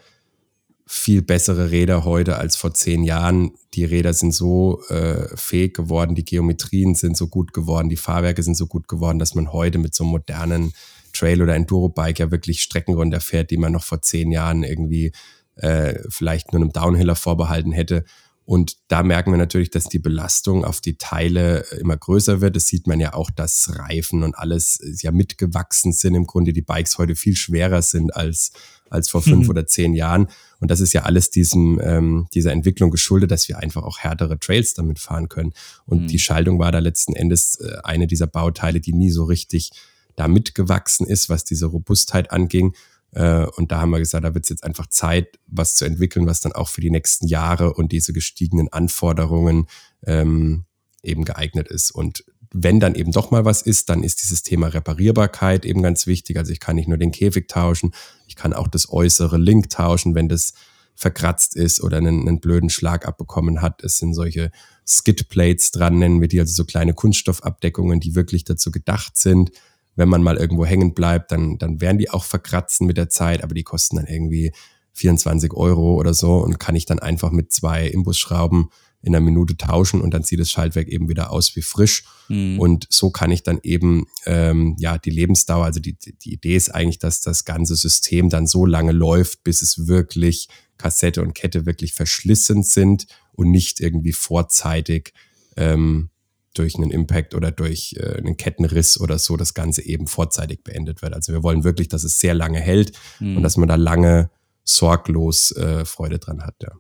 viel 0.86 1.22
bessere 1.22 1.72
Räder 1.72 2.04
heute 2.04 2.38
als 2.38 2.56
vor 2.56 2.74
zehn 2.74 3.04
Jahren. 3.04 3.54
Die 3.74 3.86
Räder 3.86 4.14
sind 4.14 4.34
so 4.34 4.84
äh, 4.90 5.28
fähig 5.36 5.74
geworden, 5.74 6.14
die 6.14 6.26
Geometrien 6.26 6.94
sind 6.94 7.18
so 7.18 7.28
gut 7.28 7.54
geworden, 7.54 7.90
die 7.90 7.98
Fahrwerke 7.98 8.44
sind 8.44 8.56
so 8.56 8.68
gut 8.68 8.88
geworden, 8.88 9.18
dass 9.18 9.34
man 9.34 9.52
heute 9.52 9.80
mit 9.80 9.96
so 9.96 10.04
einem 10.04 10.12
modernen 10.12 10.74
Trail- 11.14 11.42
oder 11.42 11.56
Enduro-Bike 11.56 12.20
ja 12.20 12.32
wirklich 12.32 12.62
Strecken 12.62 12.94
runterfährt, 12.96 13.50
die 13.50 13.58
man 13.58 13.72
noch 13.72 13.84
vor 13.84 14.02
zehn 14.02 14.32
Jahren 14.32 14.64
irgendwie 14.64 15.14
äh, 15.56 15.96
vielleicht 16.10 16.52
nur 16.52 16.62
einem 16.62 16.72
Downhiller 16.72 17.16
vorbehalten 17.16 17.72
hätte. 17.72 18.04
Und 18.46 18.78
da 18.90 19.04
merken 19.04 19.32
wir 19.32 19.38
natürlich, 19.38 19.70
dass 19.70 19.86
die 19.86 20.00
Belastung 20.00 20.66
auf 20.66 20.82
die 20.82 20.98
Teile 20.98 21.66
immer 21.80 21.96
größer 21.96 22.42
wird. 22.42 22.56
Das 22.58 22.68
sieht 22.68 22.88
man 22.88 23.00
ja 23.00 23.14
auch, 23.14 23.30
dass 23.32 23.72
Reifen 23.78 24.24
und 24.24 24.38
alles 24.38 24.80
ja 25.02 25.12
mitgewachsen 25.12 25.94
sind. 25.94 26.16
Im 26.16 26.28
Grunde 26.28 26.52
die 26.52 26.62
Bikes 26.62 26.98
heute 26.98 27.16
viel 27.16 27.38
schwerer 27.38 27.82
sind 27.82 28.14
als, 28.14 28.52
als 28.90 29.10
vor 29.10 29.22
fünf 29.22 29.46
mhm. 29.46 29.50
oder 29.50 29.66
zehn 29.66 29.94
Jahren. 29.94 30.28
Und 30.60 30.72
das 30.72 30.82
ist 30.82 30.92
ja 30.92 31.04
alles 31.04 31.30
diesem, 31.30 31.80
ähm, 31.82 32.28
dieser 32.34 32.52
Entwicklung 32.52 32.92
geschuldet, 32.92 33.32
dass 33.32 33.48
wir 33.48 33.60
einfach 33.60 33.84
auch 33.84 34.00
härtere 34.00 34.38
Trails 34.38 34.74
damit 34.74 35.00
fahren 35.00 35.30
können. 35.30 35.54
Und 35.86 36.04
mhm. 36.04 36.08
die 36.08 36.20
Schaltung 36.20 36.60
war 36.60 36.74
da 36.74 36.80
letzten 36.80 37.16
Endes 37.16 37.62
äh, 37.62 37.78
eine 37.84 38.08
dieser 38.08 38.28
Bauteile, 38.28 38.82
die 38.82 38.94
nie 38.94 39.12
so 39.12 39.24
richtig 39.24 39.72
da 40.16 40.28
mitgewachsen 40.28 41.08
ist, 41.08 41.30
was 41.30 41.44
diese 41.44 41.68
Robustheit 41.68 42.32
anging. 42.32 42.76
Äh, 43.14 43.46
und 43.56 43.72
da 43.72 43.82
haben 43.82 43.92
wir 43.92 44.00
gesagt, 44.00 44.24
da 44.24 44.34
wird 44.34 44.46
es 44.46 44.50
jetzt 44.50 44.64
einfach 44.64 44.88
Zeit, 44.88 45.40
was 45.48 45.76
zu 45.76 45.86
entwickeln, 45.86 46.26
was 46.26 46.42
dann 46.42 46.52
auch 46.52 46.70
für 46.70 46.82
die 46.82 46.92
nächsten 46.92 47.28
Jahre 47.28 47.74
und 47.74 47.92
diese 47.92 48.14
gestiegenen 48.14 48.72
Anforderungen 48.72 49.68
ähm, 50.06 50.66
eben 51.04 51.26
geeignet 51.26 51.68
ist. 51.68 51.92
Und 51.92 52.26
wenn 52.54 52.80
dann 52.80 52.96
eben 52.96 53.12
doch 53.12 53.32
mal 53.32 53.46
was 53.46 53.62
ist, 53.62 53.90
dann 53.90 54.04
ist 54.04 54.22
dieses 54.22 54.44
Thema 54.44 54.68
Reparierbarkeit 54.68 55.66
eben 55.66 55.82
ganz 55.82 56.08
wichtig. 56.08 56.38
Also 56.38 56.52
ich 56.52 56.60
kann 56.60 56.76
nicht 56.76 56.88
nur 56.88 56.98
den 56.98 57.12
Käfig 57.12 57.48
tauschen, 57.48 57.94
ich 58.28 58.36
kann 58.36 58.54
auch 58.54 58.68
das 58.68 58.92
äußere 58.92 59.38
Link 59.38 59.70
tauschen, 59.70 60.16
wenn 60.16 60.30
das 60.30 60.54
verkratzt 60.96 61.56
ist 61.56 61.82
oder 61.82 61.98
einen, 61.98 62.28
einen 62.28 62.40
blöden 62.40 62.70
Schlag 62.70 63.08
abbekommen 63.08 63.62
hat. 63.62 63.84
Es 63.84 63.98
sind 63.98 64.14
solche 64.14 64.52
Skidplates 64.88 65.72
dran, 65.72 65.98
nennen 65.98 66.22
wir 66.22 66.28
die, 66.28 66.40
also 66.40 66.54
so 66.54 66.66
kleine 66.66 66.94
Kunststoffabdeckungen, 66.94 68.00
die 68.00 68.14
wirklich 68.16 68.44
dazu 68.44 68.70
gedacht 68.70 69.18
sind, 69.18 69.52
wenn 69.96 70.10
man 70.10 70.24
mal 70.24 70.38
irgendwo 70.38 70.66
hängen 70.66 70.94
bleibt, 70.94 71.32
dann, 71.32 71.58
dann 71.58 71.82
werden 71.82 71.98
die 71.98 72.10
auch 72.10 72.24
verkratzen 72.24 72.88
mit 72.88 72.98
der 72.98 73.10
Zeit, 73.10 73.44
aber 73.44 73.54
die 73.54 73.64
kosten 73.64 73.98
dann 73.98 74.08
irgendwie 74.08 74.52
24 74.94 75.54
Euro 75.54 75.96
oder 75.96 76.14
so 76.14 76.38
und 76.38 76.60
kann 76.60 76.76
ich 76.76 76.86
dann 76.86 77.00
einfach 77.00 77.32
mit 77.32 77.52
zwei 77.52 77.88
Imbusschrauben 77.88 78.70
in 79.04 79.14
einer 79.14 79.24
Minute 79.24 79.58
tauschen 79.58 80.02
und 80.02 80.14
dann 80.14 80.24
sieht 80.24 80.40
das 80.40 80.50
Schaltwerk 80.50 80.88
eben 80.88 81.10
wieder 81.10 81.30
aus 81.30 81.58
wie 81.58 81.62
frisch. 81.62 82.06
Mhm. 82.30 82.58
Und 82.58 82.88
so 82.90 83.12
kann 83.12 83.32
ich 83.32 83.44
dann 83.44 83.60
eben 83.62 84.06
ähm, 84.26 84.78
ja 84.80 84.98
die 84.98 85.10
Lebensdauer, 85.10 85.66
also 85.66 85.82
die, 85.82 85.98
die 85.98 86.34
Idee 86.34 86.56
ist 86.56 86.74
eigentlich, 86.74 87.00
dass 87.00 87.20
das 87.20 87.44
ganze 87.44 87.76
System 87.76 88.30
dann 88.30 88.48
so 88.48 88.66
lange 88.66 88.94
läuft, 88.94 89.44
bis 89.44 89.62
es 89.62 89.88
wirklich 89.88 90.48
Kassette 90.78 91.22
und 91.22 91.36
Kette 91.36 91.66
wirklich 91.66 91.94
verschlissen 91.94 92.64
sind 92.64 93.08
und 93.34 93.52
nicht 93.52 93.82
irgendwie 93.82 94.14
vorzeitig 94.14 95.14
ähm, 95.58 96.10
durch 96.54 96.76
einen 96.76 96.92
Impact 96.92 97.34
oder 97.36 97.52
durch 97.52 97.96
äh, 97.98 98.18
einen 98.18 98.38
Kettenriss 98.38 99.00
oder 99.00 99.18
so 99.20 99.38
das 99.38 99.54
Ganze 99.54 99.84
eben 99.86 100.08
vorzeitig 100.08 100.64
beendet 100.64 101.02
wird. 101.02 101.14
Also 101.14 101.34
wir 101.34 101.44
wollen 101.44 101.64
wirklich, 101.64 101.88
dass 101.88 102.04
es 102.04 102.20
sehr 102.20 102.34
lange 102.34 102.60
hält 102.60 102.94
mhm. 103.20 103.38
und 103.38 103.44
dass 103.44 103.58
man 103.58 103.68
da 103.68 103.76
lange 103.76 104.30
sorglos 104.64 105.52
äh, 105.52 105.86
Freude 105.86 106.20
dran 106.20 106.42
hat. 106.42 106.56
Ja. 106.62 106.72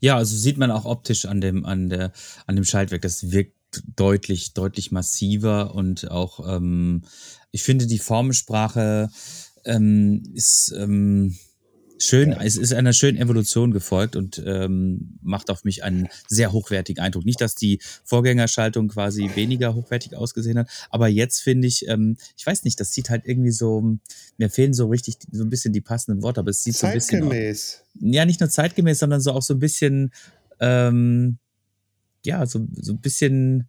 ja, 0.00 0.16
also 0.16 0.36
sieht 0.36 0.58
man 0.58 0.70
auch 0.70 0.84
optisch 0.84 1.24
an 1.24 1.40
dem, 1.40 1.64
an 1.64 1.88
der, 1.88 2.12
an 2.46 2.56
dem 2.56 2.64
Schaltwerk, 2.64 3.02
das 3.02 3.30
wirkt 3.30 3.56
deutlich, 3.96 4.52
deutlich 4.54 4.92
massiver 4.92 5.74
und 5.74 6.10
auch, 6.10 6.46
ähm, 6.56 7.02
ich 7.50 7.62
finde, 7.62 7.86
die 7.86 7.98
Formensprache 7.98 9.10
ähm, 9.64 10.22
ist, 10.34 10.74
ähm, 10.76 11.36
schön, 12.04 12.32
es 12.32 12.56
ist 12.56 12.72
einer 12.72 12.92
schönen 12.92 13.18
Evolution 13.18 13.72
gefolgt 13.72 14.16
und 14.16 14.42
ähm, 14.44 15.18
macht 15.22 15.50
auf 15.50 15.64
mich 15.64 15.84
einen 15.84 16.08
sehr 16.28 16.52
hochwertigen 16.52 17.02
Eindruck. 17.02 17.24
Nicht, 17.24 17.40
dass 17.40 17.54
die 17.54 17.80
Vorgängerschaltung 18.04 18.88
quasi 18.88 19.30
weniger 19.34 19.74
hochwertig 19.74 20.16
ausgesehen 20.16 20.58
hat, 20.58 20.68
aber 20.90 21.08
jetzt 21.08 21.40
finde 21.40 21.68
ich, 21.68 21.88
ähm, 21.88 22.16
ich 22.36 22.46
weiß 22.46 22.64
nicht, 22.64 22.78
das 22.80 22.92
sieht 22.92 23.10
halt 23.10 23.22
irgendwie 23.26 23.52
so, 23.52 23.96
mir 24.36 24.50
fehlen 24.50 24.74
so 24.74 24.88
richtig 24.88 25.16
so 25.30 25.44
ein 25.44 25.50
bisschen 25.50 25.72
die 25.72 25.80
passenden 25.80 26.22
Worte, 26.22 26.40
aber 26.40 26.50
es 26.50 26.64
sieht 26.64 26.76
zeitgemäß. 26.76 27.06
so 27.06 27.16
ein 27.16 27.20
bisschen. 27.20 27.30
Zeitgemäß. 27.30 27.82
Ja, 28.14 28.24
nicht 28.24 28.40
nur 28.40 28.50
zeitgemäß, 28.50 28.98
sondern 28.98 29.20
so 29.20 29.32
auch 29.32 29.42
so 29.42 29.54
ein 29.54 29.60
bisschen, 29.60 30.12
ähm, 30.60 31.38
ja, 32.24 32.46
so, 32.46 32.66
so 32.72 32.92
ein 32.92 33.00
bisschen 33.00 33.68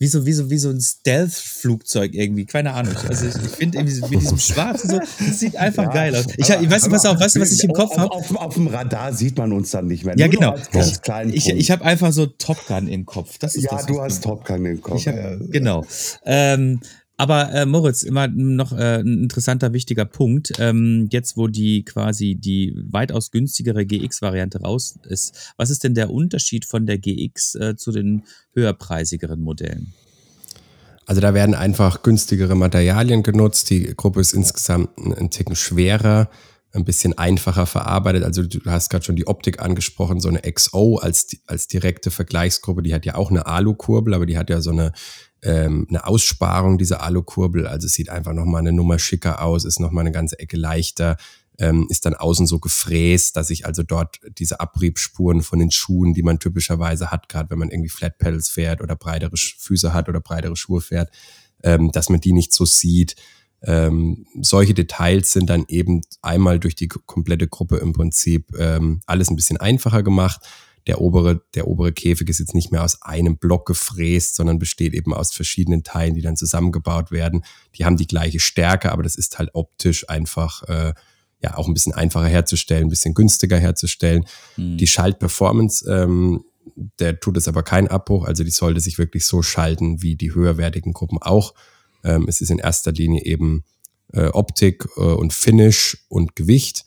wie 0.00 0.06
so, 0.06 0.24
wie 0.24 0.32
so, 0.32 0.48
wie 0.48 0.56
so 0.56 0.70
ein 0.70 0.80
Stealth-Flugzeug 0.80 2.14
irgendwie, 2.14 2.46
keine 2.46 2.72
Ahnung. 2.72 2.96
Also 3.06 3.26
ich, 3.26 3.34
ich 3.34 3.50
finde 3.50 3.78
irgendwie 3.78 4.00
mit 4.00 4.22
diesem 4.22 4.38
Schwarzen 4.38 4.88
so, 4.88 4.98
das 4.98 5.38
sieht 5.38 5.56
einfach 5.56 5.84
ja, 5.84 5.90
geil 5.90 6.16
aus. 6.16 6.24
Ich, 6.38 6.50
aber, 6.50 6.62
ich 6.62 6.70
weiß 6.70 6.84
nicht, 6.84 6.92
was, 6.92 7.04
auch, 7.04 7.20
weißt 7.20 7.36
du, 7.36 7.40
was 7.40 7.52
ich 7.52 7.62
im 7.62 7.74
Kopf 7.74 7.98
habe? 7.98 8.10
Auf, 8.10 8.34
auf, 8.34 8.54
dem 8.54 8.66
Radar 8.68 9.12
sieht 9.12 9.36
man 9.36 9.52
uns 9.52 9.72
dann 9.72 9.88
nicht 9.88 10.06
mehr. 10.06 10.16
Ja, 10.16 10.28
genau. 10.28 10.56
Ganz 10.72 11.02
kleinen 11.02 11.34
ich 11.34 11.50
ich 11.50 11.70
habe 11.70 11.84
einfach 11.84 12.12
so 12.12 12.24
Top 12.24 12.66
Gun 12.66 12.88
im 12.88 13.04
Kopf. 13.04 13.36
Das 13.36 13.56
ist 13.56 13.64
ja, 13.64 13.72
das, 13.72 13.84
du 13.84 14.00
hast 14.00 14.24
Top 14.24 14.46
Gun 14.46 14.64
im 14.64 14.80
Kopf. 14.80 15.04
Hab, 15.04 15.14
ja. 15.14 15.36
Genau. 15.50 15.84
Ähm, 16.24 16.80
aber 17.20 17.52
äh, 17.52 17.66
Moritz, 17.66 18.02
immer 18.02 18.28
noch 18.28 18.72
äh, 18.72 19.00
ein 19.00 19.24
interessanter, 19.24 19.74
wichtiger 19.74 20.06
Punkt. 20.06 20.54
Ähm, 20.58 21.06
jetzt, 21.10 21.36
wo 21.36 21.48
die 21.48 21.84
quasi 21.84 22.34
die 22.34 22.74
weitaus 22.88 23.30
günstigere 23.30 23.84
GX-Variante 23.84 24.62
raus 24.62 24.98
ist, 25.06 25.52
was 25.58 25.68
ist 25.68 25.84
denn 25.84 25.94
der 25.94 26.08
Unterschied 26.08 26.64
von 26.64 26.86
der 26.86 26.96
GX 26.96 27.56
äh, 27.56 27.76
zu 27.76 27.92
den 27.92 28.22
höherpreisigeren 28.54 29.42
Modellen? 29.42 29.92
Also 31.04 31.20
da 31.20 31.34
werden 31.34 31.54
einfach 31.54 32.02
günstigere 32.02 32.54
Materialien 32.54 33.22
genutzt. 33.22 33.68
Die 33.68 33.94
Gruppe 33.94 34.20
ist 34.20 34.32
insgesamt 34.32 34.88
ein 34.96 35.28
Ticken 35.28 35.56
schwerer, 35.56 36.30
ein 36.72 36.86
bisschen 36.86 37.18
einfacher 37.18 37.66
verarbeitet. 37.66 38.24
Also 38.24 38.44
du 38.44 38.60
hast 38.64 38.88
gerade 38.88 39.04
schon 39.04 39.16
die 39.16 39.26
Optik 39.26 39.60
angesprochen, 39.60 40.20
so 40.20 40.30
eine 40.30 40.40
XO 40.40 40.96
als, 40.96 41.36
als 41.46 41.68
direkte 41.68 42.10
Vergleichsgruppe, 42.10 42.82
die 42.82 42.94
hat 42.94 43.04
ja 43.04 43.16
auch 43.16 43.28
eine 43.28 43.44
Alu-Kurbel, 43.44 44.14
aber 44.14 44.24
die 44.24 44.38
hat 44.38 44.48
ja 44.48 44.62
so 44.62 44.70
eine 44.70 44.92
ähm, 45.42 45.86
eine 45.88 46.06
Aussparung 46.06 46.78
dieser 46.78 47.02
Alukurbel. 47.02 47.66
Also 47.66 47.86
es 47.86 47.94
sieht 47.94 48.10
einfach 48.10 48.32
nochmal 48.32 48.60
eine 48.60 48.72
Nummer 48.72 48.98
schicker 48.98 49.42
aus, 49.42 49.64
ist 49.64 49.80
nochmal 49.80 50.02
eine 50.02 50.12
ganze 50.12 50.38
Ecke 50.38 50.56
leichter, 50.56 51.16
ähm, 51.58 51.86
ist 51.90 52.06
dann 52.06 52.14
außen 52.14 52.46
so 52.46 52.58
gefräst, 52.58 53.36
dass 53.36 53.50
ich 53.50 53.66
also 53.66 53.82
dort 53.82 54.20
diese 54.38 54.60
Abriebspuren 54.60 55.42
von 55.42 55.58
den 55.58 55.70
Schuhen, 55.70 56.14
die 56.14 56.22
man 56.22 56.38
typischerweise 56.38 57.10
hat, 57.10 57.28
gerade 57.28 57.50
wenn 57.50 57.58
man 57.58 57.70
irgendwie 57.70 57.90
Flat 57.90 58.18
Pedals 58.18 58.48
fährt 58.48 58.80
oder 58.80 58.96
breitere 58.96 59.36
Füße 59.36 59.92
hat 59.92 60.08
oder 60.08 60.20
breitere 60.20 60.56
Schuhe 60.56 60.80
fährt, 60.80 61.10
ähm, 61.62 61.90
dass 61.92 62.08
man 62.08 62.20
die 62.20 62.32
nicht 62.32 62.52
so 62.52 62.64
sieht. 62.64 63.16
Ähm, 63.62 64.26
solche 64.40 64.72
Details 64.72 65.32
sind 65.32 65.50
dann 65.50 65.66
eben 65.68 66.00
einmal 66.22 66.58
durch 66.58 66.74
die 66.74 66.88
komplette 66.88 67.46
Gruppe 67.46 67.76
im 67.76 67.92
Prinzip 67.92 68.56
ähm, 68.58 69.02
alles 69.04 69.30
ein 69.30 69.36
bisschen 69.36 69.58
einfacher 69.58 70.02
gemacht 70.02 70.40
der 70.86 71.00
obere, 71.00 71.42
der 71.54 71.66
obere 71.66 71.92
Käfig 71.92 72.28
ist 72.28 72.38
jetzt 72.38 72.54
nicht 72.54 72.72
mehr 72.72 72.84
aus 72.84 73.02
einem 73.02 73.36
Block 73.36 73.66
gefräst, 73.66 74.34
sondern 74.34 74.58
besteht 74.58 74.94
eben 74.94 75.12
aus 75.12 75.32
verschiedenen 75.32 75.82
Teilen, 75.82 76.14
die 76.14 76.22
dann 76.22 76.36
zusammengebaut 76.36 77.10
werden. 77.10 77.44
Die 77.76 77.84
haben 77.84 77.96
die 77.96 78.06
gleiche 78.06 78.40
Stärke, 78.40 78.92
aber 78.92 79.02
das 79.02 79.16
ist 79.16 79.38
halt 79.38 79.50
optisch 79.52 80.08
einfach 80.08 80.62
äh, 80.64 80.94
ja 81.42 81.56
auch 81.56 81.68
ein 81.68 81.74
bisschen 81.74 81.94
einfacher 81.94 82.28
herzustellen, 82.28 82.86
ein 82.86 82.90
bisschen 82.90 83.14
günstiger 83.14 83.58
herzustellen. 83.58 84.24
Mhm. 84.56 84.78
Die 84.78 84.86
Schaltperformance, 84.86 85.88
ähm, 85.90 86.44
der 86.98 87.20
tut 87.20 87.36
es 87.36 87.48
aber 87.48 87.62
keinen 87.62 87.88
Abbruch, 87.88 88.26
also 88.26 88.44
die 88.44 88.50
sollte 88.50 88.80
sich 88.80 88.98
wirklich 88.98 89.26
so 89.26 89.42
schalten 89.42 90.02
wie 90.02 90.16
die 90.16 90.34
höherwertigen 90.34 90.92
Gruppen 90.92 91.18
auch. 91.18 91.54
Ähm, 92.04 92.26
es 92.28 92.40
ist 92.40 92.50
in 92.50 92.58
erster 92.58 92.92
Linie 92.92 93.24
eben 93.24 93.64
äh, 94.12 94.26
Optik 94.26 94.86
äh, 94.96 95.00
und 95.00 95.32
Finish 95.32 96.04
und 96.08 96.36
Gewicht. 96.36 96.84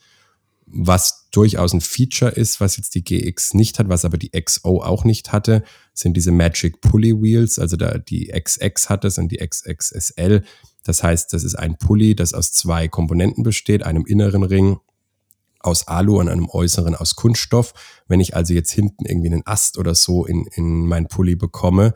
Was 0.76 1.30
durchaus 1.32 1.74
ein 1.74 1.82
Feature 1.82 2.32
ist, 2.32 2.60
was 2.60 2.78
jetzt 2.78 2.96
die 2.96 3.04
GX 3.04 3.54
nicht 3.54 3.78
hat, 3.78 3.90
was 3.90 4.06
aber 4.06 4.18
die 4.18 4.32
XO 4.32 4.82
auch 4.82 5.04
nicht 5.04 5.32
hatte, 5.32 5.64
sind 5.94 6.18
diese 6.18 6.32
Magic 6.32 6.82
Pulley 6.82 7.22
Wheels. 7.22 7.60
Also 7.60 7.78
da 7.78 8.00
die 8.00 8.28
XX 8.28 8.90
hat 8.90 9.06
es 9.06 9.20
und 9.20 9.32
die 9.32 9.38
XXSL. 9.38 10.44
Das 10.84 11.04
heißt, 11.04 11.32
das 11.32 11.44
ist 11.44 11.56
ein 11.56 11.78
Pulley, 11.78 12.16
das 12.16 12.34
aus 12.34 12.52
zwei 12.52 12.88
Komponenten 12.88 13.44
besteht, 13.44 13.84
einem 13.84 14.06
inneren 14.06 14.44
Ring 14.44 14.80
aus 15.60 15.88
Alu 15.88 16.20
und 16.20 16.28
einem 16.28 16.50
äußeren 16.50 16.96
aus 16.96 17.16
Kunststoff. 17.16 17.74
Wenn 18.08 18.20
ich 18.20 18.36
also 18.36 18.54
jetzt 18.54 18.72
hinten 18.72 19.06
irgendwie 19.06 19.32
einen 19.32 19.46
Ast 19.46 19.78
oder 19.78 19.96
so 19.96 20.26
in, 20.26 20.46
in 20.56 20.88
mein 20.88 21.08
Pulley 21.08 21.36
bekomme, 21.36 21.94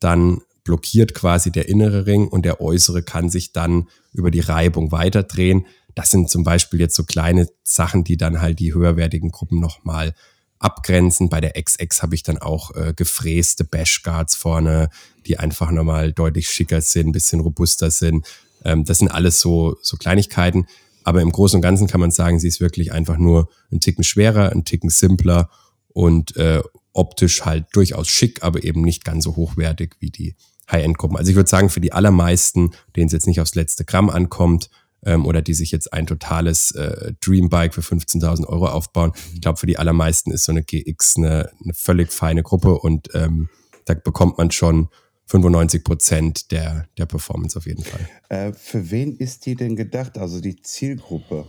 dann 0.00 0.42
blockiert 0.64 1.14
quasi 1.14 1.50
der 1.50 1.68
innere 1.68 2.06
Ring 2.06 2.28
und 2.28 2.44
der 2.44 2.60
äußere 2.60 3.02
kann 3.02 3.30
sich 3.30 3.52
dann 3.52 3.88
über 4.12 4.30
die 4.30 4.40
Reibung 4.40 4.92
weiterdrehen. 4.92 5.66
Das 5.98 6.10
sind 6.10 6.30
zum 6.30 6.44
Beispiel 6.44 6.78
jetzt 6.78 6.94
so 6.94 7.02
kleine 7.02 7.48
Sachen, 7.64 8.04
die 8.04 8.16
dann 8.16 8.40
halt 8.40 8.60
die 8.60 8.72
höherwertigen 8.72 9.32
Gruppen 9.32 9.58
nochmal 9.58 10.14
abgrenzen. 10.60 11.28
Bei 11.28 11.40
der 11.40 11.60
XX 11.60 12.02
habe 12.02 12.14
ich 12.14 12.22
dann 12.22 12.38
auch 12.38 12.72
äh, 12.76 12.94
gefräste 12.94 13.64
Bashguards 13.64 14.36
vorne, 14.36 14.90
die 15.26 15.40
einfach 15.40 15.72
nochmal 15.72 16.12
deutlich 16.12 16.50
schicker 16.50 16.82
sind, 16.82 17.10
bisschen 17.10 17.40
robuster 17.40 17.90
sind. 17.90 18.24
Ähm, 18.64 18.84
das 18.84 18.98
sind 18.98 19.08
alles 19.08 19.40
so, 19.40 19.76
so 19.82 19.96
Kleinigkeiten. 19.96 20.68
Aber 21.02 21.20
im 21.20 21.32
Großen 21.32 21.56
und 21.56 21.62
Ganzen 21.62 21.88
kann 21.88 22.00
man 22.00 22.12
sagen, 22.12 22.38
sie 22.38 22.46
ist 22.46 22.60
wirklich 22.60 22.92
einfach 22.92 23.18
nur 23.18 23.48
ein 23.72 23.80
Ticken 23.80 24.04
schwerer, 24.04 24.52
ein 24.52 24.64
Ticken 24.64 24.90
simpler 24.90 25.50
und 25.88 26.36
äh, 26.36 26.62
optisch 26.92 27.44
halt 27.44 27.66
durchaus 27.72 28.06
schick, 28.06 28.44
aber 28.44 28.62
eben 28.62 28.82
nicht 28.82 29.04
ganz 29.04 29.24
so 29.24 29.34
hochwertig 29.34 29.96
wie 29.98 30.10
die 30.10 30.36
High-End-Gruppen. 30.70 31.16
Also 31.16 31.30
ich 31.30 31.36
würde 31.36 31.50
sagen, 31.50 31.70
für 31.70 31.80
die 31.80 31.92
allermeisten, 31.92 32.70
denen 32.94 33.08
es 33.08 33.12
jetzt 33.12 33.26
nicht 33.26 33.40
aufs 33.40 33.56
letzte 33.56 33.84
Gramm 33.84 34.10
ankommt, 34.10 34.70
ähm, 35.04 35.26
oder 35.26 35.42
die 35.42 35.54
sich 35.54 35.70
jetzt 35.70 35.92
ein 35.92 36.06
totales 36.06 36.72
äh, 36.72 37.12
Dreambike 37.20 37.72
für 37.72 37.80
15.000 37.80 38.46
Euro 38.46 38.68
aufbauen. 38.68 39.12
Ich 39.34 39.40
glaube, 39.40 39.58
für 39.58 39.66
die 39.66 39.78
allermeisten 39.78 40.30
ist 40.30 40.44
so 40.44 40.52
eine 40.52 40.62
GX 40.62 41.16
eine, 41.16 41.50
eine 41.62 41.74
völlig 41.74 42.12
feine 42.12 42.42
Gruppe 42.42 42.78
und 42.78 43.08
ähm, 43.14 43.48
da 43.84 43.94
bekommt 43.94 44.38
man 44.38 44.50
schon 44.50 44.88
95 45.26 45.84
Prozent 45.84 46.50
der, 46.52 46.86
der 46.96 47.06
Performance 47.06 47.58
auf 47.58 47.66
jeden 47.66 47.84
Fall. 47.84 48.08
Äh, 48.28 48.52
für 48.52 48.90
wen 48.90 49.16
ist 49.16 49.46
die 49.46 49.54
denn 49.54 49.76
gedacht? 49.76 50.18
Also 50.18 50.40
die 50.40 50.60
Zielgruppe. 50.60 51.46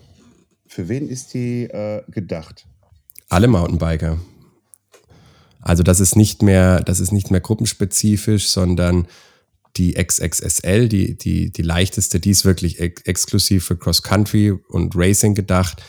Für 0.68 0.88
wen 0.88 1.08
ist 1.08 1.34
die 1.34 1.64
äh, 1.64 2.04
gedacht? 2.10 2.68
Alle 3.30 3.48
Mountainbiker. 3.48 4.20
Also 5.62 5.84
das 5.84 6.00
ist 6.00 6.16
nicht 6.16 6.42
mehr, 6.42 6.82
das 6.82 7.00
ist 7.00 7.12
nicht 7.12 7.32
mehr 7.32 7.42
gruppenspezifisch, 7.42 8.50
sondern 8.50 9.08
die 9.78 9.94
XXSL, 9.94 10.90
die, 10.90 11.18
die, 11.18 11.52
die 11.52 11.62
leichteste, 11.62 12.20
die 12.20 12.32
ist 12.32 12.46
wirklich 12.46 12.80
ex 12.80 13.02
exklusiv 13.04 13.66
für 13.66 13.78
Cross-Country 13.78 14.52
und 14.52 14.96
Racing 14.96 15.36
gedacht. 15.36 15.82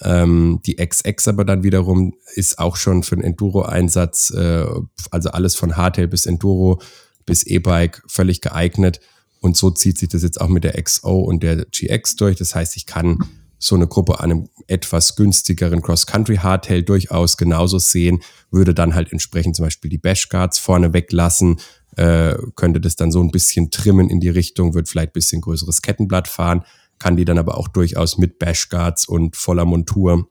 Ähm, 0.00 0.60
die 0.64 0.76
XX 0.76 1.28
aber 1.28 1.44
dann 1.44 1.62
wiederum 1.62 2.14
ist 2.34 2.58
auch 2.58 2.76
schon 2.76 3.02
für 3.02 3.16
einen 3.16 3.24
Enduro-Einsatz, 3.24 4.30
äh, 4.30 4.64
also 5.10 5.30
alles 5.30 5.56
von 5.56 5.76
Hardtail 5.76 6.06
bis 6.06 6.26
Enduro 6.26 6.80
bis 7.26 7.42
E-Bike 7.42 8.02
völlig 8.06 8.40
geeignet. 8.40 9.00
Und 9.40 9.56
so 9.56 9.70
zieht 9.70 9.98
sich 9.98 10.08
das 10.08 10.22
jetzt 10.22 10.40
auch 10.40 10.48
mit 10.48 10.64
der 10.64 10.80
XO 10.82 11.20
und 11.20 11.42
der 11.42 11.64
GX 11.66 12.16
durch. 12.16 12.36
Das 12.36 12.54
heißt, 12.54 12.76
ich 12.76 12.86
kann 12.86 13.18
so 13.58 13.74
eine 13.74 13.86
Gruppe 13.86 14.20
an 14.20 14.30
einem 14.30 14.48
etwas 14.66 15.16
günstigeren 15.16 15.82
Cross-Country-Hardtail 15.82 16.82
durchaus 16.82 17.36
genauso 17.36 17.78
sehen, 17.78 18.20
würde 18.50 18.74
dann 18.74 18.94
halt 18.94 19.12
entsprechend 19.12 19.56
zum 19.56 19.64
Beispiel 19.64 19.90
die 19.90 19.98
Bashguards 19.98 20.58
vorne 20.58 20.92
weglassen, 20.92 21.58
äh, 21.98 22.36
könnte 22.54 22.80
das 22.80 22.94
dann 22.94 23.10
so 23.10 23.20
ein 23.20 23.32
bisschen 23.32 23.72
trimmen 23.72 24.08
in 24.08 24.20
die 24.20 24.28
Richtung, 24.28 24.74
wird 24.74 24.88
vielleicht 24.88 25.10
ein 25.10 25.14
bisschen 25.14 25.40
größeres 25.40 25.82
Kettenblatt 25.82 26.28
fahren, 26.28 26.62
kann 27.00 27.16
die 27.16 27.24
dann 27.24 27.38
aber 27.38 27.58
auch 27.58 27.66
durchaus 27.66 28.18
mit 28.18 28.38
Bashguards 28.38 29.06
und 29.06 29.36
voller 29.36 29.64
Montur 29.64 30.28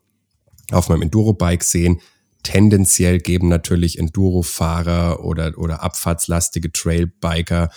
auf 0.71 0.87
meinem 0.87 1.03
Enduro-Bike 1.03 1.63
sehen. 1.63 1.99
Tendenziell 2.43 3.19
geben 3.19 3.49
natürlich 3.49 3.99
Enduro-Fahrer 3.99 5.25
oder, 5.25 5.57
oder 5.57 5.83
abfahrtslastige 5.83 6.71
Trailbiker 6.71 7.69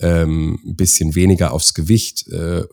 ähm, 0.00 0.58
ein 0.66 0.74
bisschen 0.74 1.14
weniger 1.14 1.52
aufs 1.52 1.72
Gewicht, 1.72 2.26
äh, 2.28 2.64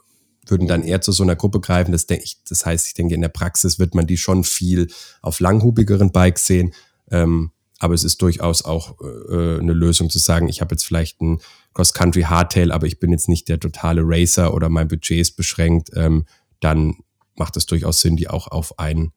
würden 0.47 0.67
dann 0.67 0.83
eher 0.83 1.01
zu 1.01 1.11
so 1.11 1.21
einer 1.21 1.35
Gruppe 1.35 1.59
greifen. 1.59 1.91
Das, 1.91 2.07
denke 2.07 2.23
ich, 2.25 2.37
das 2.49 2.65
heißt, 2.65 2.87
ich 2.87 2.93
denke, 2.95 3.13
in 3.13 3.21
der 3.21 3.29
Praxis 3.29 3.77
wird 3.77 3.93
man 3.93 4.07
die 4.07 4.17
schon 4.17 4.43
viel 4.43 4.87
auf 5.21 5.39
langhubigeren 5.39 6.11
Bikes 6.11 6.47
sehen. 6.47 6.73
Ähm, 7.11 7.51
aber 7.83 7.93
es 7.93 8.05
ist 8.05 8.21
durchaus 8.21 8.63
auch 8.63 8.95
äh, 9.01 9.59
eine 9.59 9.73
Lösung 9.73 10.09
zu 10.09 10.17
sagen, 10.17 10.47
ich 10.47 10.61
habe 10.61 10.73
jetzt 10.73 10.85
vielleicht 10.85 11.19
ein 11.21 11.39
Cross-Country 11.73 12.21
Hardtail, 12.21 12.71
aber 12.71 12.87
ich 12.87 12.97
bin 12.97 13.11
jetzt 13.11 13.27
nicht 13.27 13.49
der 13.49 13.59
totale 13.59 14.01
Racer 14.05 14.53
oder 14.53 14.69
mein 14.69 14.87
Budget 14.87 15.19
ist 15.19 15.33
beschränkt. 15.33 15.89
Ähm, 15.93 16.25
dann 16.61 16.95
macht 17.35 17.57
es 17.57 17.65
durchaus 17.65 17.99
Sinn, 17.99 18.15
die 18.15 18.29
auch 18.29 18.47
auf 18.47 18.79
ein 18.79 19.11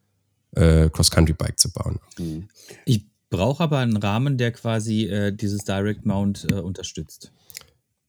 äh, 0.56 0.90
Cross-Country-Bike 0.90 1.60
zu 1.60 1.72
bauen. 1.72 2.00
Mhm. 2.18 2.48
Ich 2.84 3.04
brauche 3.30 3.62
aber 3.62 3.78
einen 3.78 3.96
Rahmen, 3.98 4.36
der 4.36 4.50
quasi 4.50 5.04
äh, 5.04 5.30
dieses 5.30 5.62
Direct 5.62 6.04
Mount 6.04 6.48
äh, 6.50 6.54
unterstützt. 6.54 7.30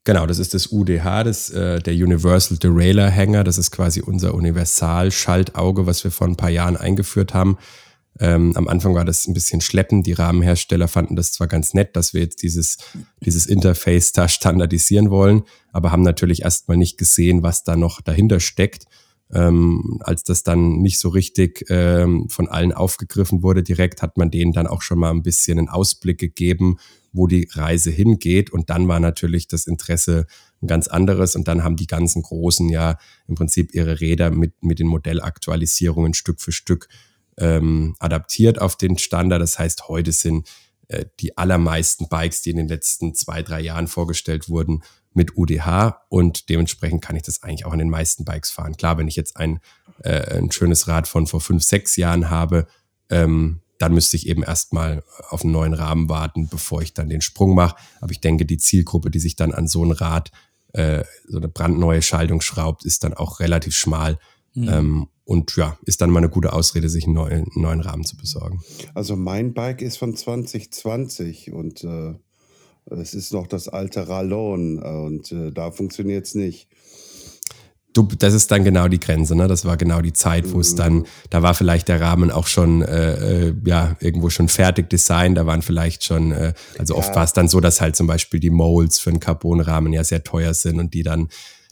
Genau, 0.06 0.26
das 0.26 0.40
ist 0.40 0.56
das 0.56 0.72
UDH, 0.72 1.24
das, 1.24 1.52
äh, 1.52 1.82
der 1.82 1.94
Universal 1.94 2.58
Derailleur 2.58 3.12
Hänger. 3.12 3.44
Das 3.44 3.60
ist 3.60 3.70
quasi 3.70 4.02
unser 4.02 4.34
Universal-Schaltauge, 4.34 5.86
was 5.86 6.04
wir 6.04 6.10
vor 6.10 6.26
ein 6.26 6.36
paar 6.36 6.50
Jahren 6.50 6.78
eingeführt 6.78 7.36
haben. 7.36 7.60
Ähm, 8.20 8.54
am 8.56 8.68
Anfang 8.68 8.96
war 8.96 9.06
das 9.06 9.28
ein 9.28 9.34
bisschen 9.34 9.62
schleppend. 9.62 10.08
Die 10.08 10.14
Rahmenhersteller 10.14 10.88
fanden 10.88 11.16
das 11.16 11.34
zwar 11.34 11.48
ganz 11.48 11.74
nett, 11.74 11.96
dass 11.96 12.14
wir 12.14 12.22
jetzt 12.22 12.42
dieses, 12.42 12.78
dieses 13.24 13.46
Interface 13.46 14.12
da 14.12 14.28
standardisieren 14.28 15.10
wollen, 15.10 15.44
aber 15.72 15.92
haben 15.92 16.02
natürlich 16.02 16.42
erstmal 16.42 16.78
nicht 16.78 16.98
gesehen, 16.98 17.44
was 17.44 17.64
da 17.64 17.76
noch 17.76 18.02
dahinter 18.02 18.40
steckt. 18.40 18.86
Ähm, 19.34 20.00
als 20.02 20.24
das 20.24 20.44
dann 20.44 20.78
nicht 20.82 21.00
so 21.00 21.10
richtig 21.10 21.66
ähm, 21.68 22.30
von 22.30 22.48
allen 22.48 22.72
aufgegriffen 22.72 23.44
wurde, 23.44 23.62
direkt 23.62 24.02
hat 24.02 24.18
man 24.18 24.32
denen 24.32 24.54
dann 24.54 24.68
auch 24.68 24.82
schon 24.82 25.00
mal 25.00 25.12
ein 25.12 25.22
bisschen 25.22 25.60
einen 25.60 25.68
Ausblick 25.68 26.18
gegeben, 26.18 26.78
wo 27.12 27.28
die 27.28 27.50
Reise 27.52 27.92
hingeht. 27.92 28.52
Und 28.52 28.70
dann 28.70 28.88
war 28.88 29.02
natürlich 29.02 29.50
das 29.50 29.68
Interesse 29.68 30.28
ein 30.62 30.68
ganz 30.68 30.88
anderes. 30.88 31.36
Und 31.36 31.50
dann 31.50 31.64
haben 31.64 31.76
die 31.76 31.88
ganzen 31.88 32.22
Großen 32.22 32.70
ja 32.70 32.98
im 33.28 33.36
Prinzip 33.36 33.74
ihre 33.74 34.00
Räder 34.00 34.32
mit, 34.32 34.64
mit 34.64 34.80
den 34.80 34.88
Modellaktualisierungen 34.88 36.14
Stück 36.14 36.40
für 36.40 36.54
Stück 36.54 36.88
ähm, 37.38 37.96
adaptiert 38.00 38.60
auf 38.60 38.76
den 38.76 38.98
Standard. 38.98 39.42
Das 39.42 39.60
heißt, 39.60 39.88
heute 39.88 40.12
sind 40.12 40.48
äh, 40.88 41.06
die 41.20 41.38
allermeisten 41.38 42.10
Bikes, 42.10 42.42
die 42.42 42.52
in 42.52 42.58
den 42.58 42.68
letzten 42.68 43.14
zwei, 43.14 43.44
drei 43.44 43.62
Jahren 43.62 43.88
vorgestellt 43.88 44.50
wurden, 44.50 44.84
mit 45.14 45.36
UDH 45.36 46.06
und 46.10 46.48
dementsprechend 46.48 47.02
kann 47.02 47.16
ich 47.16 47.24
das 47.24 47.42
eigentlich 47.42 47.66
auch 47.66 47.74
an 47.74 47.80
den 47.80 47.90
meisten 47.90 48.24
Bikes 48.24 48.52
fahren. 48.52 48.78
Klar, 48.78 48.98
wenn 48.98 49.08
ich 49.08 49.16
jetzt 49.16 49.36
ein, 49.36 49.60
äh, 50.04 50.38
ein 50.38 50.52
schönes 50.52 50.88
Rad 50.88 51.08
von 51.08 51.26
vor 51.26 51.42
fünf, 51.42 51.64
sechs 51.64 51.96
Jahren 51.96 52.30
habe, 52.30 52.68
ähm, 53.10 53.62
dann 53.80 53.94
müsste 53.94 54.16
ich 54.16 54.28
eben 54.28 54.44
erstmal 54.44 55.04
auf 55.30 55.44
einen 55.44 55.54
neuen 55.54 55.74
Rahmen 55.74 56.08
warten, 56.08 56.48
bevor 56.48 56.82
ich 56.82 56.94
dann 56.94 57.10
den 57.10 57.22
Sprung 57.22 57.56
mache. 57.56 57.76
Aber 58.00 58.12
ich 58.12 58.22
denke, 58.22 58.46
die 58.46 58.58
Zielgruppe, 58.58 59.10
die 59.10 59.20
sich 59.20 59.36
dann 59.36 59.54
an 59.54 59.68
so 59.68 59.84
ein 59.84 59.92
Rad, 59.92 60.32
äh, 60.74 61.04
so 61.28 61.38
eine 61.38 61.48
brandneue 61.48 62.02
Schaltung 62.02 62.42
schraubt, 62.42 62.86
ist 62.86 63.04
dann 63.04 63.14
auch 63.14 63.40
relativ 63.40 63.76
schmal. 63.76 64.20
Mhm. 64.54 64.70
Ähm, 64.70 65.08
und 65.28 65.58
ja, 65.58 65.78
ist 65.84 66.00
dann 66.00 66.10
mal 66.10 66.20
eine 66.20 66.30
gute 66.30 66.54
Ausrede, 66.54 66.88
sich 66.88 67.04
einen 67.04 67.16
neuen, 67.16 67.52
einen 67.54 67.62
neuen 67.62 67.82
Rahmen 67.82 68.06
zu 68.06 68.16
besorgen. 68.16 68.64
Also 68.94 69.18
mein 69.18 69.54
Bike 69.54 69.82
ist 69.82 69.98
von 69.98 70.16
2020 70.16 71.52
und 71.52 71.84
äh, 71.84 72.14
es 72.86 73.14
ist 73.14 73.34
noch 73.34 73.46
das 73.46 73.68
alte 73.68 74.08
Rallon 74.08 74.80
und 74.80 75.32
äh, 75.34 75.52
da 75.52 75.72
funktioniert 75.72 76.28
es 76.28 76.36
nicht. 76.36 76.70
Du, 77.92 78.04
das 78.04 78.34
ist 78.34 78.52
dann 78.52 78.64
genau 78.64 78.88
die 78.88 79.00
Grenze, 79.00 79.36
ne? 79.36 79.48
Das 79.48 79.66
war 79.66 79.76
genau 79.76 80.02
die 80.02 80.14
Zeit, 80.14 80.54
wo 80.54 80.62
es 80.62 80.74
mhm. 80.74 80.78
dann, 80.78 81.06
da 81.30 81.42
war 81.42 81.56
vielleicht 81.56 81.90
der 81.90 82.00
Rahmen 82.00 82.32
auch 82.32 82.48
schon, 82.48 82.82
äh, 82.84 83.48
äh, 83.48 83.54
ja, 83.66 83.98
irgendwo 84.00 84.30
schon 84.30 84.48
fertig 84.48 84.90
designt. 84.90 85.38
Da 85.38 85.46
waren 85.46 85.62
vielleicht 85.62 86.06
schon, 86.06 86.32
äh, 86.32 86.54
also 86.78 86.94
ja. 86.94 87.00
oft 87.00 87.16
war 87.16 87.24
es 87.24 87.34
dann 87.34 87.50
so, 87.50 87.60
dass 87.60 87.82
halt 87.82 87.98
zum 87.98 88.08
Beispiel 88.08 88.40
die 88.40 88.52
Molds 88.52 89.00
für 89.00 89.10
einen 89.10 89.20
Carbonrahmen 89.20 89.92
ja 89.92 90.04
sehr 90.04 90.24
teuer 90.24 90.54
sind 90.54 90.80
und 90.80 90.94
die 90.94 91.04
dann 91.04 91.28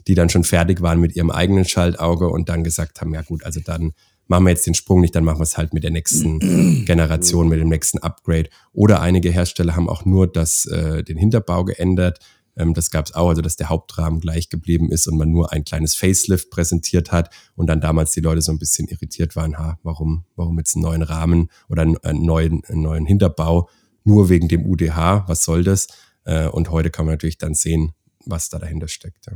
die 0.06 0.14
dann 0.14 0.28
schon 0.28 0.44
fertig 0.44 0.80
waren 0.82 1.00
mit 1.00 1.16
ihrem 1.16 1.30
eigenen 1.30 1.64
Schaltauge 1.64 2.28
und 2.28 2.48
dann 2.48 2.64
gesagt 2.64 3.00
haben, 3.00 3.14
ja 3.14 3.22
gut, 3.22 3.44
also 3.44 3.60
dann 3.60 3.92
machen 4.28 4.44
wir 4.44 4.50
jetzt 4.50 4.66
den 4.66 4.74
Sprung 4.74 5.00
nicht, 5.00 5.14
dann 5.14 5.24
machen 5.24 5.38
wir 5.38 5.44
es 5.44 5.56
halt 5.56 5.72
mit 5.72 5.84
der 5.84 5.90
nächsten 5.90 6.84
Generation, 6.84 7.48
mit 7.48 7.60
dem 7.60 7.68
nächsten 7.68 7.98
Upgrade. 7.98 8.48
Oder 8.72 9.00
einige 9.00 9.30
Hersteller 9.30 9.76
haben 9.76 9.88
auch 9.88 10.04
nur 10.04 10.26
das, 10.26 10.66
äh, 10.66 11.02
den 11.02 11.16
Hinterbau 11.16 11.64
geändert. 11.64 12.18
Ähm, 12.56 12.74
das 12.74 12.90
gab 12.90 13.06
es 13.06 13.14
auch, 13.14 13.28
also 13.28 13.42
dass 13.42 13.56
der 13.56 13.68
Hauptrahmen 13.68 14.20
gleich 14.20 14.48
geblieben 14.48 14.90
ist 14.90 15.06
und 15.06 15.16
man 15.16 15.30
nur 15.30 15.52
ein 15.52 15.64
kleines 15.64 15.94
Facelift 15.94 16.50
präsentiert 16.50 17.12
hat 17.12 17.30
und 17.54 17.68
dann 17.68 17.80
damals 17.80 18.12
die 18.12 18.20
Leute 18.20 18.42
so 18.42 18.52
ein 18.52 18.58
bisschen 18.58 18.88
irritiert 18.88 19.36
waren, 19.36 19.58
ha, 19.58 19.78
warum, 19.82 20.24
warum 20.34 20.58
jetzt 20.58 20.74
einen 20.76 20.82
neuen 20.82 21.02
Rahmen 21.02 21.50
oder 21.68 21.82
einen, 21.82 21.96
einen 21.98 22.24
neuen, 22.24 22.64
einen 22.64 22.82
neuen 22.82 23.06
Hinterbau, 23.06 23.68
nur 24.04 24.28
wegen 24.28 24.48
dem 24.48 24.64
UDH, 24.64 25.24
was 25.28 25.42
soll 25.44 25.64
das? 25.64 25.88
Äh, 26.24 26.48
und 26.48 26.70
heute 26.70 26.90
kann 26.90 27.06
man 27.06 27.14
natürlich 27.14 27.38
dann 27.38 27.54
sehen, 27.54 27.92
was 28.24 28.48
da 28.48 28.58
dahinter 28.58 28.88
steckt. 28.88 29.26
Ja. 29.26 29.34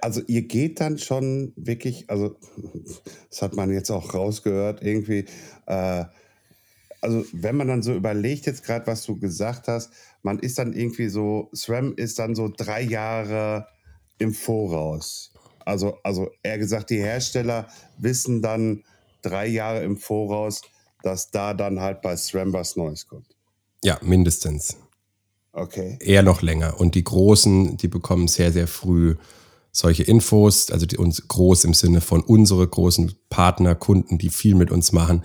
Also 0.00 0.22
ihr 0.26 0.42
geht 0.42 0.80
dann 0.80 0.98
schon 0.98 1.52
wirklich, 1.56 2.08
also 2.10 2.36
das 3.30 3.42
hat 3.42 3.54
man 3.54 3.72
jetzt 3.72 3.90
auch 3.90 4.14
rausgehört, 4.14 4.82
irgendwie, 4.82 5.26
äh, 5.66 6.04
also 7.00 7.24
wenn 7.32 7.56
man 7.56 7.68
dann 7.68 7.82
so 7.82 7.94
überlegt, 7.94 8.46
jetzt 8.46 8.64
gerade, 8.64 8.86
was 8.86 9.04
du 9.04 9.18
gesagt 9.18 9.68
hast, 9.68 9.90
man 10.22 10.38
ist 10.38 10.58
dann 10.58 10.72
irgendwie 10.72 11.08
so, 11.08 11.50
SRAM 11.54 11.94
ist 11.96 12.18
dann 12.18 12.34
so 12.34 12.48
drei 12.54 12.82
Jahre 12.82 13.68
im 14.18 14.34
Voraus. 14.34 15.32
Also, 15.64 15.98
also 16.02 16.30
eher 16.42 16.58
gesagt, 16.58 16.90
die 16.90 16.98
Hersteller 16.98 17.68
wissen 17.98 18.42
dann 18.42 18.84
drei 19.22 19.46
Jahre 19.46 19.82
im 19.82 19.96
Voraus, 19.96 20.62
dass 21.02 21.30
da 21.30 21.54
dann 21.54 21.80
halt 21.80 22.02
bei 22.02 22.16
SRAM 22.16 22.52
was 22.52 22.76
Neues 22.76 23.06
kommt. 23.06 23.36
Ja, 23.84 23.98
mindestens. 24.02 24.76
Okay. 25.52 25.96
Eher 26.00 26.22
noch 26.22 26.42
länger. 26.42 26.78
Und 26.78 26.94
die 26.94 27.04
Großen, 27.04 27.76
die 27.76 27.88
bekommen 27.88 28.28
sehr, 28.28 28.52
sehr 28.52 28.66
früh 28.66 29.16
solche 29.76 30.04
Infos, 30.04 30.70
also 30.70 30.86
die 30.86 30.96
uns 30.96 31.28
groß 31.28 31.64
im 31.64 31.74
Sinne 31.74 32.00
von 32.00 32.22
unsere 32.22 32.66
großen 32.66 33.12
Partner, 33.28 33.74
Kunden, 33.74 34.16
die 34.16 34.30
viel 34.30 34.54
mit 34.54 34.70
uns 34.70 34.92
machen, 34.92 35.22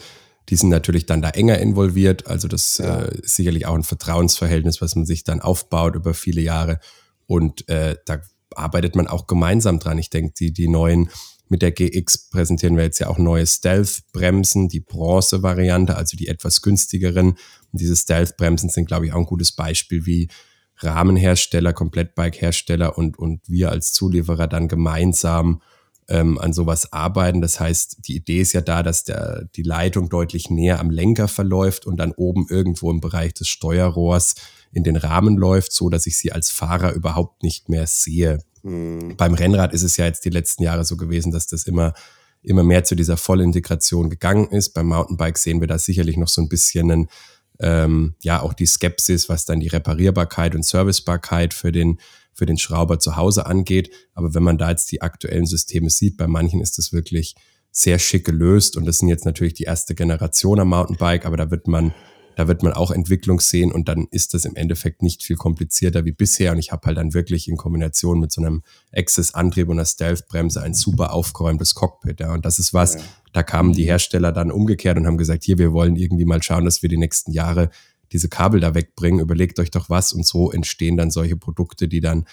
die 0.49 0.58
sind 0.58 0.68
natürlich 0.68 1.06
dann 1.06 1.22
da 1.22 1.30
enger 1.30 1.60
involviert. 1.60 2.28
Also 2.28 2.49
das 2.49 2.78
ja. 2.78 3.04
äh, 3.04 3.20
ist 3.20 3.38
sicherlich 3.38 3.66
auch 3.66 3.76
ein 3.76 3.84
Vertrauensverhältnis, 3.84 4.82
was 4.82 4.95
man 4.95 5.06
sich 5.06 5.24
dann 5.24 5.39
aufbaut 5.39 5.95
über 5.95 6.14
viele 6.14 6.41
Jahre. 6.41 6.80
Und 7.28 7.70
äh, 7.70 7.95
da 8.06 8.20
arbeitet 8.54 8.97
man 8.97 9.08
auch 9.08 9.26
gemeinsam 9.26 9.80
dran. 9.80 9.97
Ich 9.97 10.10
denke, 10.10 10.34
die, 10.38 10.52
die 10.52 10.68
neuen 10.68 11.10
Mit 11.47 11.62
der 11.62 11.72
GX 11.72 12.30
präsentieren 12.30 12.76
wir 12.76 12.84
jetzt 12.84 12.99
ja 12.99 13.08
auch 13.08 13.18
neue 13.18 13.47
Stealth-Bremsen, 13.47 14.68
die 14.68 14.82
Bronze-Variante, 14.82 15.95
also 15.95 16.18
die 16.18 16.28
etwas 16.28 16.62
günstigeren. 16.62 17.30
Und 17.30 17.82
diese 17.82 17.95
Stealth-Bremsen 17.95 18.68
sind, 18.68 18.88
glaube 18.88 19.06
ich, 19.06 19.14
auch 19.14 19.20
ein 19.20 19.26
gutes 19.26 19.54
Beispiel, 19.54 20.06
wie 20.06 20.28
Rahmenhersteller, 20.82 21.73
Komplettbike-Hersteller 21.73 22.97
und, 22.97 23.17
und 23.17 23.41
wir 23.47 23.71
als 23.71 23.93
Zulieferer 23.93 24.47
dann 24.47 24.67
gemeinsam 24.67 25.61
ähm, 26.07 26.38
an 26.38 26.53
sowas 26.53 26.91
arbeiten. 26.91 27.41
Das 27.41 27.59
heißt, 27.59 28.07
die 28.07 28.15
Idee 28.15 28.41
ist 28.41 28.53
ja 28.53 28.61
da, 28.61 28.84
dass 28.84 29.03
der, 29.03 29.45
die 29.55 29.63
Leitung 29.63 30.09
deutlich 30.09 30.49
näher 30.49 30.79
am 30.79 30.89
Lenker 30.89 31.27
verläuft 31.27 31.86
und 31.86 31.97
dann 31.97 32.11
oben 32.11 32.47
irgendwo 32.49 32.91
im 32.91 32.99
Bereich 32.99 33.34
des 33.34 33.47
Steuerrohrs 33.47 34.36
in 34.71 34.84
den 34.84 34.95
Rahmen 34.95 35.38
läuft, 35.38 35.71
so 35.71 35.89
dass 35.89 36.07
ich 36.07 36.17
sie 36.17 36.32
als 36.32 36.51
Fahrer 36.51 36.93
überhaupt 36.93 37.43
nicht 37.43 37.69
mehr 37.69 37.88
sehe. 37.88 38.39
Mhm. 38.63 39.15
Beim 39.17 39.34
Rennrad 39.34 39.73
ist 39.73 39.84
es 39.84 39.97
ja 39.97 40.05
jetzt 40.05 40.25
die 40.25 40.29
letzten 40.29 40.63
Jahre 40.63 40.86
so 40.86 40.97
gewesen, 40.97 41.32
dass 41.32 41.47
das 41.47 41.63
immer 41.63 41.93
immer 42.43 42.63
mehr 42.63 42.84
zu 42.84 42.95
dieser 42.95 43.17
Vollintegration 43.17 44.09
gegangen 44.09 44.47
ist. 44.49 44.73
Beim 44.73 44.88
Mountainbike 44.88 45.38
sehen 45.38 45.61
wir 45.61 45.67
da 45.67 45.77
sicherlich 45.77 46.17
noch 46.17 46.27
so 46.27 46.41
ein 46.41 46.49
bisschen 46.49 46.91
einen, 46.91 47.09
ähm, 47.60 48.16
ja 48.22 48.41
auch 48.41 48.54
die 48.54 48.66
Skepsis, 48.66 49.30
was 49.30 49.45
dann 49.45 49.60
die 49.60 49.68
Reparierbarkeit 49.68 50.56
und 50.56 50.66
Servicebarkeit 50.66 51.54
für 51.54 51.72
den 51.72 51.99
für 52.34 52.45
den 52.45 52.58
Schrauber 52.58 52.97
zu 52.97 53.18
Hause 53.18 53.45
angeht. 53.45 53.91
Aber 54.14 54.34
wenn 54.34 54.43
man 54.43 54.58
da 54.58 54.70
jetzt 54.70 54.91
die 54.91 55.02
aktuellen 55.02 55.45
Systeme 55.45 55.89
sieht, 55.89 56.18
bei 56.18 56.28
manchen 56.28 56.62
ist 56.62 56.78
das 56.78 56.93
wirklich 56.93 57.36
sehr 57.72 57.99
schick 57.99 58.26
gelöst 58.26 58.78
und 58.78 58.86
das 58.86 58.99
sind 58.99 59.10
jetzt 59.10 59.26
natürlich 59.26 59.54
die 59.54 59.64
erste 59.64 59.95
Generation 59.95 60.60
am 60.60 60.70
Mountainbike, 60.70 61.26
aber 61.26 61.38
da 61.38 61.52
wird 61.52 61.68
man 61.68 61.93
da 62.36 62.47
wird 62.47 62.63
man 62.63 62.73
auch 62.73 62.91
Entwicklung 62.91 63.39
sehen 63.39 63.71
und 63.71 63.88
dann 63.88 64.07
ist 64.11 64.34
das 64.34 64.45
im 64.45 64.55
Endeffekt 64.55 65.01
nicht 65.01 65.23
viel 65.23 65.36
komplizierter 65.36 66.05
wie 66.05 66.11
bisher. 66.11 66.51
Und 66.51 66.59
ich 66.59 66.71
habe 66.71 66.86
halt 66.86 66.97
dann 66.97 67.13
wirklich 67.13 67.47
in 67.47 67.57
Kombination 67.57 68.19
mit 68.19 68.32
so 68.32 68.41
einem 68.41 68.63
Access-Antrieb 68.93 69.67
und 69.67 69.77
einer 69.77 69.86
Stealth-Bremse 69.86 70.61
ein 70.61 70.73
super 70.73 71.13
aufgeräumtes 71.13 71.75
Cockpit. 71.75 72.19
Ja. 72.19 72.34
Und 72.34 72.45
das 72.45 72.59
ist 72.59 72.73
was, 72.73 72.95
ja. 72.95 73.01
da 73.34 73.43
kamen 73.43 73.73
die 73.73 73.86
Hersteller 73.86 74.32
dann 74.32 74.51
umgekehrt 74.51 74.97
und 74.97 75.07
haben 75.07 75.17
gesagt, 75.17 75.43
hier, 75.43 75.57
wir 75.57 75.73
wollen 75.73 75.95
irgendwie 75.95 76.25
mal 76.25 76.41
schauen, 76.41 76.65
dass 76.65 76.82
wir 76.82 76.89
die 76.89 76.97
nächsten 76.97 77.32
Jahre 77.32 77.69
diese 78.11 78.29
Kabel 78.29 78.59
da 78.59 78.75
wegbringen, 78.75 79.21
überlegt 79.21 79.59
euch 79.59 79.71
doch 79.71 79.89
was 79.89 80.13
und 80.13 80.25
so 80.25 80.51
entstehen 80.51 80.97
dann 80.97 81.11
solche 81.11 81.38
Produkte, 81.38 81.88
die 81.88 82.01
dann 82.01 82.25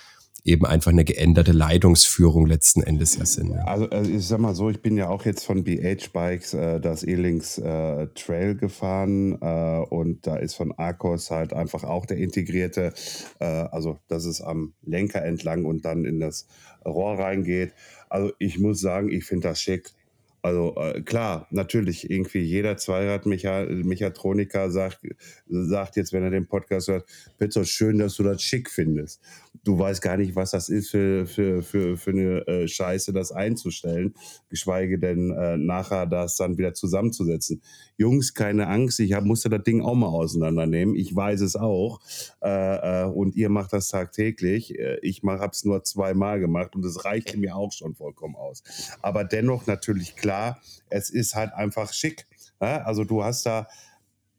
eben 0.49 0.67
einfach 0.67 0.91
eine 0.91 1.05
geänderte 1.05 1.53
Leitungsführung 1.53 2.47
letzten 2.47 2.83
Endes 2.83 3.17
ja 3.17 3.27
sind. 3.27 3.53
Also, 3.53 3.89
also 3.91 4.11
ich 4.11 4.27
sag 4.27 4.41
mal 4.41 4.55
so, 4.55 4.71
ich 4.71 4.81
bin 4.81 4.97
ja 4.97 5.09
auch 5.09 5.25
jetzt 5.25 5.45
von 5.45 5.65
BH 5.65 6.09
Bikes 6.13 6.55
äh, 6.55 6.81
das 6.81 7.05
E-Links 7.05 7.59
äh, 7.59 8.09
Trail 8.15 8.57
gefahren 8.57 9.39
äh, 9.41 9.85
und 9.91 10.27
da 10.27 10.37
ist 10.37 10.55
von 10.55 10.73
Arcos 10.73 11.31
halt 11.31 11.53
einfach 11.53 11.85
auch 11.85 12.07
der 12.07 12.17
integrierte, 12.17 12.93
äh, 13.39 13.45
also 13.45 13.99
dass 14.09 14.25
es 14.25 14.41
am 14.41 14.75
Lenker 14.83 15.25
entlang 15.25 15.65
und 15.65 15.85
dann 15.85 16.05
in 16.05 16.21
das 16.21 16.47
Rohr 16.85 17.19
reingeht. 17.19 17.73
Also 18.09 18.33
ich 18.39 18.59
muss 18.59 18.81
sagen, 18.81 19.11
ich 19.11 19.25
finde 19.25 19.49
das 19.49 19.61
schick. 19.61 19.93
Also 20.41 20.77
äh, 20.77 21.03
klar, 21.03 21.49
natürlich, 21.51 22.11
irgendwie 22.11 22.39
jeder 22.39 22.77
Zweiradmechatroniker 22.77 24.71
sagt, 24.71 25.01
sagt 25.49 25.97
jetzt, 25.97 26.13
wenn 26.13 26.23
er 26.23 26.31
den 26.31 26.47
Podcast 26.47 26.89
hört, 26.89 27.09
Petzo, 27.39 27.65
schön, 27.65 27.99
dass 27.99 28.15
du 28.15 28.23
das 28.23 28.41
schick 28.43 28.71
findest. 28.71 29.21
Du 29.65 29.79
weißt 29.79 30.01
gar 30.03 30.17
nicht, 30.17 30.37
was 30.37 30.53
das 30.53 30.69
ist 30.69 30.91
für, 30.91 31.27
für, 31.27 31.63
für, 31.63 31.97
für 31.97 32.11
eine 32.11 32.47
äh, 32.47 32.69
Scheiße, 32.69 33.13
das 33.13 33.33
einzustellen, 33.33 34.15
geschweige 34.49 34.99
denn 34.99 35.31
äh, 35.31 35.57
nachher 35.57 36.07
das 36.07 36.37
dann 36.37 36.59
wieder 36.59 36.75
zusammenzusetzen. 36.75 37.63
Jungs, 37.97 38.35
keine 38.35 38.69
Angst, 38.69 39.01
ich 39.01 39.13
hab, 39.13 39.25
musste 39.25 39.49
das 39.49 39.63
Ding 39.63 39.83
auch 39.83 39.95
mal 39.95 40.09
auseinandernehmen. 40.09 40.95
Ich 40.95 41.15
weiß 41.15 41.41
es 41.41 41.57
auch. 41.57 42.01
Äh, 42.43 43.03
äh, 43.03 43.05
und 43.07 43.35
ihr 43.37 43.49
macht 43.49 43.73
das 43.73 43.89
tagtäglich. 43.89 44.79
Äh, 44.79 44.99
ich 45.03 45.23
habe 45.23 45.51
es 45.53 45.65
nur 45.65 45.83
zweimal 45.85 46.41
gemacht 46.41 46.75
und 46.75 46.85
es 46.85 47.05
reichte 47.05 47.39
mir 47.39 47.57
auch 47.57 47.73
schon 47.73 47.95
vollkommen 47.95 48.37
aus. 48.37 48.63
Aber 49.03 49.25
dennoch 49.25 49.67
natürlich 49.67 50.17
klar, 50.17 50.61
es 50.91 51.11
ist 51.11 51.35
halt 51.35 51.53
einfach 51.53 51.93
schick. 51.93 52.27
Also 52.59 53.05
du 53.05 53.23
hast 53.23 53.47
da 53.47 53.69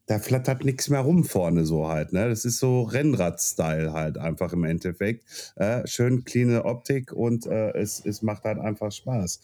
da 0.10 0.18
flattert 0.18 0.66
nichts 0.66 0.90
mehr 0.90 1.02
rum 1.02 1.24
vorne 1.24 1.66
so 1.66 1.88
halt. 1.88 2.14
Ne? 2.14 2.28
Das 2.30 2.44
ist 2.44 2.58
so 2.58 2.82
Rennrad-Style 2.82 3.94
halt 3.94 4.18
einfach 4.18 4.54
im 4.54 4.64
Endeffekt. 4.64 5.24
Äh, 5.56 5.86
schön 5.86 6.26
cleane 6.26 6.66
Optik 6.66 7.14
und 7.14 7.46
äh, 7.46 7.78
es, 7.78 8.04
es 8.04 8.24
macht 8.24 8.44
halt 8.44 8.58
einfach 8.58 8.92
Spaß. 8.92 9.40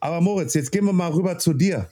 Aber 0.00 0.22
Moritz, 0.22 0.54
jetzt 0.54 0.72
gehen 0.72 0.86
wir 0.86 0.94
mal 0.94 1.10
rüber 1.10 1.36
zu 1.36 1.52
dir. 1.52 1.86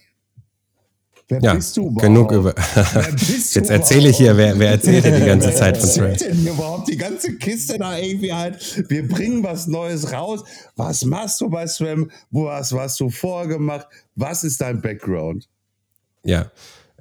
Wer 1.28 1.42
ja, 1.42 1.54
bist 1.54 1.76
du 1.76 1.82
überhaupt? 1.82 2.00
Genug 2.00 2.32
über. 2.32 2.54
Jetzt 3.18 3.68
erzähle 3.68 4.08
ich 4.08 4.16
hier, 4.16 4.34
wer, 4.38 4.58
wer 4.58 4.70
erzählt 4.70 5.04
denn 5.04 5.20
die 5.20 5.26
ganze 5.26 5.52
Zeit 5.52 5.76
von 5.76 5.86
SRAM? 5.86 6.16
denn 6.16 6.46
überhaupt 6.46 6.88
die 6.88 6.96
ganze 6.96 7.36
Kiste 7.36 7.76
da 7.76 7.98
irgendwie 7.98 8.32
halt? 8.32 8.88
Wir 8.88 9.06
bringen 9.06 9.44
was 9.44 9.66
Neues 9.66 10.10
raus. 10.10 10.42
Was 10.76 11.04
machst 11.04 11.42
du 11.42 11.50
bei 11.50 11.66
SRAM? 11.66 12.10
Wo 12.30 12.48
hast, 12.48 12.72
was 12.72 12.92
hast 12.92 13.00
du 13.00 13.10
vorgemacht? 13.10 13.86
Was 14.14 14.42
ist 14.42 14.62
dein 14.62 14.80
Background? 14.80 15.50
Ja, 16.24 16.50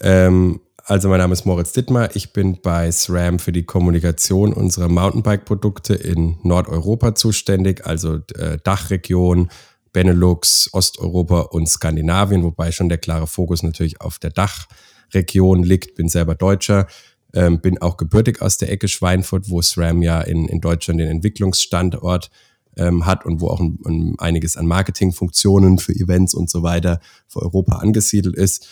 ähm, 0.01 0.59
also 0.87 1.09
mein 1.09 1.19
Name 1.19 1.33
ist 1.33 1.45
Moritz 1.45 1.73
Dittmar. 1.73 2.15
Ich 2.15 2.31
bin 2.31 2.61
bei 2.61 2.89
SRAM 2.89 3.39
für 3.39 3.51
die 3.51 3.65
Kommunikation 3.65 4.53
unserer 4.53 4.87
Mountainbike-Produkte 4.87 5.93
in 5.93 6.37
Nordeuropa 6.43 7.13
zuständig, 7.13 7.85
also 7.85 8.19
äh, 8.35 8.57
Dachregion, 8.63 9.49
Benelux, 9.91 10.69
Osteuropa 10.71 11.41
und 11.41 11.67
Skandinavien, 11.67 12.41
wobei 12.43 12.71
schon 12.71 12.87
der 12.87 12.99
klare 12.99 13.27
Fokus 13.27 13.63
natürlich 13.63 13.99
auf 13.99 14.17
der 14.17 14.29
Dachregion 14.29 15.63
liegt. 15.63 15.95
Bin 15.95 16.07
selber 16.07 16.35
Deutscher, 16.35 16.87
ähm, 17.33 17.59
bin 17.59 17.81
auch 17.81 17.97
gebürtig 17.97 18.41
aus 18.41 18.57
der 18.57 18.71
Ecke 18.71 18.87
Schweinfurt, 18.87 19.49
wo 19.49 19.61
SRAM 19.61 20.01
ja 20.01 20.21
in, 20.21 20.47
in 20.47 20.61
Deutschland 20.61 21.01
den 21.01 21.09
Entwicklungsstandort 21.09 22.31
ähm, 22.77 23.05
hat 23.05 23.25
und 23.25 23.41
wo 23.41 23.49
auch 23.49 23.59
ein, 23.59 23.77
ein, 23.85 24.15
einiges 24.19 24.55
an 24.55 24.65
Marketingfunktionen 24.67 25.79
für 25.79 25.93
Events 25.93 26.33
und 26.33 26.49
so 26.49 26.63
weiter 26.63 27.01
für 27.27 27.41
Europa 27.41 27.75
angesiedelt 27.77 28.37
ist. 28.37 28.69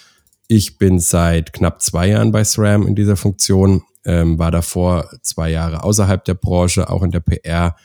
Ich 0.47 0.77
bin 0.77 0.99
seit 0.99 1.53
knapp 1.53 1.81
zwei 1.81 2.09
Jahren 2.09 2.31
bei 2.31 2.43
SRAM 2.43 2.87
in 2.87 2.95
dieser 2.95 3.15
Funktion, 3.15 3.83
ähm, 4.05 4.37
war 4.37 4.51
davor 4.51 5.09
zwei 5.21 5.49
Jahre 5.49 5.83
außerhalb 5.83 6.23
der 6.23 6.35
Branche, 6.35 6.89
auch 6.89 7.01
in 7.01 7.11
der 7.11 7.21
PR 7.21 7.75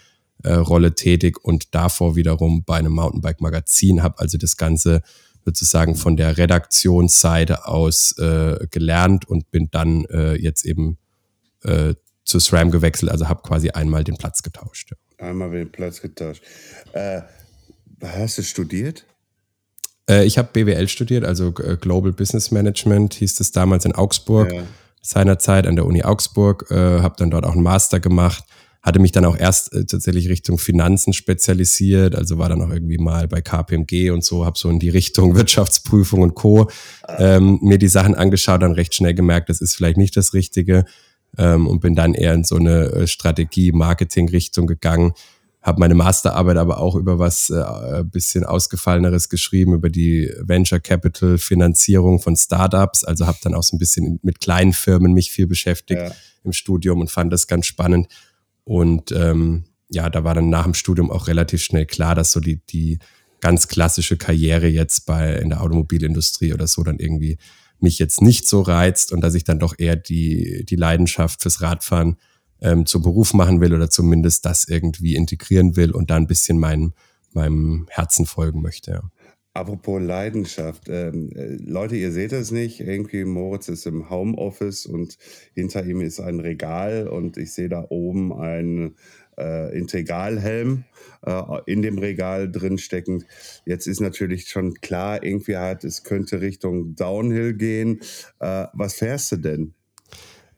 äh, 0.43 0.91
tätig 0.91 1.43
und 1.43 1.75
davor 1.75 2.17
wiederum 2.17 2.65
bei 2.65 2.77
einem 2.77 2.93
Mountainbike-Magazin, 2.93 4.03
habe 4.03 4.19
also 4.19 4.39
das 4.39 4.57
Ganze 4.57 5.03
sozusagen 5.45 5.97
von 5.97 6.17
der 6.17 6.37
Redaktionsseite 6.37 7.67
aus 7.67 8.17
äh, 8.19 8.67
gelernt 8.71 9.27
und 9.27 9.51
bin 9.51 9.69
dann 9.71 10.05
äh, 10.07 10.35
jetzt 10.35 10.67
eben 10.67 10.99
äh, 11.63 11.95
zu 12.25 12.39
SRAM 12.39 12.71
gewechselt, 12.71 13.11
also 13.11 13.29
habe 13.29 13.43
quasi 13.43 13.71
einmal 13.71 14.05
den 14.05 14.17
Platz 14.17 14.43
getauscht. 14.43 14.93
Einmal 15.19 15.51
den 15.51 15.73
Platz 15.73 16.01
getauscht. 16.01 16.43
Äh, 16.93 17.23
hast 18.03 18.39
du 18.39 18.43
studiert? 18.43 19.07
Äh, 20.11 20.25
ich 20.25 20.37
habe 20.37 20.49
BWL 20.53 20.89
studiert, 20.89 21.25
also 21.25 21.55
äh, 21.59 21.77
Global 21.81 22.13
Business 22.13 22.51
Management 22.51 23.15
hieß 23.15 23.39
es 23.41 23.53
damals 23.53 23.85
in 23.85 23.93
Augsburg, 23.93 24.53
ja. 24.53 24.63
seinerzeit 25.01 25.67
an 25.67 25.77
der 25.77 25.87
Uni 25.87 26.03
Augsburg, 26.03 26.67
äh, 26.71 26.75
habe 26.75 27.15
dann 27.17 27.31
dort 27.31 27.45
auch 27.45 27.53
einen 27.53 27.63
Master 27.63 28.01
gemacht 28.01 28.45
hatte 28.83 28.99
mich 28.99 29.13
dann 29.13 29.25
auch 29.25 29.37
erst 29.37 29.75
äh, 29.75 29.85
tatsächlich 29.85 30.29
Richtung 30.29 30.59
Finanzen 30.59 31.13
spezialisiert, 31.13 32.15
also 32.15 32.39
war 32.39 32.49
dann 32.49 32.63
auch 32.63 32.71
irgendwie 32.71 32.99
mal 32.99 33.29
bei 33.29 33.43
KPMG 33.43 34.11
und 34.11 34.25
so, 34.25 34.47
habe 34.47 34.59
so 34.59 34.71
in 34.71 34.79
die 34.79 34.89
Richtung 34.89 35.35
Wirtschaftsprüfung 35.37 36.23
und 36.23 36.35
Co. 36.35 36.71
Ähm, 37.19 37.59
mir 37.63 37.79
die 37.79 37.89
Sachen 37.89 38.15
angeschaut, 38.15 38.63
dann 38.63 38.73
recht 38.73 38.95
schnell 38.95 39.15
gemerkt, 39.15 39.51
das 39.51 39.61
ist 39.61 39.77
vielleicht 39.77 39.99
nicht 39.99 40.17
das 40.17 40.33
Richtige 40.33 40.85
ähm, 41.37 41.67
und 41.67 41.81
bin 41.81 41.95
dann 41.95 42.15
eher 42.15 42.33
in 42.33 42.45
so 42.45 42.57
eine 42.57 43.07
Strategie-Marketing-Richtung 43.07 44.67
gegangen. 44.67 45.13
Habe 45.63 45.81
meine 45.81 45.95
Masterarbeit 45.95 46.57
aber 46.57 46.79
auch 46.79 46.95
über 46.95 47.19
was 47.19 47.51
äh, 47.51 48.05
bisschen 48.05 48.45
ausgefalleneres 48.45 49.29
geschrieben, 49.29 49.75
über 49.75 49.91
die 49.91 50.33
Venture 50.41 50.81
Capital 50.81 51.37
Finanzierung 51.37 52.21
von 52.21 52.35
Startups. 52.35 53.05
Also 53.05 53.27
habe 53.27 53.39
dann 53.43 53.55
auch 53.55 53.63
so 53.63 53.77
ein 53.77 53.79
bisschen 53.79 54.19
mit 54.23 54.41
kleinen 54.41 54.73
Firmen 54.73 55.13
mich 55.13 55.31
viel 55.31 55.47
beschäftigt 55.47 56.01
ja. 56.01 56.13
im 56.45 56.53
Studium 56.53 57.01
und 57.01 57.11
fand 57.11 57.33
das 57.33 57.47
ganz 57.47 57.67
spannend 57.67 58.09
und 58.65 59.13
ähm, 59.13 59.65
ja, 59.89 60.09
da 60.09 60.23
war 60.23 60.35
dann 60.35 60.49
nach 60.49 60.65
dem 60.65 60.75
Studium 60.75 61.11
auch 61.11 61.27
relativ 61.27 61.63
schnell 61.63 61.87
klar, 61.87 62.15
dass 62.15 62.31
so 62.31 62.41
die, 62.41 62.65
die 62.67 62.99
ganz 63.41 63.69
klassische 63.69 64.17
Karriere 64.17 64.69
jetzt 64.69 65.07
bei 65.07 65.35
in 65.35 65.49
der 65.49 65.61
Automobilindustrie 65.63 66.55
oder 66.55 66.67
so 66.67 66.85
dann 66.85 66.99
irgendwie 66.99 67.39
mich 67.81 67.99
jetzt 67.99 68.23
nicht 68.23 68.47
so 68.47 68.61
reizt 68.61 69.11
und 69.11 69.23
dass 69.23 69.35
ich 69.35 69.43
dann 69.43 69.59
doch 69.59 69.75
eher 69.77 69.97
die, 69.97 70.65
die 70.69 70.77
Leidenschaft 70.77 71.43
fürs 71.43 71.63
Radfahren 71.63 72.17
ähm, 72.63 72.87
zum 72.87 73.03
Beruf 73.03 73.35
machen 73.35 73.61
will 73.61 73.75
oder 73.75 73.91
zumindest 73.91 74.45
das 74.47 74.69
irgendwie 74.69 75.15
integrieren 75.15 75.77
will 75.77 75.93
und 75.93 76.11
da 76.11 76.17
ein 76.17 76.27
bisschen 76.27 76.59
mein, 76.59 76.93
meinem 77.33 77.87
Herzen 77.91 78.27
folgen 78.27 78.63
möchte. 78.63 78.91
Ja. 78.93 79.03
Apropos 79.53 80.01
Leidenschaft. 80.01 80.89
Ähm, 80.89 81.31
äh, 81.35 81.57
Leute, 81.57 81.97
ihr 81.97 82.13
seht 82.13 82.33
es 82.33 82.53
nicht. 82.53 82.81
Irgendwie 82.81 83.25
Moritz 83.25 83.69
ist 83.69 83.85
im 83.85 84.09
Homeoffice 84.09 84.87
und 84.87 85.19
hinter 85.55 85.85
ihm 85.85 86.01
ist 86.01 86.21
ein 86.21 86.39
Regal 86.39 87.09
und 87.09 87.37
ich 87.37 87.53
sehe 87.53 87.69
da 87.69 87.85
oben 87.89 88.33
einen 88.33 88.95
äh, 89.37 89.77
Integralhelm 89.77 90.85
äh, 91.27 91.43
in 91.67 91.83
dem 91.83 91.99
Regal 91.99 92.51
drin 92.51 92.79
steckend. 92.79 93.27
Jetzt 93.67 93.89
ist 93.89 94.01
natürlich 94.01 94.49
schon 94.49 94.75
klar, 94.75 95.25
irgendwie 95.25 95.57
hat 95.57 95.83
es 95.83 96.05
könnte 96.05 96.41
Richtung 96.41 96.95
Downhill 96.95 97.55
gehen. 97.55 98.01
Äh, 98.39 98.67
was 98.73 98.95
fährst 98.95 99.33
du 99.33 99.37
denn? 99.37 99.75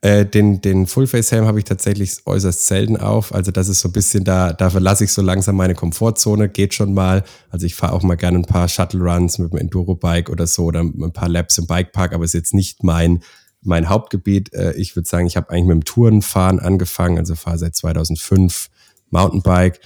Äh, 0.02 0.26
den, 0.26 0.60
den 0.60 0.88
Full-Face-Helm 0.88 1.46
habe 1.46 1.60
ich 1.60 1.64
tatsächlich 1.64 2.26
äußerst 2.26 2.66
selten 2.66 2.96
auf. 2.96 3.32
Also 3.32 3.52
das 3.52 3.68
ist 3.68 3.78
so 3.78 3.88
ein 3.88 3.92
bisschen, 3.92 4.24
da, 4.24 4.52
da 4.52 4.68
verlasse 4.68 5.04
ich 5.04 5.12
so 5.12 5.22
langsam 5.22 5.54
meine 5.54 5.76
Komfortzone, 5.76 6.48
geht 6.48 6.74
schon 6.74 6.92
mal. 6.92 7.22
Also 7.50 7.66
ich 7.66 7.76
fahre 7.76 7.92
auch 7.92 8.02
mal 8.02 8.16
gerne 8.16 8.38
ein 8.38 8.44
paar 8.44 8.66
Shuttle-Runs 8.68 9.38
mit 9.38 9.52
dem 9.52 9.60
Enduro-Bike 9.60 10.28
oder 10.28 10.48
so 10.48 10.64
oder 10.64 10.80
ein 10.80 11.12
paar 11.12 11.28
Laps 11.28 11.56
im 11.58 11.68
Bikepark, 11.68 12.14
aber 12.14 12.24
ist 12.24 12.34
jetzt 12.34 12.52
nicht 12.52 12.82
mein, 12.82 13.22
mein 13.62 13.88
Hauptgebiet. 13.88 14.52
Äh, 14.54 14.72
ich 14.72 14.96
würde 14.96 15.08
sagen, 15.08 15.28
ich 15.28 15.36
habe 15.36 15.50
eigentlich 15.50 15.66
mit 15.66 15.74
dem 15.76 15.84
Tourenfahren 15.84 16.58
angefangen, 16.58 17.18
also 17.18 17.36
fahre 17.36 17.58
seit 17.58 17.76
2005 17.76 18.70
Mountainbike 19.10 19.78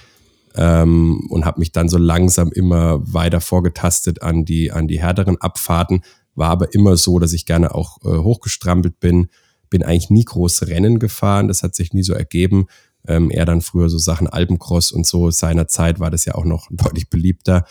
ähm, 0.55 1.27
und 1.29 1.45
habe 1.45 1.59
mich 1.59 1.73
dann 1.73 1.89
so 1.89 1.99
langsam 1.99 2.51
immer 2.51 3.01
weiter 3.01 3.39
vorgetastet 3.39 4.23
an 4.23 4.45
die, 4.45 4.71
an 4.71 4.87
die 4.87 4.99
härteren 4.99 5.39
Abfahrten. 5.39 6.01
War 6.33 6.49
aber 6.49 6.73
immer 6.73 6.97
so, 6.97 7.19
dass 7.19 7.33
ich 7.33 7.45
gerne 7.45 7.75
auch 7.75 7.99
äh, 8.03 8.17
hochgestrampelt 8.17 8.99
bin. 8.99 9.29
Bin 9.69 9.83
eigentlich 9.83 10.09
nie 10.09 10.25
große 10.25 10.67
Rennen 10.67 10.99
gefahren, 10.99 11.47
das 11.47 11.63
hat 11.63 11.75
sich 11.75 11.93
nie 11.93 12.03
so 12.03 12.13
ergeben. 12.13 12.67
Ähm, 13.07 13.31
eher 13.31 13.45
dann 13.45 13.61
früher 13.61 13.89
so 13.89 13.97
Sachen 13.97 14.27
Alpencross 14.27 14.91
und 14.91 15.05
so. 15.05 15.31
Seiner 15.31 15.67
Zeit 15.67 15.99
war 15.99 16.11
das 16.11 16.25
ja 16.25 16.35
auch 16.35 16.45
noch 16.45 16.67
deutlich 16.71 17.09
beliebter. 17.09 17.65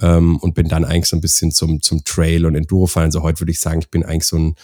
Ähm, 0.00 0.38
und 0.38 0.54
bin 0.54 0.68
dann 0.68 0.84
eigentlich 0.84 1.06
so 1.06 1.16
ein 1.16 1.20
bisschen 1.20 1.52
zum, 1.52 1.82
zum 1.82 2.04
Trail 2.04 2.46
und 2.46 2.54
Enduro 2.54 2.86
fahren. 2.86 3.04
Also 3.04 3.22
heute 3.22 3.40
würde 3.40 3.52
ich 3.52 3.60
sagen, 3.60 3.80
ich 3.80 3.90
bin 3.90 4.04
eigentlich 4.04 4.24
so 4.24 4.36
ein 4.36 4.54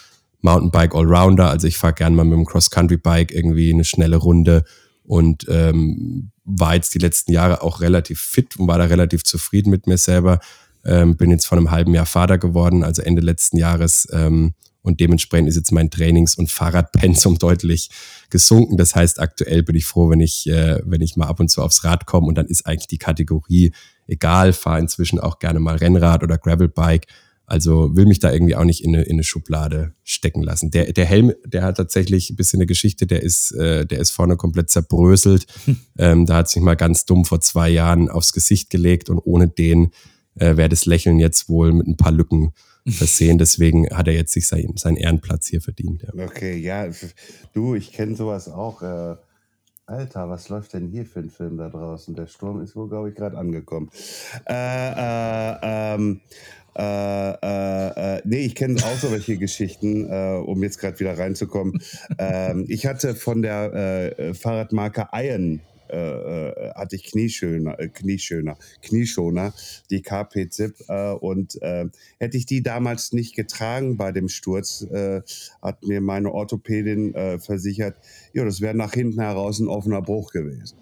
Mountainbike 0.41 0.95
Allrounder. 0.95 1.49
Also 1.49 1.67
ich 1.67 1.77
fahre 1.77 1.93
gerne 1.93 2.15
mal 2.15 2.25
mit 2.25 2.37
dem 2.37 2.45
Cross-Country-Bike 2.45 3.31
irgendwie 3.31 3.71
eine 3.71 3.85
schnelle 3.85 4.17
Runde 4.17 4.63
und 5.03 5.45
ähm, 5.49 6.31
war 6.43 6.75
jetzt 6.75 6.93
die 6.93 6.99
letzten 6.99 7.31
Jahre 7.31 7.61
auch 7.61 7.81
relativ 7.81 8.19
fit 8.19 8.57
und 8.57 8.67
war 8.67 8.77
da 8.77 8.85
relativ 8.85 9.23
zufrieden 9.23 9.69
mit 9.69 9.87
mir 9.87 9.97
selber. 9.97 10.39
Ähm, 10.85 11.17
bin 11.17 11.31
jetzt 11.31 11.45
vor 11.45 11.57
einem 11.57 11.71
halben 11.71 11.93
Jahr 11.93 12.05
Vater 12.05 12.37
geworden, 12.37 12.83
also 12.83 13.01
Ende 13.01 13.21
letzten 13.21 13.57
Jahres. 13.57 14.07
Ähm, 14.11 14.53
und 14.87 14.99
dementsprechend 14.99 15.49
ist 15.49 15.55
jetzt 15.55 15.71
mein 15.71 15.89
Trainings- 15.89 16.35
und 16.35 16.49
Fahrradpensum 16.49 17.37
deutlich 17.39 17.89
gesunken. 18.29 18.77
Das 18.77 18.95
heißt, 18.95 19.19
aktuell 19.19 19.63
bin 19.63 19.75
ich 19.75 19.85
froh, 19.85 20.09
wenn 20.09 20.19
ich, 20.21 20.47
äh, 20.47 20.81
wenn 20.85 21.01
ich 21.01 21.15
mal 21.15 21.27
ab 21.27 21.39
und 21.39 21.49
zu 21.49 21.61
aufs 21.61 21.83
Rad 21.83 22.05
komme 22.05 22.27
und 22.27 22.35
dann 22.35 22.47
ist 22.47 22.65
eigentlich 22.65 22.87
die 22.87 22.97
Kategorie 22.97 23.73
egal, 24.07 24.53
fahre 24.53 24.79
inzwischen 24.79 25.19
auch 25.19 25.39
gerne 25.39 25.59
mal 25.59 25.75
Rennrad 25.75 26.23
oder 26.23 26.37
Gravelbike 26.37 27.07
also 27.49 27.95
will 27.95 28.05
mich 28.05 28.19
da 28.19 28.31
irgendwie 28.31 28.57
auch 28.57 28.65
nicht 28.65 28.83
in 28.83 28.93
eine, 28.93 29.05
in 29.05 29.13
eine 29.13 29.23
Schublade 29.23 29.93
stecken 30.03 30.43
lassen. 30.43 30.69
Der, 30.69 30.91
der 30.91 31.05
Helm, 31.05 31.31
der 31.45 31.63
hat 31.63 31.77
tatsächlich 31.77 32.29
ein 32.29 32.35
bisschen 32.35 32.59
eine 32.59 32.65
Geschichte, 32.65 33.07
der 33.07 33.23
ist, 33.23 33.51
äh, 33.51 33.85
der 33.85 33.99
ist 33.99 34.11
vorne 34.11 34.35
komplett 34.35 34.69
zerbröselt. 34.69 35.47
Hm. 35.65 35.77
Ähm, 35.97 36.25
da 36.25 36.37
hat 36.37 36.49
sich 36.49 36.61
mal 36.61 36.75
ganz 36.75 37.05
dumm 37.05 37.25
vor 37.25 37.41
zwei 37.41 37.69
Jahren 37.69 38.09
aufs 38.09 38.31
Gesicht 38.31 38.69
gelegt 38.69 39.09
und 39.09 39.19
ohne 39.19 39.47
den 39.47 39.91
äh, 40.35 40.55
wäre 40.55 40.69
das 40.69 40.85
Lächeln 40.85 41.19
jetzt 41.19 41.49
wohl 41.49 41.73
mit 41.73 41.87
ein 41.87 41.97
paar 41.97 42.11
Lücken 42.11 42.53
versehen. 42.87 43.37
Deswegen 43.37 43.89
hat 43.89 44.07
er 44.07 44.13
jetzt 44.13 44.33
sich 44.33 44.47
sein, 44.47 44.73
seinen 44.75 44.97
Ehrenplatz 44.97 45.47
hier 45.47 45.61
verdient. 45.61 46.03
Ja. 46.03 46.25
Okay, 46.25 46.57
ja, 46.57 46.87
du, 47.53 47.75
ich 47.75 47.91
kenne 47.91 48.15
sowas 48.15 48.49
auch. 48.49 48.81
Äh, 48.81 49.15
Alter, 49.85 50.29
was 50.29 50.49
läuft 50.49 50.73
denn 50.73 50.89
hier 50.89 51.05
für 51.05 51.19
ein 51.19 51.29
Film 51.29 51.57
da 51.57 51.69
draußen? 51.69 52.13
Der 52.13 52.27
Sturm 52.27 52.61
ist 52.61 52.75
wohl, 52.75 52.89
glaube 52.89 53.09
ich, 53.09 53.15
gerade 53.15 53.37
angekommen. 53.37 53.89
Äh, 54.45 54.53
äh, 54.53 55.57
ähm, 55.63 56.19
äh, 56.77 57.31
äh, 57.31 58.17
äh, 58.17 58.21
nee, 58.25 58.45
ich 58.45 58.55
kenne 58.55 58.75
auch 58.75 58.97
so 58.97 59.11
welche 59.11 59.37
Geschichten, 59.37 60.05
äh, 60.09 60.35
um 60.45 60.61
jetzt 60.61 60.79
gerade 60.79 60.99
wieder 60.99 61.17
reinzukommen. 61.17 61.81
Ähm, 62.19 62.65
ich 62.67 62.85
hatte 62.85 63.15
von 63.15 63.41
der 63.41 64.17
äh, 64.19 64.33
Fahrradmarke 64.33 65.07
Iron 65.13 65.61
äh, 65.89 66.49
äh, 66.49 66.73
hatte 66.73 66.95
ich 66.95 67.03
Knieschöner, 67.03 67.79
äh, 67.79 67.87
Knieschöner, 67.87 68.57
Knieschoner, 68.81 69.53
die 69.89 70.01
KP 70.01 70.49
Zip 70.49 70.75
äh, 70.87 71.11
und 71.11 71.61
äh, 71.61 71.85
hätte 72.19 72.37
ich 72.37 72.45
die 72.45 72.63
damals 72.63 73.13
nicht 73.13 73.35
getragen 73.35 73.97
bei 73.97 74.11
dem 74.11 74.29
Sturz, 74.29 74.81
äh, 74.83 75.21
hat 75.61 75.83
mir 75.83 76.01
meine 76.01 76.31
Orthopädin 76.31 77.13
versichert, 77.39 77.97
ja, 78.33 78.45
das 78.45 78.61
wäre 78.61 78.75
nach 78.75 78.93
hinten 78.93 79.19
heraus 79.19 79.59
ein 79.59 79.67
offener 79.67 80.01
Bruch 80.01 80.31
gewesen. 80.31 80.77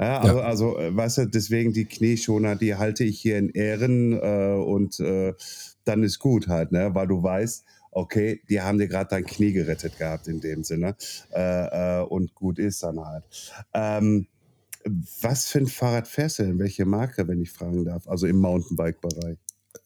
Ja, 0.00 0.20
also, 0.20 0.38
ja. 0.38 0.44
also, 0.44 0.78
äh, 0.78 0.96
weißt 0.96 1.18
du, 1.18 1.26
deswegen 1.26 1.72
die 1.72 1.84
Knieschoner, 1.84 2.56
die 2.56 2.74
halte 2.74 3.04
ich 3.04 3.20
hier 3.20 3.38
in 3.38 3.50
Ehren 3.50 4.18
und 4.18 4.98
dann 4.98 6.02
ist 6.02 6.18
gut 6.18 6.48
halt, 6.48 6.72
ne? 6.72 6.94
Weil 6.94 7.06
du 7.06 7.22
weißt, 7.22 7.64
okay, 7.98 8.40
die 8.48 8.60
haben 8.60 8.78
dir 8.78 8.88
gerade 8.88 9.10
dein 9.10 9.26
Knie 9.26 9.52
gerettet 9.52 9.98
gehabt 9.98 10.28
in 10.28 10.40
dem 10.40 10.64
Sinne. 10.64 10.96
Äh, 11.34 12.00
äh, 12.00 12.02
und 12.02 12.34
gut 12.34 12.58
ist 12.58 12.82
dann 12.82 13.00
halt. 13.04 13.24
Ähm, 13.74 14.26
was 15.22 15.46
für 15.46 15.58
ein 15.58 15.66
Fahrrad 15.66 16.08
fährst 16.08 16.38
du 16.38 16.44
denn? 16.44 16.58
Welche 16.58 16.84
Marke, 16.84 17.26
wenn 17.28 17.40
ich 17.40 17.50
fragen 17.50 17.84
darf? 17.84 18.08
Also 18.08 18.26
im 18.26 18.36
Mountainbike-Bereich 18.36 19.38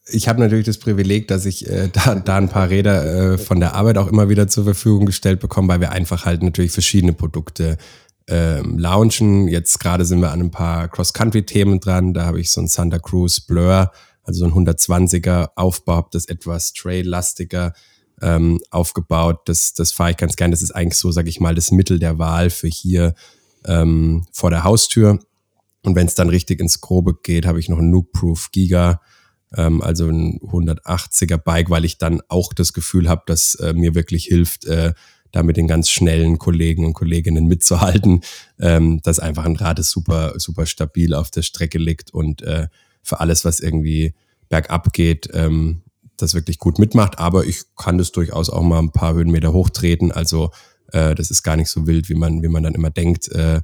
ich 0.06 0.28
habe 0.28 0.40
natürlich 0.40 0.66
das 0.66 0.78
Privileg, 0.78 1.28
dass 1.28 1.46
ich 1.46 1.68
äh, 1.68 1.88
da, 1.92 2.14
da 2.16 2.36
ein 2.36 2.48
paar 2.48 2.70
Räder 2.70 3.34
äh, 3.34 3.38
von 3.38 3.60
der 3.60 3.74
Arbeit 3.74 3.98
auch 3.98 4.08
immer 4.08 4.28
wieder 4.28 4.48
zur 4.48 4.64
Verfügung 4.64 5.06
gestellt 5.06 5.40
bekomme, 5.40 5.68
weil 5.68 5.80
wir 5.80 5.92
einfach 5.92 6.24
halt 6.24 6.42
natürlich 6.42 6.72
verschiedene 6.72 7.12
Produkte 7.12 7.76
ähm, 8.28 8.78
launchen. 8.78 9.48
Jetzt 9.48 9.78
gerade 9.80 10.04
sind 10.04 10.20
wir 10.20 10.32
an 10.32 10.40
ein 10.40 10.50
paar 10.50 10.88
Cross-Country-Themen 10.88 11.80
dran. 11.80 12.14
Da 12.14 12.24
habe 12.24 12.40
ich 12.40 12.50
so 12.50 12.60
ein 12.60 12.68
Santa 12.68 12.98
Cruz 12.98 13.40
Blur, 13.40 13.92
also 14.24 14.40
so 14.40 14.44
ein 14.46 14.66
120er 14.66 15.50
Aufbau, 15.56 15.96
habe 15.96 16.08
das 16.12 16.26
etwas 16.26 16.72
trail-lastiger 16.72 17.72
ähm, 18.20 18.60
aufgebaut. 18.70 19.42
Das, 19.46 19.74
das 19.74 19.92
fahre 19.92 20.12
ich 20.12 20.16
ganz 20.16 20.36
gern. 20.36 20.50
Das 20.50 20.62
ist 20.62 20.72
eigentlich 20.72 20.98
so, 20.98 21.10
sage 21.12 21.28
ich 21.28 21.40
mal, 21.40 21.54
das 21.54 21.70
Mittel 21.70 21.98
der 21.98 22.18
Wahl 22.18 22.50
für 22.50 22.68
hier 22.68 23.14
ähm, 23.66 24.26
vor 24.32 24.50
der 24.50 24.64
Haustür. 24.64 25.18
Und 25.82 25.96
wenn 25.96 26.06
es 26.06 26.14
dann 26.14 26.28
richtig 26.28 26.60
ins 26.60 26.80
Grobe 26.80 27.14
geht, 27.22 27.46
habe 27.46 27.58
ich 27.58 27.68
noch 27.68 27.78
ein 27.78 27.90
Nuke-Proof 27.90 28.50
Giga, 28.52 29.00
ähm, 29.56 29.82
also 29.82 30.08
ein 30.08 30.38
180er 30.40 31.38
Bike, 31.38 31.70
weil 31.70 31.84
ich 31.84 31.98
dann 31.98 32.20
auch 32.28 32.52
das 32.52 32.72
Gefühl 32.72 33.08
habe, 33.08 33.22
dass 33.26 33.54
äh, 33.56 33.72
mir 33.72 33.94
wirklich 33.94 34.24
hilft, 34.24 34.64
äh, 34.66 34.94
da 35.32 35.42
mit 35.42 35.56
den 35.56 35.66
ganz 35.66 35.88
schnellen 35.88 36.38
Kollegen 36.38 36.84
und 36.84 36.92
Kolleginnen 36.92 37.46
mitzuhalten, 37.46 38.20
ähm, 38.60 39.00
dass 39.02 39.18
einfach 39.18 39.44
ein 39.44 39.56
Rad 39.56 39.78
ist 39.78 39.90
super, 39.90 40.34
super 40.36 40.66
stabil 40.66 41.14
auf 41.14 41.30
der 41.30 41.42
Strecke 41.42 41.78
liegt 41.78 42.12
und 42.12 42.42
äh, 42.42 42.68
für 43.02 43.18
alles, 43.20 43.44
was 43.44 43.58
irgendwie 43.58 44.14
bergab 44.48 44.92
geht, 44.92 45.28
ähm, 45.32 45.82
das 46.18 46.34
wirklich 46.34 46.58
gut 46.58 46.78
mitmacht. 46.78 47.18
Aber 47.18 47.46
ich 47.46 47.62
kann 47.76 47.98
das 47.98 48.12
durchaus 48.12 48.50
auch 48.50 48.62
mal 48.62 48.78
ein 48.78 48.92
paar 48.92 49.14
Höhenmeter 49.14 49.52
hochtreten. 49.52 50.12
Also 50.12 50.50
äh, 50.92 51.14
das 51.14 51.30
ist 51.30 51.42
gar 51.42 51.56
nicht 51.56 51.68
so 51.68 51.86
wild, 51.86 52.08
wie 52.08 52.14
man, 52.14 52.42
wie 52.42 52.48
man 52.48 52.62
dann 52.62 52.74
immer 52.74 52.90
denkt, 52.90 53.28
äh, 53.32 53.60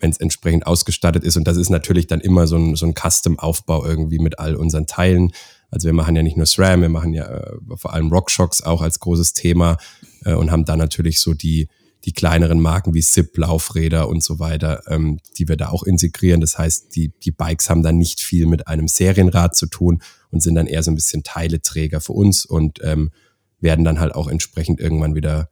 wenn 0.00 0.10
es 0.10 0.18
entsprechend 0.18 0.66
ausgestattet 0.66 1.22
ist. 1.24 1.36
Und 1.36 1.44
das 1.44 1.56
ist 1.56 1.70
natürlich 1.70 2.08
dann 2.08 2.20
immer 2.20 2.46
so 2.46 2.56
ein, 2.56 2.74
so 2.74 2.86
ein 2.86 2.94
Custom-Aufbau 2.94 3.84
irgendwie 3.84 4.18
mit 4.18 4.38
all 4.38 4.56
unseren 4.56 4.86
Teilen. 4.86 5.32
Also 5.70 5.86
wir 5.86 5.92
machen 5.92 6.16
ja 6.16 6.22
nicht 6.22 6.36
nur 6.36 6.46
SRAM, 6.46 6.82
wir 6.82 6.88
machen 6.88 7.14
ja 7.14 7.24
äh, 7.26 7.56
vor 7.76 7.94
allem 7.94 8.10
RockShox 8.12 8.62
auch 8.62 8.82
als 8.82 9.00
großes 9.00 9.32
Thema 9.32 9.78
äh, 10.24 10.34
und 10.34 10.50
haben 10.50 10.64
da 10.64 10.76
natürlich 10.76 11.20
so 11.20 11.34
die, 11.34 11.68
die 12.04 12.12
kleineren 12.12 12.60
Marken 12.60 12.94
wie 12.94 13.00
SIP, 13.00 13.38
Laufräder 13.38 14.08
und 14.08 14.24
so 14.24 14.40
weiter, 14.40 14.82
ähm, 14.88 15.20
die 15.38 15.48
wir 15.48 15.56
da 15.56 15.68
auch 15.68 15.84
integrieren. 15.84 16.40
Das 16.40 16.58
heißt, 16.58 16.94
die, 16.96 17.12
die 17.22 17.30
Bikes 17.30 17.70
haben 17.70 17.82
dann 17.82 17.96
nicht 17.96 18.20
viel 18.20 18.46
mit 18.46 18.66
einem 18.66 18.88
Serienrad 18.88 19.54
zu 19.54 19.66
tun 19.66 20.02
und 20.30 20.42
sind 20.42 20.56
dann 20.56 20.66
eher 20.66 20.82
so 20.82 20.90
ein 20.90 20.96
bisschen 20.96 21.22
Teileträger 21.22 22.00
für 22.00 22.12
uns 22.12 22.44
und 22.44 22.80
ähm, 22.82 23.12
werden 23.60 23.84
dann 23.84 24.00
halt 24.00 24.14
auch 24.14 24.26
entsprechend 24.26 24.80
irgendwann 24.80 25.14
wieder 25.14 25.48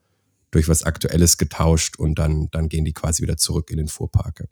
durch 0.51 0.69
was 0.69 0.83
Aktuelles 0.83 1.39
getauscht 1.39 1.97
und 1.99 2.19
dann, 2.19 2.49
dann 2.51 2.69
gehen 2.69 2.85
die 2.85 2.93
quasi 2.93 3.23
wieder 3.23 3.37
zurück 3.37 3.71
in 3.71 3.79
den 3.79 3.89
Fuhrpark. 3.89 4.45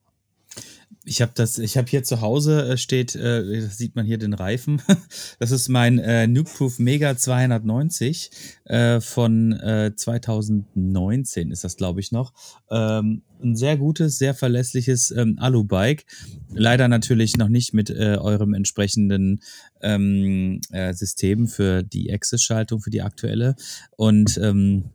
Ich 1.04 1.22
habe 1.22 1.32
das, 1.34 1.58
ich 1.58 1.76
habe 1.76 1.88
hier 1.88 2.02
zu 2.02 2.20
Hause 2.20 2.68
äh, 2.68 2.76
steht, 2.76 3.14
äh, 3.14 3.62
das 3.62 3.78
sieht 3.78 3.96
man 3.96 4.04
hier 4.04 4.18
den 4.18 4.34
Reifen. 4.34 4.82
Das 5.38 5.52
ist 5.52 5.68
mein 5.68 5.98
äh, 5.98 6.26
Nukeproof 6.26 6.78
Mega 6.78 7.16
290 7.16 8.30
äh, 8.64 9.00
von 9.00 9.52
äh, 9.52 9.92
2019 9.94 11.50
ist 11.50 11.64
das, 11.64 11.76
glaube 11.76 12.00
ich, 12.00 12.12
noch. 12.12 12.32
Ähm, 12.70 13.22
ein 13.42 13.56
sehr 13.56 13.76
gutes, 13.76 14.18
sehr 14.18 14.34
verlässliches 14.34 15.10
ähm, 15.12 15.36
Alu-Bike. 15.38 16.04
Leider 16.52 16.88
natürlich 16.88 17.36
noch 17.36 17.48
nicht 17.48 17.72
mit 17.72 17.88
äh, 17.90 18.16
eurem 18.18 18.52
entsprechenden 18.52 19.40
ähm, 19.80 20.60
äh, 20.70 20.92
System 20.92 21.46
für 21.46 21.82
die 21.82 22.12
Access-Schaltung, 22.12 22.80
für 22.80 22.90
die 22.90 23.02
aktuelle. 23.02 23.54
Und 23.96 24.38
ähm, 24.42 24.90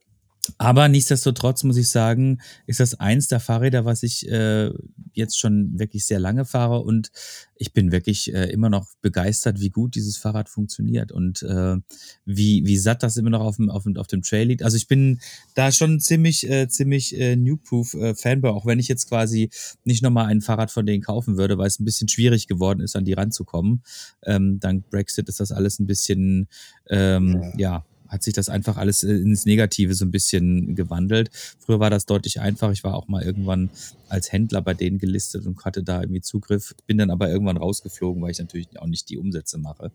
aber 0.58 0.90
nichtsdestotrotz 0.90 1.64
muss 1.64 1.78
ich 1.78 1.90
sagen, 1.90 2.42
ist 2.68 2.80
das 2.80 3.00
eins 3.00 3.28
der 3.28 3.40
Fahrräder, 3.40 3.86
was 3.86 4.04
ich 4.04 4.28
äh, 4.30 4.72
jetzt 5.14 5.40
schon 5.40 5.80
wirklich 5.80 6.06
sehr 6.06 6.20
lange 6.20 6.46
fahre 6.46 6.82
und 6.82 7.12
ich 7.56 7.72
bin 7.72 7.92
wirklich 7.94 8.34
äh, 8.34 8.50
immer 8.52 8.70
noch 8.70 8.88
begeistert, 9.02 9.62
wie 9.62 9.70
gut 9.70 9.96
dieses 9.96 10.18
Fahrrad 10.18 10.50
funktioniert 10.50 11.14
und 11.14 11.44
äh, 11.44 11.78
wie, 12.26 12.66
wie 12.66 12.78
satt 12.78 13.04
das 13.04 13.16
immer 13.16 13.30
noch 13.30 13.42
auf 13.42 13.56
dem, 13.56 13.70
auf 13.70 13.84
dem, 13.84 13.96
auf 13.96 14.08
dem 14.08 14.22
Trail 14.22 14.48
liegt. 14.48 14.64
Also 14.64 14.76
ich 14.76 14.88
bin 14.88 15.20
da 15.54 15.72
schon 15.72 16.02
ziemlich, 16.02 16.50
äh, 16.50 16.68
ziemlich 16.68 17.18
äh, 17.18 17.38
Newproof 17.38 17.94
äh, 17.94 18.16
Fanboy, 18.16 18.52
auch 18.52 18.66
wenn 18.66 18.80
ich 18.80 18.90
jetzt 18.90 19.08
quasi 19.08 19.50
nicht 19.86 20.04
nochmal 20.04 20.26
ein 20.26 20.42
Fahrrad 20.42 20.72
von 20.72 20.86
denen 20.86 21.02
kaufen 21.02 21.38
würde, 21.38 21.58
weil 21.58 21.68
es 21.68 21.80
ein 21.80 21.86
bisschen 21.86 22.10
schwierig 22.10 22.48
geworden 22.48 22.82
ist, 22.82 22.98
an 22.98 23.06
die 23.06 23.14
ranzukommen. 23.14 23.84
Ähm, 24.24 24.60
dank 24.60 24.90
Brexit 24.90 25.30
ist 25.30 25.40
das 25.40 25.54
alles 25.54 25.80
ein 25.80 25.88
bisschen, 25.88 26.50
ähm, 26.90 27.54
ja, 27.58 27.60
ja 27.78 27.86
hat 28.14 28.24
sich 28.24 28.34
das 28.34 28.48
einfach 28.48 28.78
alles 28.78 29.04
äh, 29.04 29.12
ins 29.12 29.46
Negative 29.46 29.94
so 29.96 30.06
ein 30.06 30.12
bisschen 30.12 30.76
gewandelt. 30.76 31.32
Früher 31.60 31.80
war 31.80 31.90
das 31.90 32.06
deutlich 32.06 32.40
einfacher. 32.40 32.72
Ich 32.72 32.84
war 32.84 32.96
auch 32.96 33.08
mal 33.08 33.24
irgendwann 33.24 33.72
als 34.08 34.32
Händler 34.32 34.62
bei 34.62 34.74
denen 34.74 35.00
gelistet 35.00 35.46
und 35.46 35.66
hatte 35.66 35.84
da 35.84 36.02
irgendwie 36.02 36.22
Zugriff. 36.22 36.76
Bin 36.86 37.00
dann 37.00 37.10
aber 37.10 37.30
irgendwann 37.30 37.58
rausgeflogen, 37.58 38.22
weil 38.22 38.32
ich 38.32 38.40
natürlich 38.40 38.80
auch 38.80 38.88
nicht 38.88 39.10
die 39.10 39.18
Umsätze 39.18 39.58
mache. 39.58 39.92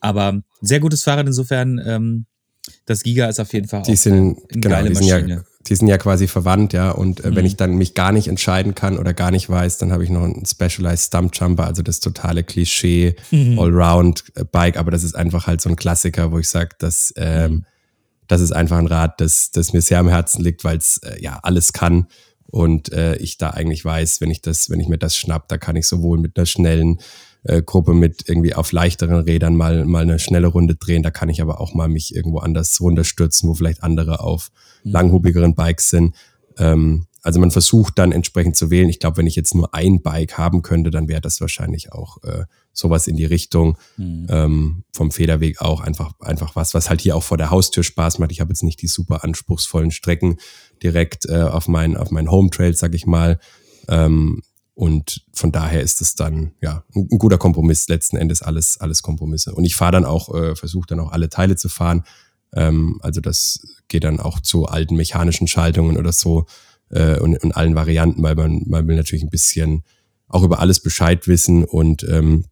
Aber 0.00 0.42
sehr 0.60 0.80
gutes 0.80 1.02
Fahrrad 1.02 1.26
insofern. 1.26 1.80
Ähm, 1.84 2.26
Das 2.86 3.02
Giga 3.02 3.26
ist 3.28 3.40
auf 3.40 3.52
jeden 3.52 3.68
Fall 3.68 3.82
die 3.82 3.92
auch 3.92 3.96
sind, 3.96 4.38
eine 4.38 4.60
genau, 4.60 4.74
geile 4.76 4.88
die 4.90 4.94
sind, 4.96 5.06
ja, 5.06 5.16
Maschine. 5.16 5.44
die 5.66 5.74
sind 5.74 5.88
ja 5.88 5.98
quasi 5.98 6.26
verwandt, 6.28 6.72
ja. 6.72 6.90
Und 6.90 7.20
äh, 7.20 7.34
wenn 7.34 7.44
Mhm. 7.44 7.46
ich 7.46 7.56
dann 7.56 7.76
mich 7.76 7.94
gar 7.94 8.12
nicht 8.12 8.28
entscheiden 8.28 8.74
kann 8.74 8.98
oder 8.98 9.14
gar 9.14 9.30
nicht 9.30 9.48
weiß, 9.50 9.78
dann 9.78 9.92
habe 9.92 10.04
ich 10.04 10.10
noch 10.10 10.22
einen 10.24 10.44
Specialized 10.46 11.06
Stump 11.06 11.34
Jumper, 11.36 11.66
also 11.66 11.82
das 11.82 12.00
totale 12.00 12.44
Klischee 12.44 13.14
Mhm. 13.30 13.58
Allround 13.58 14.24
äh, 14.34 14.44
Bike, 14.44 14.76
aber 14.78 14.90
das 14.90 15.02
ist 15.04 15.14
einfach 15.14 15.46
halt 15.46 15.60
so 15.60 15.68
ein 15.68 15.76
Klassiker, 15.76 16.32
wo 16.32 16.38
ich 16.38 16.48
sage, 16.48 16.70
dass 16.78 17.12
ähm, 17.16 17.52
Mhm. 17.52 17.64
das 18.26 18.40
ist 18.40 18.52
einfach 18.52 18.78
ein 18.78 18.86
Rad, 18.86 19.20
das, 19.20 19.50
das 19.52 19.72
mir 19.72 19.80
sehr 19.82 19.98
am 20.00 20.08
Herzen 20.08 20.42
liegt, 20.42 20.64
weil 20.64 20.76
es 20.78 20.98
äh, 20.98 21.20
ja 21.22 21.38
alles 21.42 21.72
kann 21.72 22.06
und 22.50 22.92
äh, 22.92 23.16
ich 23.16 23.36
da 23.38 23.50
eigentlich 23.50 23.84
weiß, 23.84 24.20
wenn 24.22 24.30
ich 24.30 24.40
das, 24.42 24.70
wenn 24.70 24.80
ich 24.80 24.88
mir 24.88 24.96
das 24.98 25.16
schnapp, 25.16 25.48
da 25.48 25.58
kann 25.58 25.76
ich 25.76 25.86
sowohl 25.86 26.18
mit 26.18 26.36
einer 26.38 26.46
schnellen 26.46 26.98
äh, 27.48 27.62
Gruppe 27.62 27.94
mit 27.94 28.28
irgendwie 28.28 28.54
auf 28.54 28.72
leichteren 28.72 29.20
Rädern 29.20 29.56
mal 29.56 29.84
mal 29.84 30.02
eine 30.02 30.18
schnelle 30.18 30.48
Runde 30.48 30.74
drehen, 30.74 31.02
da 31.02 31.10
kann 31.10 31.28
ich 31.28 31.42
aber 31.42 31.60
auch 31.60 31.74
mal 31.74 31.88
mich 31.88 32.14
irgendwo 32.14 32.38
anders 32.38 32.80
runterstürzen, 32.80 33.48
wo 33.48 33.54
vielleicht 33.54 33.82
andere 33.82 34.20
auf 34.20 34.50
langhubigeren 34.84 35.54
Bikes 35.54 35.90
sind. 35.90 36.14
Ähm, 36.58 37.06
also 37.22 37.40
man 37.40 37.50
versucht 37.50 37.98
dann 37.98 38.12
entsprechend 38.12 38.56
zu 38.56 38.70
wählen. 38.70 38.88
Ich 38.88 39.00
glaube, 39.00 39.16
wenn 39.16 39.26
ich 39.26 39.36
jetzt 39.36 39.54
nur 39.54 39.74
ein 39.74 40.02
Bike 40.02 40.38
haben 40.38 40.62
könnte, 40.62 40.90
dann 40.90 41.08
wäre 41.08 41.20
das 41.20 41.40
wahrscheinlich 41.40 41.92
auch 41.92 42.22
äh, 42.22 42.44
sowas 42.72 43.06
in 43.06 43.16
die 43.16 43.24
Richtung 43.24 43.76
ähm, 44.28 44.84
vom 44.92 45.10
Federweg 45.10 45.60
auch 45.60 45.80
einfach 45.80 46.12
einfach 46.20 46.54
was, 46.54 46.74
was 46.74 46.88
halt 46.88 47.00
hier 47.00 47.16
auch 47.16 47.22
vor 47.22 47.36
der 47.36 47.50
Haustür 47.50 47.82
Spaß 47.82 48.18
macht. 48.18 48.30
Ich 48.30 48.40
habe 48.40 48.50
jetzt 48.50 48.62
nicht 48.62 48.80
die 48.80 48.86
super 48.86 49.24
anspruchsvollen 49.24 49.90
Strecken 49.90 50.38
direkt 50.82 51.26
äh, 51.26 51.42
auf 51.42 51.66
meinen 51.66 51.96
auf 51.96 52.10
meinen 52.10 52.30
Home 52.30 52.50
Trail, 52.50 52.74
sag 52.74 52.94
ich 52.94 53.06
mal. 53.06 53.40
Ähm, 53.88 54.42
und 54.78 55.24
von 55.32 55.50
daher 55.50 55.82
ist 55.82 56.00
es 56.02 56.14
dann 56.14 56.52
ja 56.62 56.84
ein, 56.94 57.08
ein 57.10 57.18
guter 57.18 57.36
Kompromiss. 57.36 57.88
Letzten 57.88 58.16
Endes 58.16 58.42
alles 58.42 58.78
alles 58.78 59.02
Kompromisse. 59.02 59.52
Und 59.52 59.64
ich 59.64 59.74
fahre 59.74 59.90
dann 59.90 60.04
auch 60.04 60.32
äh, 60.32 60.54
versuche 60.54 60.86
dann 60.86 61.00
auch 61.00 61.10
alle 61.10 61.28
Teile 61.28 61.56
zu 61.56 61.68
fahren. 61.68 62.04
Ähm, 62.54 63.00
also 63.02 63.20
das 63.20 63.58
geht 63.88 64.04
dann 64.04 64.20
auch 64.20 64.38
zu 64.38 64.66
alten 64.66 64.94
mechanischen 64.94 65.48
Schaltungen 65.48 65.96
oder 65.96 66.12
so 66.12 66.46
äh, 66.90 67.18
und, 67.18 67.42
und 67.42 67.56
allen 67.56 67.74
Varianten, 67.74 68.22
weil 68.22 68.36
man, 68.36 68.62
man 68.68 68.86
will 68.86 68.94
natürlich 68.94 69.24
ein 69.24 69.30
bisschen 69.30 69.82
auch 70.28 70.44
über 70.44 70.60
alles 70.60 70.78
Bescheid 70.78 71.26
wissen 71.26 71.64
und 71.64 72.04
ähm, 72.04 72.44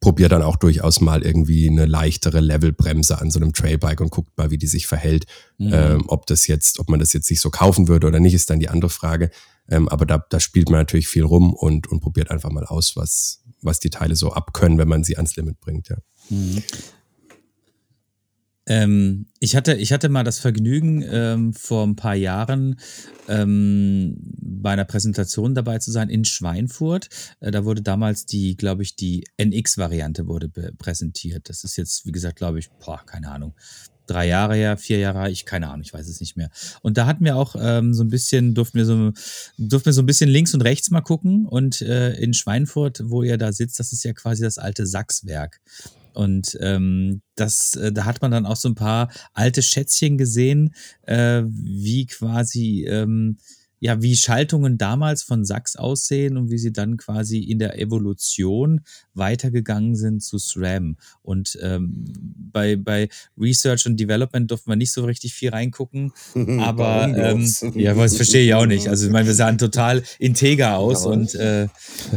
probiert 0.00 0.32
dann 0.32 0.40
auch 0.40 0.56
durchaus 0.56 1.02
mal 1.02 1.22
irgendwie 1.22 1.68
eine 1.68 1.84
leichtere 1.84 2.40
Levelbremse 2.40 3.20
an 3.20 3.30
so 3.30 3.38
einem 3.38 3.52
Trailbike 3.52 4.00
und 4.00 4.10
guckt 4.10 4.36
mal, 4.38 4.50
wie 4.50 4.56
die 4.56 4.66
sich 4.66 4.86
verhält. 4.86 5.26
Ähm, 5.60 6.04
ob 6.06 6.24
das 6.26 6.46
jetzt, 6.46 6.78
ob 6.80 6.88
man 6.88 7.00
das 7.00 7.12
jetzt 7.12 7.26
sich 7.26 7.38
so 7.38 7.50
kaufen 7.50 7.86
würde 7.86 8.06
oder 8.06 8.18
nicht, 8.18 8.32
ist 8.32 8.48
dann 8.48 8.60
die 8.60 8.70
andere 8.70 8.88
Frage. 8.88 9.30
Ähm, 9.70 9.88
aber 9.88 10.04
da, 10.04 10.24
da 10.28 10.40
spielt 10.40 10.68
man 10.68 10.80
natürlich 10.80 11.08
viel 11.08 11.24
rum 11.24 11.54
und, 11.54 11.86
und 11.86 12.00
probiert 12.00 12.30
einfach 12.30 12.50
mal 12.50 12.66
aus, 12.66 12.96
was, 12.96 13.42
was 13.62 13.80
die 13.80 13.90
Teile 13.90 14.16
so 14.16 14.32
abkönnen, 14.32 14.78
wenn 14.78 14.88
man 14.88 15.04
sie 15.04 15.16
ans 15.16 15.36
Limit 15.36 15.60
bringt, 15.60 15.88
ja. 15.88 15.96
Ähm, 18.70 19.26
ich, 19.40 19.56
hatte, 19.56 19.74
ich 19.74 19.92
hatte 19.92 20.08
mal 20.08 20.22
das 20.22 20.38
Vergnügen, 20.38 21.04
ähm, 21.10 21.52
vor 21.54 21.84
ein 21.84 21.96
paar 21.96 22.14
Jahren 22.14 22.78
ähm, 23.26 24.16
bei 24.40 24.70
einer 24.70 24.84
Präsentation 24.84 25.56
dabei 25.56 25.78
zu 25.78 25.90
sein 25.90 26.08
in 26.08 26.24
Schweinfurt. 26.24 27.08
Äh, 27.40 27.50
da 27.50 27.64
wurde 27.64 27.82
damals 27.82 28.26
die, 28.26 28.56
glaube 28.56 28.84
ich, 28.84 28.94
die 28.94 29.24
NX-Variante 29.38 30.28
wurde 30.28 30.50
präsentiert. 30.78 31.48
Das 31.48 31.64
ist 31.64 31.76
jetzt, 31.76 32.06
wie 32.06 32.12
gesagt, 32.12 32.36
glaube 32.36 32.60
ich, 32.60 32.70
boah, 32.84 33.02
keine 33.04 33.32
Ahnung, 33.32 33.54
drei 34.10 34.26
Jahre 34.26 34.54
her, 34.54 34.76
vier 34.76 34.98
Jahre 34.98 35.30
ich 35.30 35.44
keine 35.44 35.68
Ahnung, 35.68 35.82
ich 35.82 35.92
weiß 35.92 36.08
es 36.08 36.20
nicht 36.20 36.36
mehr. 36.36 36.50
Und 36.82 36.98
da 36.98 37.06
hatten 37.06 37.24
wir 37.24 37.36
auch 37.36 37.56
ähm, 37.58 37.94
so 37.94 38.02
ein 38.02 38.08
bisschen, 38.08 38.54
durften 38.54 38.78
wir 38.78 38.84
so, 38.84 39.12
durften 39.58 39.86
wir 39.86 39.92
so 39.92 40.02
ein 40.02 40.06
bisschen 40.06 40.30
links 40.30 40.54
und 40.54 40.62
rechts 40.62 40.90
mal 40.90 41.00
gucken. 41.00 41.46
Und 41.46 41.80
äh, 41.82 42.14
in 42.14 42.34
Schweinfurt, 42.34 43.02
wo 43.04 43.22
ihr 43.22 43.38
da 43.38 43.52
sitzt, 43.52 43.78
das 43.78 43.92
ist 43.92 44.04
ja 44.04 44.12
quasi 44.12 44.42
das 44.42 44.58
alte 44.58 44.86
Sachswerk. 44.86 45.60
Und 46.12 46.58
ähm, 46.60 47.22
das, 47.36 47.76
äh, 47.76 47.92
da 47.92 48.04
hat 48.04 48.20
man 48.20 48.30
dann 48.30 48.46
auch 48.46 48.56
so 48.56 48.68
ein 48.68 48.74
paar 48.74 49.10
alte 49.32 49.62
Schätzchen 49.62 50.18
gesehen, 50.18 50.74
äh, 51.02 51.42
wie 51.46 52.06
quasi, 52.06 52.84
ähm, 52.88 53.38
ja, 53.80 54.02
wie 54.02 54.14
Schaltungen 54.14 54.76
damals 54.76 55.22
von 55.22 55.44
Sachs 55.44 55.74
aussehen 55.74 56.36
und 56.36 56.50
wie 56.50 56.58
sie 56.58 56.72
dann 56.72 56.98
quasi 56.98 57.38
in 57.38 57.58
der 57.58 57.78
Evolution 57.78 58.82
weitergegangen 59.14 59.96
sind 59.96 60.22
zu 60.22 60.38
SRAM. 60.38 60.96
Und 61.22 61.58
ähm, 61.62 62.04
bei, 62.52 62.76
bei 62.76 63.08
Research 63.38 63.86
und 63.86 63.98
Development 63.98 64.50
durften 64.50 64.70
wir 64.70 64.76
nicht 64.76 64.92
so 64.92 65.04
richtig 65.04 65.32
viel 65.32 65.50
reingucken. 65.50 66.12
Aber 66.60 67.04
ähm, 67.16 67.50
ja, 67.74 67.94
das 67.94 68.16
verstehe 68.16 68.44
ich 68.44 68.54
auch 68.54 68.66
nicht. 68.66 68.88
Also 68.88 69.06
ich 69.06 69.12
meine, 69.12 69.26
wir 69.26 69.34
sahen 69.34 69.56
total 69.56 70.02
integer 70.18 70.76
aus 70.76 71.04
Aber- 71.04 71.14
und 71.14 71.34
äh, 71.34 71.68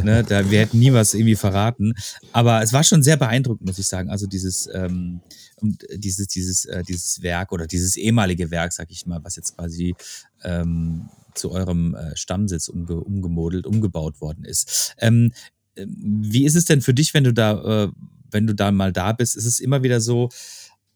ne, 0.02 0.22
da, 0.22 0.50
wir 0.50 0.60
hätten 0.60 0.78
nie 0.78 0.92
was 0.92 1.14
irgendwie 1.14 1.36
verraten. 1.36 1.94
Aber 2.32 2.62
es 2.62 2.74
war 2.74 2.84
schon 2.84 3.02
sehr 3.02 3.16
beeindruckend, 3.16 3.66
muss 3.66 3.78
ich 3.78 3.86
sagen. 3.86 4.10
Also 4.10 4.26
dieses, 4.26 4.68
ähm, 4.74 5.20
dieses, 5.62 6.26
dieses, 6.26 6.66
äh, 6.66 6.82
dieses 6.82 7.22
Werk 7.22 7.52
oder 7.52 7.66
dieses 7.66 7.96
ehemalige 7.96 8.50
Werk, 8.50 8.74
sag 8.74 8.90
ich 8.90 9.06
mal, 9.06 9.24
was 9.24 9.36
jetzt 9.36 9.56
quasi 9.56 9.94
ähm, 10.42 11.08
zu 11.34 11.50
eurem 11.50 11.94
äh, 11.94 12.16
Stammsitz 12.16 12.68
umge 12.68 12.96
umgemodelt, 12.96 13.66
umgebaut 13.66 14.20
worden 14.20 14.44
ist. 14.44 14.94
Ähm, 14.98 15.32
äh, 15.74 15.86
wie 15.88 16.44
ist 16.44 16.54
es 16.54 16.64
denn 16.64 16.80
für 16.80 16.94
dich, 16.94 17.14
wenn 17.14 17.24
du 17.24 17.32
da, 17.32 17.84
äh, 17.84 17.88
wenn 18.30 18.46
du 18.46 18.54
da 18.54 18.70
mal 18.72 18.92
da 18.92 19.12
bist? 19.12 19.36
Ist 19.36 19.46
es 19.46 19.60
immer 19.60 19.82
wieder 19.82 20.00
so, 20.00 20.30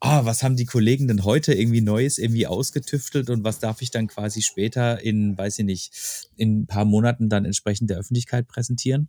ah, 0.00 0.24
was 0.24 0.42
haben 0.42 0.56
die 0.56 0.64
Kollegen 0.64 1.08
denn 1.08 1.24
heute 1.24 1.54
irgendwie 1.54 1.80
Neues 1.80 2.18
irgendwie 2.18 2.46
ausgetüftelt 2.46 3.30
und 3.30 3.44
was 3.44 3.58
darf 3.58 3.82
ich 3.82 3.90
dann 3.90 4.06
quasi 4.06 4.42
später 4.42 5.02
in, 5.02 5.36
weiß 5.36 5.58
ich 5.60 5.64
nicht, 5.64 6.30
in 6.36 6.60
ein 6.60 6.66
paar 6.66 6.84
Monaten 6.84 7.28
dann 7.28 7.44
entsprechend 7.44 7.90
der 7.90 7.98
Öffentlichkeit 7.98 8.46
präsentieren? 8.48 9.08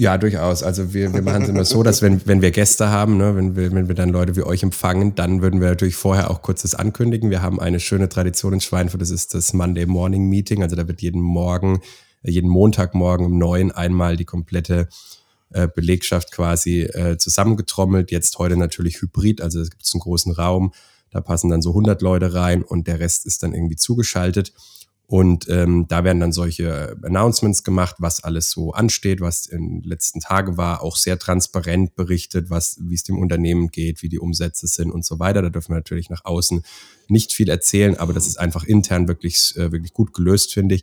Ja, 0.00 0.16
durchaus. 0.16 0.62
Also 0.62 0.94
wir, 0.94 1.12
wir 1.12 1.20
machen 1.20 1.42
es 1.42 1.50
immer 1.50 1.66
so, 1.66 1.82
dass 1.82 2.00
wenn, 2.00 2.26
wenn 2.26 2.40
wir 2.40 2.52
Gäste 2.52 2.88
haben, 2.88 3.18
ne, 3.18 3.36
wenn, 3.36 3.54
wir, 3.54 3.70
wenn 3.72 3.86
wir 3.86 3.94
dann 3.94 4.08
Leute 4.08 4.34
wie 4.34 4.42
euch 4.42 4.62
empfangen, 4.62 5.14
dann 5.14 5.42
würden 5.42 5.60
wir 5.60 5.68
natürlich 5.68 5.94
vorher 5.94 6.30
auch 6.30 6.40
kurz 6.40 6.62
das 6.62 6.74
ankündigen. 6.74 7.28
Wir 7.28 7.42
haben 7.42 7.60
eine 7.60 7.80
schöne 7.80 8.08
Tradition 8.08 8.54
in 8.54 8.62
Schweinfurt, 8.62 9.02
das 9.02 9.10
ist 9.10 9.34
das 9.34 9.52
Monday 9.52 9.84
Morning 9.84 10.26
Meeting. 10.26 10.62
Also 10.62 10.74
da 10.74 10.88
wird 10.88 11.02
jeden 11.02 11.20
Morgen, 11.20 11.82
äh, 12.22 12.30
jeden 12.30 12.48
Montagmorgen 12.48 13.26
um 13.26 13.36
neun 13.36 13.72
einmal 13.72 14.16
die 14.16 14.24
komplette 14.24 14.88
äh, 15.52 15.68
Belegschaft 15.68 16.32
quasi 16.32 16.80
äh, 16.84 17.18
zusammengetrommelt. 17.18 18.10
Jetzt 18.10 18.38
heute 18.38 18.56
natürlich 18.56 19.02
hybrid, 19.02 19.42
also 19.42 19.60
es 19.60 19.70
gibt 19.70 19.86
einen 19.92 20.00
großen 20.00 20.32
Raum, 20.32 20.72
da 21.10 21.20
passen 21.20 21.50
dann 21.50 21.60
so 21.60 21.70
100 21.70 22.00
Leute 22.00 22.32
rein 22.32 22.62
und 22.62 22.86
der 22.86 23.00
Rest 23.00 23.26
ist 23.26 23.42
dann 23.42 23.52
irgendwie 23.52 23.76
zugeschaltet. 23.76 24.54
Und 25.10 25.48
ähm, 25.48 25.86
da 25.88 26.04
werden 26.04 26.20
dann 26.20 26.30
solche 26.30 26.96
Announcements 27.02 27.64
gemacht, 27.64 27.96
was 27.98 28.22
alles 28.22 28.48
so 28.48 28.74
ansteht, 28.74 29.20
was 29.20 29.46
in 29.46 29.80
den 29.80 29.82
letzten 29.82 30.20
Tagen 30.20 30.56
war, 30.56 30.84
auch 30.84 30.94
sehr 30.94 31.18
transparent 31.18 31.96
berichtet, 31.96 32.48
was, 32.48 32.78
wie 32.80 32.94
es 32.94 33.02
dem 33.02 33.18
Unternehmen 33.18 33.72
geht, 33.72 34.02
wie 34.02 34.08
die 34.08 34.20
Umsätze 34.20 34.68
sind 34.68 34.92
und 34.92 35.04
so 35.04 35.18
weiter. 35.18 35.42
Da 35.42 35.48
dürfen 35.48 35.70
wir 35.70 35.78
natürlich 35.78 36.10
nach 36.10 36.24
außen 36.24 36.62
nicht 37.08 37.32
viel 37.32 37.48
erzählen, 37.50 37.98
aber 37.98 38.12
das 38.12 38.28
ist 38.28 38.38
einfach 38.38 38.62
intern 38.62 39.08
wirklich, 39.08 39.52
äh, 39.56 39.72
wirklich 39.72 39.94
gut 39.94 40.14
gelöst, 40.14 40.54
finde 40.54 40.76
ich. 40.76 40.82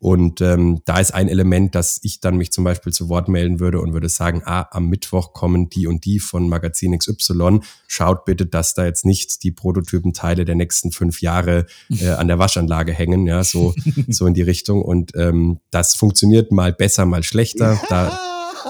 Und 0.00 0.40
ähm, 0.40 0.80
da 0.84 1.00
ist 1.00 1.12
ein 1.12 1.28
Element, 1.28 1.74
dass 1.74 1.98
ich 2.04 2.20
dann 2.20 2.36
mich 2.36 2.52
zum 2.52 2.62
Beispiel 2.62 2.92
zu 2.92 3.08
Wort 3.08 3.28
melden 3.28 3.58
würde 3.58 3.80
und 3.80 3.92
würde 3.92 4.08
sagen, 4.08 4.42
ah, 4.44 4.68
am 4.70 4.88
Mittwoch 4.88 5.32
kommen 5.32 5.70
die 5.70 5.88
und 5.88 6.04
die 6.04 6.20
von 6.20 6.48
Magazin 6.48 6.96
XY. 6.96 7.60
Schaut 7.88 8.24
bitte, 8.24 8.46
dass 8.46 8.74
da 8.74 8.84
jetzt 8.84 9.04
nicht 9.04 9.42
die 9.42 9.50
Prototypenteile 9.50 10.44
der 10.44 10.54
nächsten 10.54 10.92
fünf 10.92 11.20
Jahre 11.20 11.66
äh, 11.90 12.10
an 12.10 12.28
der 12.28 12.38
Waschanlage 12.38 12.92
hängen, 12.92 13.26
ja, 13.26 13.42
so, 13.42 13.74
so 14.08 14.26
in 14.26 14.34
die 14.34 14.42
Richtung. 14.42 14.82
Und 14.82 15.12
ähm, 15.16 15.58
das 15.72 15.96
funktioniert 15.96 16.52
mal 16.52 16.72
besser, 16.72 17.04
mal 17.04 17.24
schlechter. 17.24 17.80
Da, 17.88 18.20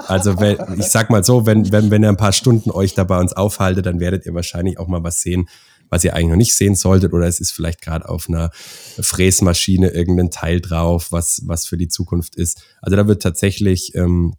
also 0.06 0.40
wenn, 0.40 0.56
ich 0.78 0.86
sag 0.86 1.10
mal 1.10 1.24
so, 1.24 1.44
wenn, 1.44 1.70
wenn, 1.70 1.90
wenn 1.90 2.02
ihr 2.02 2.08
ein 2.08 2.16
paar 2.16 2.32
Stunden 2.32 2.70
euch 2.70 2.94
da 2.94 3.04
bei 3.04 3.18
uns 3.18 3.34
aufhaltet, 3.34 3.84
dann 3.84 4.00
werdet 4.00 4.24
ihr 4.24 4.32
wahrscheinlich 4.32 4.78
auch 4.78 4.88
mal 4.88 5.02
was 5.02 5.20
sehen, 5.20 5.46
was 5.90 6.04
ihr 6.04 6.14
eigentlich 6.14 6.30
noch 6.30 6.36
nicht 6.36 6.56
sehen 6.56 6.74
solltet, 6.74 7.12
oder 7.12 7.26
es 7.26 7.40
ist 7.40 7.52
vielleicht 7.52 7.82
gerade 7.82 8.08
auf 8.08 8.28
einer 8.28 8.50
Fräsmaschine 9.00 9.90
irgendein 9.90 10.30
Teil 10.30 10.60
drauf, 10.60 11.12
was, 11.12 11.42
was 11.46 11.66
für 11.66 11.76
die 11.76 11.88
Zukunft 11.88 12.36
ist. 12.36 12.62
Also 12.82 12.96
da 12.96 13.06
wird 13.06 13.22
tatsächlich 13.22 13.94
ähm, 13.94 14.34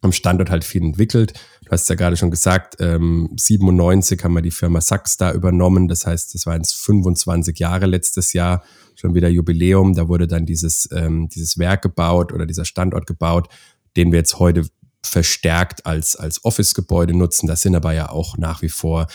am 0.00 0.12
Standort 0.12 0.50
halt 0.50 0.64
viel 0.64 0.82
entwickelt. 0.82 1.34
Du 1.64 1.70
hast 1.70 1.88
ja 1.88 1.94
gerade 1.94 2.16
schon 2.16 2.30
gesagt, 2.30 2.76
ähm, 2.80 3.30
97 3.36 4.22
haben 4.22 4.34
wir 4.34 4.42
die 4.42 4.50
Firma 4.50 4.80
Sachs 4.80 5.16
da 5.16 5.32
übernommen. 5.32 5.88
Das 5.88 6.06
heißt, 6.06 6.34
das 6.34 6.46
waren 6.46 6.58
jetzt 6.58 6.76
25 6.76 7.58
Jahre 7.58 7.86
letztes 7.86 8.32
Jahr, 8.32 8.62
schon 8.94 9.14
wieder 9.14 9.28
Jubiläum. 9.28 9.94
Da 9.94 10.08
wurde 10.08 10.26
dann 10.26 10.46
dieses, 10.46 10.88
ähm, 10.92 11.28
dieses 11.28 11.58
Werk 11.58 11.82
gebaut 11.82 12.32
oder 12.32 12.46
dieser 12.46 12.64
Standort 12.64 13.06
gebaut, 13.06 13.48
den 13.96 14.12
wir 14.12 14.18
jetzt 14.18 14.38
heute 14.38 14.68
verstärkt 15.02 15.86
als, 15.86 16.16
als 16.16 16.44
Office-Gebäude 16.44 17.16
nutzen. 17.16 17.46
Das 17.46 17.62
sind 17.62 17.74
aber 17.74 17.92
ja 17.92 18.10
auch 18.10 18.36
nach 18.36 18.62
wie 18.62 18.68
vor 18.68 19.06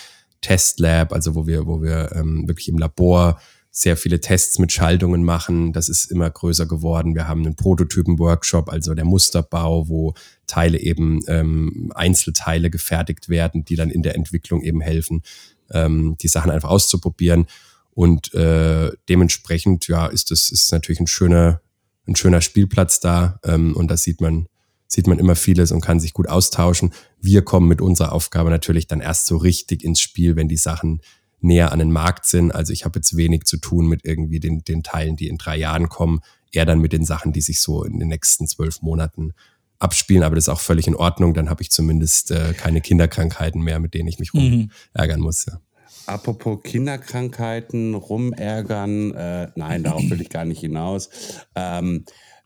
Testlab, 0.44 1.12
also 1.12 1.34
wo 1.34 1.48
wir, 1.48 1.66
wo 1.66 1.82
wir 1.82 2.12
ähm, 2.14 2.48
wirklich 2.48 2.70
im 2.70 2.78
Labor 2.78 3.42
sehr 3.76 3.98
viele 3.98 4.22
Tests 4.22 4.60
mit 4.60 4.72
Schaltungen 4.72 5.24
machen. 5.24 5.74
Das 5.74 5.90
ist 5.90 6.12
immer 6.12 6.30
größer 6.30 6.68
geworden. 6.68 7.16
Wir 7.16 7.28
haben 7.28 7.44
einen 7.44 7.56
Prototypen-Workshop, 7.56 8.70
also 8.70 8.94
der 8.94 9.04
Musterbau, 9.06 9.90
wo 9.90 10.14
Teile 10.46 10.80
eben 10.80 11.22
ähm, 11.28 11.92
Einzelteile 11.96 12.70
gefertigt 12.70 13.30
werden, 13.30 13.66
die 13.66 13.76
dann 13.76 13.90
in 13.90 14.04
der 14.04 14.14
Entwicklung 14.14 14.62
eben 14.62 14.80
helfen, 14.80 15.24
ähm, 15.72 16.18
die 16.22 16.28
Sachen 16.28 16.52
einfach 16.52 16.70
auszuprobieren. 16.70 17.48
Und 17.96 18.32
äh, 18.36 18.92
dementsprechend, 19.10 19.88
ja, 19.88 20.06
ist 20.06 20.30
das 20.30 20.52
ist 20.52 20.72
natürlich 20.72 21.00
ein 21.00 21.08
schöner, 21.08 21.60
ein 22.08 22.16
schöner 22.16 22.42
Spielplatz 22.42 23.00
da. 23.00 23.40
Ähm, 23.44 23.76
und 23.76 23.88
da 23.90 23.98
sieht 23.98 24.22
man, 24.22 24.48
sieht 24.94 25.08
man 25.08 25.18
immer 25.18 25.36
vieles 25.36 25.72
und 25.72 25.82
kann 25.82 26.00
sich 26.00 26.14
gut 26.14 26.30
austauschen. 26.30 26.94
Wir 27.20 27.42
kommen 27.42 27.68
mit 27.68 27.82
unserer 27.82 28.12
Aufgabe 28.12 28.52
natürlich 28.52 28.86
dann 28.86 29.02
erst 29.02 29.26
so 29.26 29.38
richtig 29.38 29.84
ins 29.84 30.00
Spiel, 30.00 30.36
wenn 30.36 30.48
die 30.48 30.58
Sachen 30.58 31.02
näher 31.42 31.72
an 31.72 31.80
den 31.80 31.92
Markt 31.92 32.28
sind. 32.28 32.52
Also 32.52 32.72
ich 32.72 32.86
habe 32.86 33.00
jetzt 33.00 33.18
wenig 33.18 33.46
zu 33.46 33.58
tun 33.58 33.88
mit 33.88 34.06
irgendwie 34.06 34.40
den, 34.40 34.64
den 34.64 34.84
Teilen, 34.84 35.16
die 35.16 35.28
in 35.28 35.38
drei 35.38 35.58
Jahren 35.58 35.90
kommen, 35.90 36.22
eher 36.52 36.66
dann 36.66 36.80
mit 36.80 36.94
den 36.94 37.06
Sachen, 37.06 37.34
die 37.34 37.42
sich 37.42 37.60
so 37.60 37.84
in 37.84 37.98
den 37.98 38.08
nächsten 38.08 38.46
zwölf 38.48 38.82
Monaten 38.82 39.34
abspielen, 39.80 40.24
aber 40.24 40.36
das 40.36 40.46
ist 40.46 40.50
auch 40.50 40.62
völlig 40.62 40.88
in 40.88 40.96
Ordnung. 40.96 41.34
Dann 41.34 41.50
habe 41.50 41.64
ich 41.64 41.72
zumindest 41.72 42.30
äh, 42.30 42.54
keine 42.54 42.80
Kinderkrankheiten 42.80 43.62
mehr, 43.62 43.80
mit 43.80 43.96
denen 43.96 44.08
ich 44.08 44.20
mich 44.20 44.34
rumärgern 44.34 45.20
mhm. 45.20 45.26
muss. 45.26 45.46
Ja. 45.48 45.60
Apropos 46.06 46.62
Kinderkrankheiten, 46.64 47.96
rumärgern, 47.96 49.14
äh, 49.14 49.48
nein, 49.56 49.84
darauf 49.84 50.04
will 50.10 50.22
ich 50.22 50.30
gar 50.30 50.46
nicht 50.46 50.60
hinaus. 50.60 51.10
Ähm, 51.56 52.06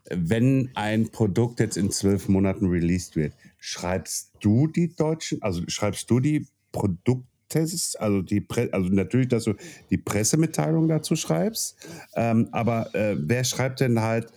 wenn 0.09 0.71
ein 0.75 1.09
Produkt 1.09 1.59
jetzt 1.59 1.77
in 1.77 1.91
zwölf 1.91 2.27
Monaten 2.29 2.67
released 2.67 3.15
wird, 3.15 3.33
schreibst 3.59 4.31
du 4.39 4.67
die 4.67 4.95
deutschen, 4.95 5.41
also 5.41 5.61
schreibst 5.67 6.09
du 6.09 6.19
die 6.19 6.47
Produkttests, 6.71 7.95
also 7.95 8.21
die, 8.21 8.41
Pre 8.41 8.69
also 8.71 8.89
natürlich, 8.89 9.27
dass 9.27 9.45
du 9.45 9.53
die 9.89 9.97
Pressemitteilung 9.97 10.87
dazu 10.87 11.15
schreibst, 11.15 11.75
ähm, 12.15 12.49
aber 12.51 12.93
äh, 12.95 13.15
wer 13.19 13.43
schreibt 13.43 13.79
denn 13.79 14.01
halt 14.01 14.27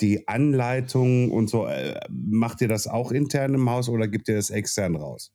die 0.00 0.28
Anleitung 0.28 1.30
und 1.30 1.48
so? 1.48 1.66
Äh, 1.66 1.98
macht 2.10 2.60
ihr 2.60 2.68
das 2.68 2.86
auch 2.86 3.12
intern 3.12 3.54
im 3.54 3.68
Haus 3.70 3.88
oder 3.88 4.08
gibt 4.08 4.28
ihr 4.28 4.36
das 4.36 4.50
extern 4.50 4.96
raus? 4.96 5.32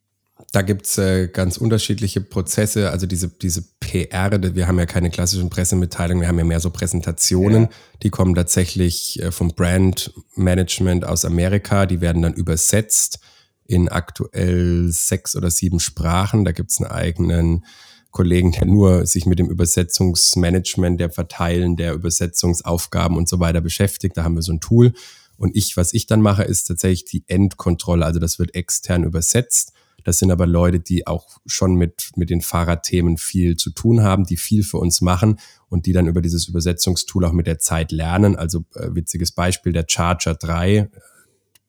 Da 0.51 0.61
gibt's 0.61 0.97
äh, 0.97 1.27
ganz 1.27 1.57
unterschiedliche 1.57 2.21
Prozesse, 2.21 2.91
also 2.91 3.05
diese, 3.07 3.29
diese 3.29 3.63
PR, 3.79 4.31
wir 4.55 4.67
haben 4.67 4.79
ja 4.79 4.85
keine 4.85 5.09
klassischen 5.09 5.49
Pressemitteilungen, 5.49 6.21
wir 6.21 6.27
haben 6.27 6.39
ja 6.39 6.45
mehr 6.45 6.59
so 6.59 6.69
Präsentationen, 6.69 7.63
ja. 7.63 7.69
die 8.03 8.09
kommen 8.09 8.35
tatsächlich 8.35 9.21
äh, 9.21 9.31
vom 9.31 9.49
Brand 9.49 10.13
Management 10.35 11.05
aus 11.05 11.25
Amerika, 11.25 11.85
die 11.85 12.01
werden 12.01 12.21
dann 12.21 12.33
übersetzt 12.33 13.19
in 13.65 13.87
aktuell 13.87 14.89
sechs 14.89 15.35
oder 15.35 15.49
sieben 15.49 15.79
Sprachen. 15.79 16.43
Da 16.43 16.51
gibt's 16.51 16.81
einen 16.81 16.91
eigenen 16.91 17.65
Kollegen, 18.11 18.51
der 18.51 18.65
nur 18.65 19.05
sich 19.05 19.25
mit 19.25 19.39
dem 19.39 19.49
Übersetzungsmanagement, 19.49 20.99
der 20.99 21.09
Verteilen 21.09 21.77
der 21.77 21.93
Übersetzungsaufgaben 21.93 23.15
und 23.15 23.29
so 23.29 23.39
weiter 23.39 23.61
beschäftigt. 23.61 24.17
Da 24.17 24.23
haben 24.23 24.35
wir 24.35 24.41
so 24.41 24.51
ein 24.51 24.59
Tool. 24.59 24.93
Und 25.37 25.55
ich, 25.55 25.77
was 25.77 25.93
ich 25.93 26.05
dann 26.05 26.21
mache, 26.21 26.43
ist 26.43 26.65
tatsächlich 26.65 27.05
die 27.05 27.23
Endkontrolle. 27.27 28.05
Also 28.05 28.19
das 28.19 28.37
wird 28.37 28.53
extern 28.53 29.05
übersetzt. 29.05 29.71
Das 30.04 30.20
sind 30.20 30.32
aber 30.32 30.47
Leute, 30.47 30.80
die 30.80 31.08
auch 31.08 31.39
schon 31.45 31.76
mit, 31.76 32.12
mit 32.16 32.30
den 32.30 32.41
Fahrradthemen 32.41 33.18
viel 33.18 33.58
zu 33.58 33.72
tun 33.72 34.02
haben, 34.02 34.26
die 34.26 34.38
viel 34.38 34.64
für 34.64 34.78
uns 34.78 35.02
machen 35.02 35.39
und 35.70 35.86
die 35.86 35.93
dann 35.93 36.08
über 36.08 36.22
dieses 36.22 36.47
Übersetzungstool 36.47 37.26
auch 37.26 37.32
mit 37.32 37.47
der 37.47 37.60
Zeit 37.60 37.91
lernen. 37.91 38.36
Also 38.36 38.66
äh, 38.76 38.93
witziges 38.93 39.32
Beispiel, 39.32 39.74
der 39.74 39.86
Charger 39.88 40.36
3, 40.36 40.89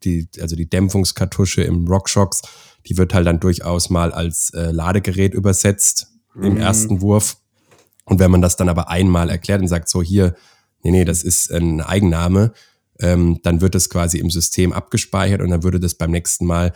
die, 0.04 0.28
also 0.40 0.56
die 0.56 0.68
Dämpfungskartusche 0.68 1.62
im 1.62 1.86
RockShox, 1.86 2.42
die 2.86 2.98
wird 2.98 3.14
halt 3.14 3.26
dann 3.26 3.40
durchaus 3.40 3.90
mal 3.90 4.12
als 4.12 4.50
äh, 4.50 4.70
Ladegerät 4.70 5.34
übersetzt 5.34 6.08
mhm. 6.34 6.44
im 6.44 6.56
ersten 6.56 7.00
Wurf. 7.00 7.36
Und 8.04 8.18
wenn 8.18 8.30
man 8.30 8.42
das 8.42 8.56
dann 8.56 8.68
aber 8.68 8.88
einmal 8.88 9.30
erklärt 9.30 9.60
und 9.60 9.68
sagt, 9.68 9.88
so 9.88 10.02
hier, 10.02 10.34
nee, 10.82 10.90
nee, 10.90 11.04
das 11.04 11.22
ist 11.22 11.52
ein 11.52 11.80
Eigenname, 11.80 12.52
ähm, 12.98 13.40
dann 13.42 13.60
wird 13.60 13.74
das 13.74 13.88
quasi 13.88 14.18
im 14.18 14.30
System 14.30 14.72
abgespeichert 14.72 15.40
und 15.40 15.50
dann 15.50 15.62
würde 15.62 15.80
das 15.80 15.94
beim 15.94 16.10
nächsten 16.10 16.46
Mal 16.46 16.72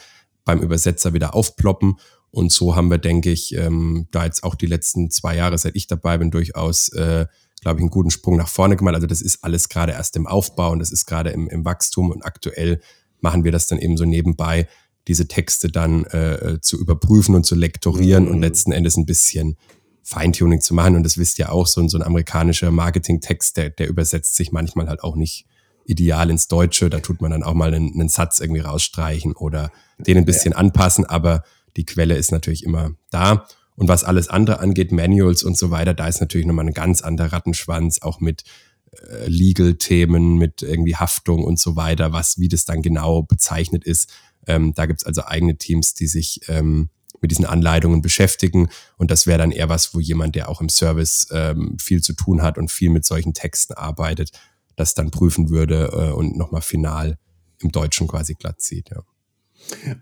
beim 0.46 0.62
Übersetzer 0.62 1.12
wieder 1.12 1.34
aufploppen. 1.34 1.98
Und 2.30 2.50
so 2.50 2.74
haben 2.74 2.90
wir, 2.90 2.98
denke 2.98 3.30
ich, 3.30 3.54
ähm, 3.54 4.06
da 4.10 4.24
jetzt 4.24 4.42
auch 4.44 4.54
die 4.54 4.66
letzten 4.66 5.10
zwei 5.10 5.36
Jahre, 5.36 5.58
seit 5.58 5.76
ich 5.76 5.86
dabei 5.86 6.16
bin, 6.16 6.30
durchaus, 6.30 6.88
äh, 6.90 7.26
glaube 7.60 7.78
ich, 7.78 7.82
einen 7.82 7.90
guten 7.90 8.10
Sprung 8.10 8.36
nach 8.36 8.48
vorne 8.48 8.76
gemacht. 8.76 8.94
Also 8.94 9.06
das 9.06 9.20
ist 9.20 9.44
alles 9.44 9.68
gerade 9.68 9.92
erst 9.92 10.16
im 10.16 10.26
Aufbau 10.26 10.70
und 10.70 10.78
das 10.78 10.92
ist 10.92 11.04
gerade 11.04 11.30
im, 11.30 11.48
im 11.48 11.64
Wachstum 11.66 12.10
und 12.10 12.22
aktuell 12.22 12.80
machen 13.20 13.44
wir 13.44 13.52
das 13.52 13.66
dann 13.66 13.78
eben 13.78 13.96
so 13.96 14.04
nebenbei, 14.04 14.68
diese 15.08 15.28
Texte 15.28 15.68
dann 15.68 16.04
äh, 16.06 16.34
äh, 16.34 16.60
zu 16.60 16.78
überprüfen 16.78 17.34
und 17.34 17.44
zu 17.44 17.54
lektorieren 17.54 18.24
mhm. 18.24 18.30
und 18.30 18.40
letzten 18.40 18.72
Endes 18.72 18.96
ein 18.96 19.06
bisschen 19.06 19.56
Feintuning 20.02 20.60
zu 20.60 20.74
machen. 20.74 20.94
Und 20.94 21.02
das 21.02 21.18
wisst 21.18 21.38
ihr 21.38 21.50
auch, 21.50 21.66
so, 21.66 21.80
ein 21.80 21.88
so 21.88 21.98
ein 21.98 22.04
amerikanischer 22.04 22.70
Marketingtext, 22.70 23.56
der, 23.56 23.70
der 23.70 23.88
übersetzt 23.88 24.36
sich 24.36 24.52
manchmal 24.52 24.88
halt 24.88 25.02
auch 25.02 25.16
nicht 25.16 25.46
ideal 25.86 26.30
ins 26.30 26.48
Deutsche. 26.48 26.90
Da 26.90 27.00
tut 27.00 27.20
man 27.20 27.30
dann 27.30 27.42
auch 27.42 27.54
mal 27.54 27.72
einen, 27.72 27.94
einen 27.94 28.08
Satz 28.08 28.40
irgendwie 28.40 28.60
rausstreichen 28.60 29.32
oder 29.32 29.70
den 29.98 30.18
ein 30.18 30.24
bisschen 30.24 30.52
ja. 30.52 30.58
anpassen, 30.58 31.04
aber 31.04 31.42
die 31.76 31.86
Quelle 31.86 32.16
ist 32.16 32.32
natürlich 32.32 32.64
immer 32.64 32.92
da. 33.10 33.46
Und 33.76 33.88
was 33.88 34.04
alles 34.04 34.28
andere 34.28 34.60
angeht, 34.60 34.90
Manuals 34.90 35.42
und 35.42 35.56
so 35.56 35.70
weiter, 35.70 35.94
da 35.94 36.08
ist 36.08 36.20
natürlich 36.20 36.46
nochmal 36.46 36.66
ein 36.66 36.74
ganz 36.74 37.02
anderer 37.02 37.32
Rattenschwanz, 37.32 38.00
auch 38.00 38.20
mit 38.20 38.44
äh, 38.92 39.26
Legal-Themen, 39.26 40.38
mit 40.38 40.62
irgendwie 40.62 40.96
Haftung 40.96 41.44
und 41.44 41.58
so 41.58 41.76
weiter, 41.76 42.12
was, 42.12 42.38
wie 42.38 42.48
das 42.48 42.64
dann 42.64 42.80
genau 42.80 43.22
bezeichnet 43.22 43.84
ist. 43.84 44.12
Ähm, 44.46 44.72
da 44.74 44.86
gibt's 44.86 45.04
also 45.04 45.24
eigene 45.24 45.56
Teams, 45.58 45.92
die 45.94 46.06
sich 46.06 46.40
ähm, 46.48 46.88
mit 47.20 47.30
diesen 47.30 47.44
Anleitungen 47.44 48.00
beschäftigen. 48.02 48.68
Und 48.96 49.10
das 49.10 49.26
wäre 49.26 49.38
dann 49.38 49.50
eher 49.50 49.68
was, 49.68 49.94
wo 49.94 50.00
jemand, 50.00 50.34
der 50.34 50.48
auch 50.48 50.60
im 50.60 50.68
Service 50.68 51.28
ähm, 51.32 51.76
viel 51.78 52.02
zu 52.02 52.14
tun 52.14 52.42
hat 52.42 52.56
und 52.56 52.70
viel 52.70 52.90
mit 52.90 53.04
solchen 53.04 53.34
Texten 53.34 53.74
arbeitet, 53.74 54.30
das 54.76 54.94
dann 54.94 55.10
prüfen 55.10 55.50
würde 55.50 55.90
äh, 55.92 56.12
und 56.12 56.36
nochmal 56.36 56.62
final 56.62 57.18
im 57.60 57.72
Deutschen 57.72 58.06
quasi 58.06 58.34
glatt 58.34 58.60
zieht. 58.60 58.90
Ja. 58.90 59.02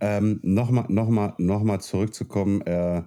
Ähm, 0.00 0.40
nochmal 0.42 0.86
noch 0.88 1.08
mal, 1.08 1.34
noch 1.38 1.62
mal 1.62 1.80
zurückzukommen, 1.80 2.60
äh, 2.62 3.02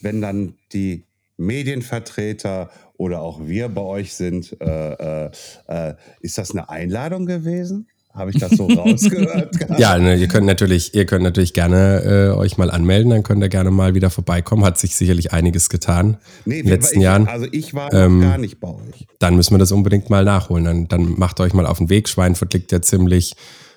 wenn 0.00 0.20
dann 0.20 0.56
die 0.72 1.06
Medienvertreter 1.36 2.70
oder 2.94 3.22
auch 3.22 3.46
wir 3.46 3.68
bei 3.68 3.82
euch 3.82 4.14
sind, 4.14 4.60
äh, 4.60 5.26
äh, 5.26 5.30
äh 5.68 5.94
ist 6.20 6.38
das 6.38 6.50
eine 6.50 6.68
Einladung 6.68 7.26
gewesen? 7.26 7.88
Habe 8.14 8.30
ich 8.30 8.38
das 8.38 8.52
so 8.52 8.66
rausgehört? 8.68 9.54
ja, 9.78 9.98
ne, 9.98 10.16
ihr 10.16 10.28
könnt 10.28 10.46
natürlich, 10.46 10.94
ihr 10.94 11.06
könnt 11.06 11.24
natürlich 11.24 11.54
gerne 11.54 12.02
äh, 12.34 12.36
euch 12.36 12.58
mal 12.58 12.70
anmelden, 12.70 13.10
dann 13.10 13.22
könnt 13.22 13.42
ihr 13.42 13.48
gerne 13.48 13.70
mal 13.70 13.94
wieder 13.94 14.10
vorbeikommen. 14.10 14.64
Hat 14.64 14.78
sich 14.78 14.94
sicherlich 14.94 15.32
einiges 15.32 15.70
getan 15.70 16.18
nee, 16.44 16.58
in 16.58 16.66
den 16.66 16.74
letzten 16.74 16.98
ich, 16.98 17.04
Jahren. 17.04 17.26
Also 17.26 17.46
ich 17.50 17.72
war 17.72 17.92
ähm, 17.94 18.20
gar 18.20 18.38
nicht 18.38 18.60
bei 18.60 18.68
euch. 18.68 19.06
Dann 19.18 19.36
müssen 19.36 19.54
wir 19.54 19.58
das 19.58 19.72
unbedingt 19.72 20.10
mal 20.10 20.24
nachholen. 20.24 20.64
Dann, 20.64 20.88
dann 20.88 21.18
macht 21.18 21.40
euch 21.40 21.54
mal 21.54 21.66
auf 21.66 21.78
den 21.78 21.88
Weg. 21.88 22.08
Schweinfurt 22.08 22.52
liegt 22.52 22.70
ja 22.70 22.82
ziemlich 22.82 23.34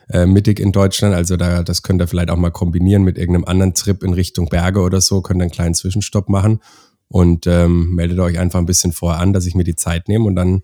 äh, 0.10 0.26
mittig 0.26 0.60
in 0.60 0.72
Deutschland. 0.74 1.16
Also 1.16 1.38
da, 1.38 1.64
das 1.64 1.82
könnt 1.82 2.02
ihr 2.02 2.08
vielleicht 2.08 2.30
auch 2.30 2.38
mal 2.38 2.52
kombinieren 2.52 3.04
mit 3.04 3.18
irgendeinem 3.18 3.46
anderen 3.46 3.74
Trip 3.74 4.04
in 4.04 4.14
Richtung 4.14 4.50
Berge 4.50 4.82
oder 4.82 5.00
so. 5.00 5.22
Könnt 5.22 5.42
einen 5.42 5.52
kleinen 5.52 5.76
Zwischenstopp 5.76 6.28
machen 6.28 6.60
und 7.08 7.48
ähm, 7.48 7.96
meldet 7.96 8.20
euch 8.20 8.38
einfach 8.38 8.60
ein 8.60 8.66
bisschen 8.66 8.92
vorher 8.92 9.22
an, 9.22 9.32
dass 9.32 9.46
ich 9.46 9.56
mir 9.56 9.64
die 9.64 9.76
Zeit 9.76 10.10
nehme 10.10 10.26
und 10.26 10.36
dann 10.36 10.62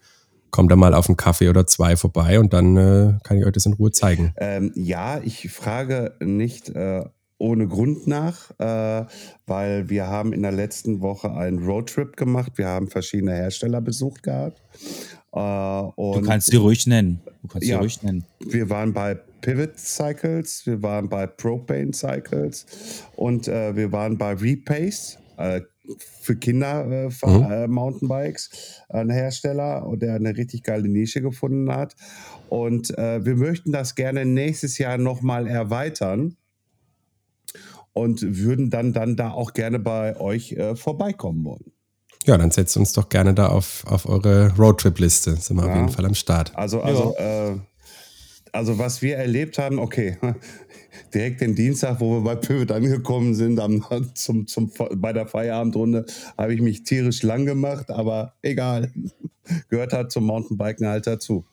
kommt 0.52 0.72
da 0.72 0.76
mal 0.76 0.94
auf 0.94 1.10
einen 1.10 1.18
Kaffee 1.18 1.50
oder 1.50 1.66
zwei 1.66 1.96
vorbei 1.96 2.40
und 2.40 2.54
dann 2.54 2.78
äh, 2.78 3.14
kann 3.24 3.38
ich 3.38 3.46
euch 3.46 3.54
das 3.54 3.66
in 3.66 3.74
Ruhe 3.74 3.92
zeigen. 3.92 4.34
Ähm, 4.38 4.72
ja, 4.76 5.20
ich 5.24 5.50
frage 5.50 6.16
nicht 6.20 6.70
äh, 6.70 7.04
ohne 7.38 7.68
Grund 7.68 8.06
nach, 8.06 8.52
äh, 8.60 9.06
weil 9.48 9.90
wir 9.90 10.08
haben 10.08 10.32
in 10.32 10.44
der 10.44 10.52
letzten 10.52 11.02
Woche 11.02 11.34
einen 11.34 11.60
Roadtrip 11.60 12.16
gemacht. 12.16 12.54
Wir 12.56 12.68
haben 12.68 12.88
verschiedene 12.88 13.34
Hersteller 13.34 13.82
besucht 13.82 14.24
gehabt. 14.24 14.62
Äh, 15.34 15.40
du 15.40 16.22
kannst 16.24 16.52
sie 16.52 16.58
ruhig 16.58 16.86
nennen. 16.86 17.22
Du 17.42 17.48
kannst 17.48 17.68
ja, 17.68 17.78
sie 17.78 17.82
ruhig 17.82 18.04
nennen. 18.04 18.26
Wir 18.40 18.70
waren 18.70 18.94
bei 18.94 19.16
Pivot 19.42 19.80
Cycles, 19.80 20.66
wir 20.66 20.84
waren 20.84 21.10
bei 21.10 21.26
Propane 21.26 21.94
Cycles 21.94 22.66
und 23.16 23.48
äh, 23.48 23.76
wir 23.76 23.92
waren 23.92 24.18
bei 24.18 24.34
Repace. 24.34 25.18
Äh, 25.92 26.22
für 26.22 26.36
Kinder 26.36 26.86
äh, 26.86 27.10
mhm. 27.26 27.52
äh, 27.52 27.68
Mountainbikes, 27.68 28.50
ein 28.90 29.10
Hersteller, 29.10 29.92
der 29.96 30.16
eine 30.16 30.36
richtig 30.38 30.64
geile 30.64 30.88
Nische 30.88 31.22
gefunden 31.22 31.72
hat. 31.72 31.96
Und 32.50 32.98
äh, 32.98 33.26
wir 33.26 33.36
möchten 33.36 33.72
das 33.72 33.96
gerne 33.96 34.26
nächstes 34.26 34.78
Jahr 34.78 34.98
nochmal 34.98 35.48
erweitern 35.48 36.38
und 37.94 38.22
würden 38.22 38.70
dann, 38.70 38.94
dann 38.94 39.16
da 39.16 39.32
auch 39.32 39.54
gerne 39.54 39.80
bei 39.80 40.20
euch 40.20 40.54
äh, 40.54 40.76
vorbeikommen 40.76 41.44
wollen. 41.44 41.72
Ja, 42.26 42.38
dann 42.38 42.52
setzt 42.52 42.78
uns 42.78 42.94
doch 42.94 43.10
gerne 43.10 43.34
da 43.34 43.48
auf, 43.48 43.84
auf 43.88 44.08
eure 44.08 44.56
Roadtrip-Liste. 44.56 45.36
Sind 45.38 45.58
wir 45.58 45.66
ja. 45.66 45.72
auf 45.72 45.76
jeden 45.76 45.90
Fall 45.90 46.06
am 46.06 46.14
Start. 46.14 46.56
Also, 46.56 46.82
also, 46.82 47.16
ja. 47.18 47.50
Äh, 47.50 47.60
also 48.52 48.78
was 48.78 49.02
wir 49.02 49.18
erlebt 49.18 49.58
haben, 49.58 49.80
okay, 49.80 50.18
direkt 51.14 51.42
den 51.42 51.56
Dienstag, 51.56 52.00
wo 52.00 52.18
wir 52.18 52.22
bei 52.22 52.36
Pivot 52.36 52.72
angekommen 52.72 53.34
sind, 53.34 53.60
am, 53.60 53.86
zum, 54.14 54.48
zum, 54.48 54.72
bei 54.96 55.14
der 55.14 55.28
Feierabendrunde, 55.28 56.06
habe 56.38 56.54
ich 56.54 56.62
mich 56.62 56.84
tierisch 56.84 57.24
lang 57.24 57.46
gemacht, 57.46 57.90
aber 57.90 58.34
egal. 58.42 58.92
Gehört 59.70 59.94
halt 59.94 60.12
zum 60.12 60.26
Mountainbiken 60.26 60.88
halt 60.88 61.08
dazu. 61.08 61.46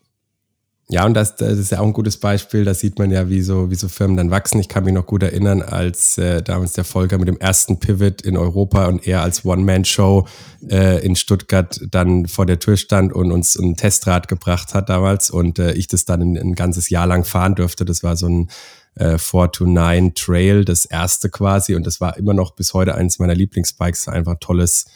Ja, 0.91 1.05
und 1.05 1.13
das, 1.13 1.37
das 1.37 1.59
ist 1.59 1.71
ja 1.71 1.81
auch 1.81 1.85
ein 1.85 1.93
gutes 1.93 2.17
Beispiel. 2.17 2.65
Da 2.65 2.73
sieht 2.73 2.99
man 2.99 3.11
ja, 3.11 3.29
wie 3.29 3.43
so, 3.43 3.71
wie 3.71 3.75
so 3.75 3.89
Firmen 3.89 4.17
dann 4.17 4.31
wachsen. 4.31 4.59
Ich 4.59 4.69
kann 4.69 4.85
mich 4.85 4.95
noch 4.95 5.05
gut 5.05 5.23
erinnern, 5.23 5.61
als 5.61 6.17
äh, 6.17 6.43
damals 6.43 6.73
der 6.73 6.85
Volker 6.85 7.19
mit 7.19 7.29
dem 7.29 7.37
ersten 7.39 7.79
Pivot 7.79 8.23
in 8.23 8.39
Europa 8.39 8.87
und 8.87 9.07
er 9.07 9.21
als 9.23 9.45
One-Man-Show 9.45 10.27
äh, 10.71 11.05
in 11.05 11.15
Stuttgart 11.15 11.79
dann 11.91 12.27
vor 12.27 12.47
der 12.47 12.59
Tür 12.59 12.79
stand 12.79 13.13
und 13.13 13.33
uns 13.33 13.55
ein 13.55 13.77
Testrad 13.77 14.29
gebracht 14.29 14.73
hat 14.73 14.89
damals 14.89 15.29
und 15.29 15.59
äh, 15.59 15.73
ich 15.73 15.89
das 15.89 16.07
dann 16.07 16.23
ein, 16.23 16.39
ein 16.39 16.55
ganzes 16.55 16.89
Jahr 16.89 17.07
lang 17.07 17.25
fahren 17.25 17.55
durfte. 17.55 17.85
Das 17.85 18.03
war 18.03 18.17
so 18.17 18.27
ein 18.27 18.49
äh, 18.95 19.19
429 19.19 20.15
Trail, 20.15 20.65
das 20.65 20.85
erste 20.85 21.29
quasi. 21.29 21.75
Und 21.75 21.87
das 21.87 22.01
war 22.01 22.17
immer 22.17 22.35
noch 22.35 22.53
bis 22.53 22.75
heute 22.75 22.95
eines 22.95 23.19
meiner 23.19 23.35
Lieblingsbikes. 23.35 24.09
Einfach 24.09 24.37
tolles, 24.41 24.87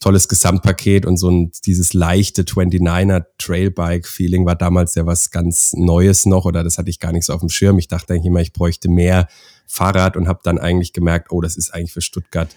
tolles 0.00 0.28
Gesamtpaket 0.28 1.06
und 1.06 1.16
so 1.16 1.30
ein, 1.30 1.50
dieses 1.64 1.94
leichte 1.94 2.42
29er 2.42 3.24
Trailbike-Feeling 3.38 4.46
war 4.46 4.56
damals 4.56 4.94
ja 4.94 5.06
was 5.06 5.30
ganz 5.30 5.72
Neues 5.74 6.26
noch 6.26 6.44
oder 6.44 6.62
das 6.62 6.78
hatte 6.78 6.90
ich 6.90 7.00
gar 7.00 7.12
nicht 7.12 7.24
so 7.24 7.32
auf 7.32 7.40
dem 7.40 7.48
Schirm. 7.48 7.78
Ich 7.78 7.88
dachte 7.88 8.12
eigentlich 8.12 8.26
immer, 8.26 8.40
ich 8.40 8.52
bräuchte 8.52 8.88
mehr 8.88 9.28
Fahrrad 9.66 10.16
und 10.16 10.28
habe 10.28 10.40
dann 10.42 10.58
eigentlich 10.58 10.92
gemerkt, 10.92 11.30
oh, 11.30 11.40
das 11.40 11.56
ist 11.56 11.72
eigentlich 11.72 11.92
für 11.92 12.02
Stuttgart 12.02 12.54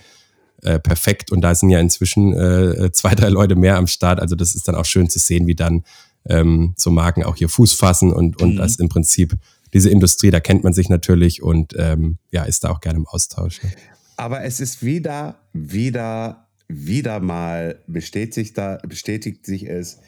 äh, 0.64 0.80
perfekt. 0.80 1.32
Und 1.32 1.42
da 1.42 1.56
sind 1.56 1.70
ja 1.70 1.80
inzwischen 1.80 2.34
äh, 2.34 2.92
zwei, 2.92 3.16
drei 3.16 3.30
Leute 3.30 3.56
mehr 3.56 3.78
am 3.78 3.88
Start. 3.88 4.20
Also 4.20 4.36
das 4.36 4.56
ist 4.56 4.68
dann 4.68 4.76
auch 4.76 4.86
schön 4.86 5.10
zu 5.10 5.20
sehen, 5.20 5.48
wie 5.48 5.56
dann 5.56 5.84
ähm, 6.26 6.74
so 6.78 6.92
Marken 6.92 7.24
auch 7.24 7.36
hier 7.36 7.50
Fuß 7.50 7.74
fassen 7.74 8.12
und, 8.12 8.42
und 8.42 8.56
mhm. 8.56 8.58
das 8.58 8.78
im 8.78 8.90
Prinzip 8.90 9.38
diese 9.74 9.90
Industrie, 9.90 10.32
da 10.32 10.40
kennt 10.40 10.64
man 10.64 10.74
sich 10.74 10.90
natürlich 10.90 11.44
und 11.44 11.74
ähm, 11.78 12.18
ja, 12.32 12.44
ist 12.44 12.64
da 12.64 12.70
auch 12.70 12.80
gerne 12.80 13.00
im 13.00 13.08
Austausch. 13.08 13.62
Ne? 13.64 13.72
Aber 14.16 14.44
es 14.44 14.60
ist 14.60 14.84
wieder, 14.84 15.36
wieder, 15.54 16.47
wieder 16.68 17.20
mal 17.20 17.82
bestätigt, 17.88 18.58
da, 18.58 18.78
bestätigt 18.88 19.46
sich 19.46 19.68
es, 19.68 20.00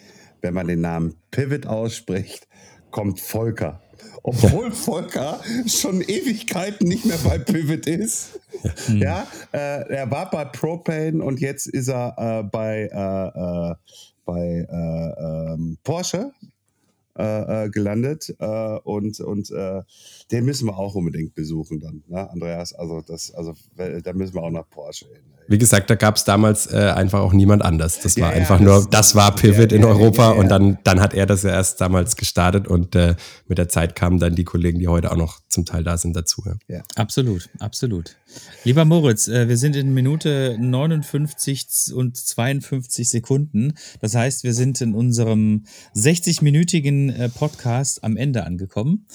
wenn 0.41 0.53
man 0.53 0.68
den 0.68 0.82
Namen 0.82 1.16
Pivot 1.32 1.66
ausspricht, 1.66 2.47
kommt 2.91 3.20
Volker. 3.20 3.82
Obwohl 4.24 4.72
Volker 4.72 5.39
schon 5.66 6.01
Ewigkeiten 6.01 6.88
nicht 6.88 7.05
mehr 7.05 7.18
bei 7.24 7.38
Pivot 7.38 7.86
ist. 7.88 8.39
Ja, 8.89 9.28
äh, 9.53 9.89
er 9.89 10.12
war 10.12 10.30
bei 10.30 10.45
Propane 10.45 11.24
und 11.24 11.39
jetzt 11.39 11.68
ist 11.68 11.88
er 11.88 12.16
äh, 12.18 12.43
bei, 12.43 12.89
äh, 12.91 13.72
äh 13.72 13.76
bei 14.26 14.68
äh, 14.70 15.53
ähm, 15.53 15.78
Porsche 15.84 16.32
äh, 17.16 17.70
gelandet 17.70 18.30
und, 18.84 19.20
und 19.20 19.49
den 19.49 20.45
müssen 20.45 20.68
wir 20.68 20.78
auch 20.78 20.93
unbedingt 20.93 21.34
besuchen 21.34 21.80
dann, 21.80 22.03
ne, 22.07 22.30
Andreas. 22.30 22.74
Also 22.74 23.01
das, 23.01 23.32
also 23.32 23.55
da 23.76 24.14
müssen 24.14 24.36
wir 24.36 24.43
auch 24.43 24.51
nach 24.51 24.70
Porsche 24.70 25.07
hin. 25.07 25.38
Wie 25.50 25.58
gesagt, 25.58 25.89
da 25.89 25.95
gab 25.95 26.16
es 26.16 26.24
damals 26.24 26.72
äh, 26.72 26.78
einfach 26.78 27.22
auch 27.22 27.34
niemand 27.34 27.64
anders. 27.64 28.00
Das 28.00 28.16
war 28.18 28.30
ja, 28.30 28.36
einfach 28.36 28.60
ja, 28.60 28.66
nur, 28.66 28.76
das, 28.76 28.89
das 28.89 29.16
war 29.16 29.36
Pivot 29.36 29.72
ja, 29.72 29.78
in 29.78 29.84
Europa 29.84 30.30
und 30.30 30.50
dann, 30.50 30.78
dann 30.84 31.02
hat 31.02 31.16
er 31.16 31.26
das 31.26 31.41
ja 31.41 31.50
erst 31.50 31.82
damals 31.82 32.16
gestartet 32.16 32.68
und 32.68 32.95
äh, 32.95 33.16
mit 33.47 33.58
der 33.58 33.68
Zeit 33.68 33.95
kamen 33.95 34.20
dann 34.20 34.36
die 34.36 34.43
Kollegen, 34.43 34.80
die 34.80 34.88
heute 34.88 35.12
auch 35.12 35.18
noch 35.18 35.39
zum 35.50 35.66
Teil 35.66 35.84
da 35.84 35.97
sind, 35.97 36.16
dazu. 36.16 36.43
Ja. 36.68 36.84
Absolut, 36.95 37.50
absolut. 37.60 38.16
Lieber 38.64 38.86
Moritz, 38.86 39.28
äh, 39.28 39.47
wir 39.47 39.58
sind 39.58 39.76
in 39.76 39.93
Minute 39.93 40.56
59 40.60 41.93
und 41.95 42.16
52 42.16 43.10
Sekunden. 43.10 43.74
Das 44.02 44.14
heißt, 44.14 44.43
wir 44.43 44.54
sind 44.54 44.80
in 44.82 44.93
unserem 44.93 45.66
60-minütigen 45.95 47.12
äh, 47.12 47.30
Podcast 47.30 48.04
am 48.04 48.18
Ende 48.18 48.45
angekommen. 48.45 49.08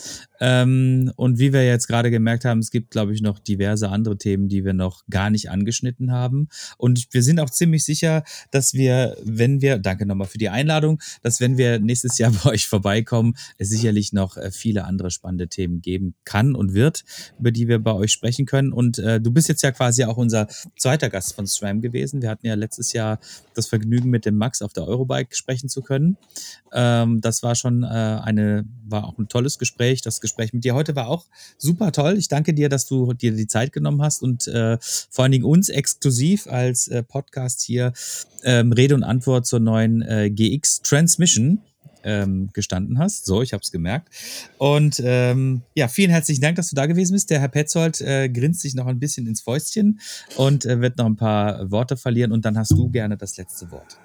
Ähm, 0.46 1.10
und 1.16 1.38
wie 1.38 1.54
wir 1.54 1.64
jetzt 1.64 1.86
gerade 1.86 2.10
gemerkt 2.10 2.44
haben, 2.44 2.58
es 2.58 2.70
gibt, 2.70 2.90
glaube 2.90 3.14
ich, 3.14 3.22
noch 3.22 3.38
diverse 3.38 3.88
andere 3.88 4.18
Themen, 4.18 4.46
die 4.48 4.62
wir 4.62 4.74
noch 4.74 5.02
gar 5.08 5.30
nicht 5.30 5.50
angeschnitten 5.50 6.12
haben. 6.12 6.48
Und 6.76 7.06
wir 7.12 7.22
sind 7.22 7.40
auch 7.40 7.48
ziemlich 7.48 7.82
sicher, 7.82 8.24
dass 8.50 8.74
wir, 8.74 9.16
wenn 9.24 9.62
wir, 9.62 9.78
danke 9.78 10.04
nochmal 10.04 10.26
für 10.26 10.36
die 10.36 10.50
Einladung, 10.50 11.00
dass 11.22 11.40
wenn 11.40 11.56
wir 11.56 11.78
nächstes 11.78 12.18
Jahr 12.18 12.30
bei 12.44 12.50
euch 12.50 12.66
vorbeikommen, 12.66 13.32
es 13.56 13.70
sicherlich 13.70 14.12
noch 14.12 14.36
äh, 14.36 14.50
viele 14.50 14.84
andere 14.84 15.10
spannende 15.10 15.48
Themen 15.48 15.80
geben 15.80 16.14
kann 16.24 16.54
und 16.54 16.74
wird, 16.74 17.04
über 17.38 17.50
die 17.50 17.66
wir 17.66 17.78
bei 17.78 17.94
euch 17.94 18.12
sprechen 18.12 18.44
können. 18.44 18.74
Und 18.74 18.98
äh, 18.98 19.22
du 19.22 19.30
bist 19.30 19.48
jetzt 19.48 19.62
ja 19.62 19.72
quasi 19.72 20.04
auch 20.04 20.18
unser 20.18 20.46
zweiter 20.76 21.08
Gast 21.08 21.34
von 21.34 21.46
SRAM 21.46 21.80
gewesen. 21.80 22.20
Wir 22.20 22.28
hatten 22.28 22.46
ja 22.46 22.54
letztes 22.54 22.92
Jahr 22.92 23.18
das 23.54 23.66
Vergnügen, 23.66 24.10
mit 24.10 24.26
dem 24.26 24.36
Max 24.36 24.60
auf 24.60 24.74
der 24.74 24.86
Eurobike 24.86 25.34
sprechen 25.34 25.70
zu 25.70 25.80
können. 25.80 26.18
Ähm, 26.74 27.22
das 27.22 27.42
war 27.42 27.54
schon 27.54 27.82
äh, 27.82 27.86
eine, 27.86 28.66
war 28.84 29.04
auch 29.04 29.16
ein 29.16 29.28
tolles 29.28 29.58
Gespräch. 29.58 30.02
Das 30.02 30.20
Gespräch 30.20 30.33
mit 30.36 30.64
dir 30.64 30.74
heute 30.74 30.96
war 30.96 31.08
auch 31.08 31.26
super 31.58 31.92
toll. 31.92 32.16
Ich 32.18 32.28
danke 32.28 32.54
dir, 32.54 32.68
dass 32.68 32.86
du 32.86 33.12
dir 33.12 33.32
die 33.32 33.46
Zeit 33.46 33.72
genommen 33.72 34.02
hast 34.02 34.22
und 34.22 34.46
äh, 34.48 34.78
vor 34.80 35.24
allen 35.24 35.32
Dingen 35.32 35.44
uns 35.44 35.68
exklusiv 35.68 36.46
als 36.46 36.88
äh, 36.88 37.02
Podcast 37.02 37.62
hier 37.62 37.92
ähm, 38.42 38.72
Rede 38.72 38.94
und 38.94 39.04
Antwort 39.04 39.46
zur 39.46 39.60
neuen 39.60 40.02
äh, 40.02 40.30
GX 40.30 40.82
Transmission 40.82 41.60
ähm, 42.04 42.50
gestanden 42.52 42.98
hast. 42.98 43.24
So, 43.24 43.42
ich 43.42 43.52
habe 43.52 43.62
es 43.62 43.70
gemerkt. 43.70 44.08
Und 44.58 45.00
ähm, 45.04 45.62
ja, 45.74 45.88
vielen 45.88 46.10
herzlichen 46.10 46.42
Dank, 46.42 46.56
dass 46.56 46.68
du 46.68 46.76
da 46.76 46.86
gewesen 46.86 47.14
bist. 47.14 47.30
Der 47.30 47.40
Herr 47.40 47.48
Petzold 47.48 48.00
äh, 48.00 48.28
grinst 48.28 48.60
sich 48.60 48.74
noch 48.74 48.86
ein 48.86 48.98
bisschen 48.98 49.26
ins 49.26 49.40
Fäustchen 49.40 50.00
und 50.36 50.66
äh, 50.66 50.80
wird 50.80 50.98
noch 50.98 51.06
ein 51.06 51.16
paar 51.16 51.70
Worte 51.70 51.96
verlieren 51.96 52.32
und 52.32 52.44
dann 52.44 52.58
hast 52.58 52.72
du 52.72 52.88
gerne 52.90 53.16
das 53.16 53.36
letzte 53.36 53.70
Wort. 53.70 53.98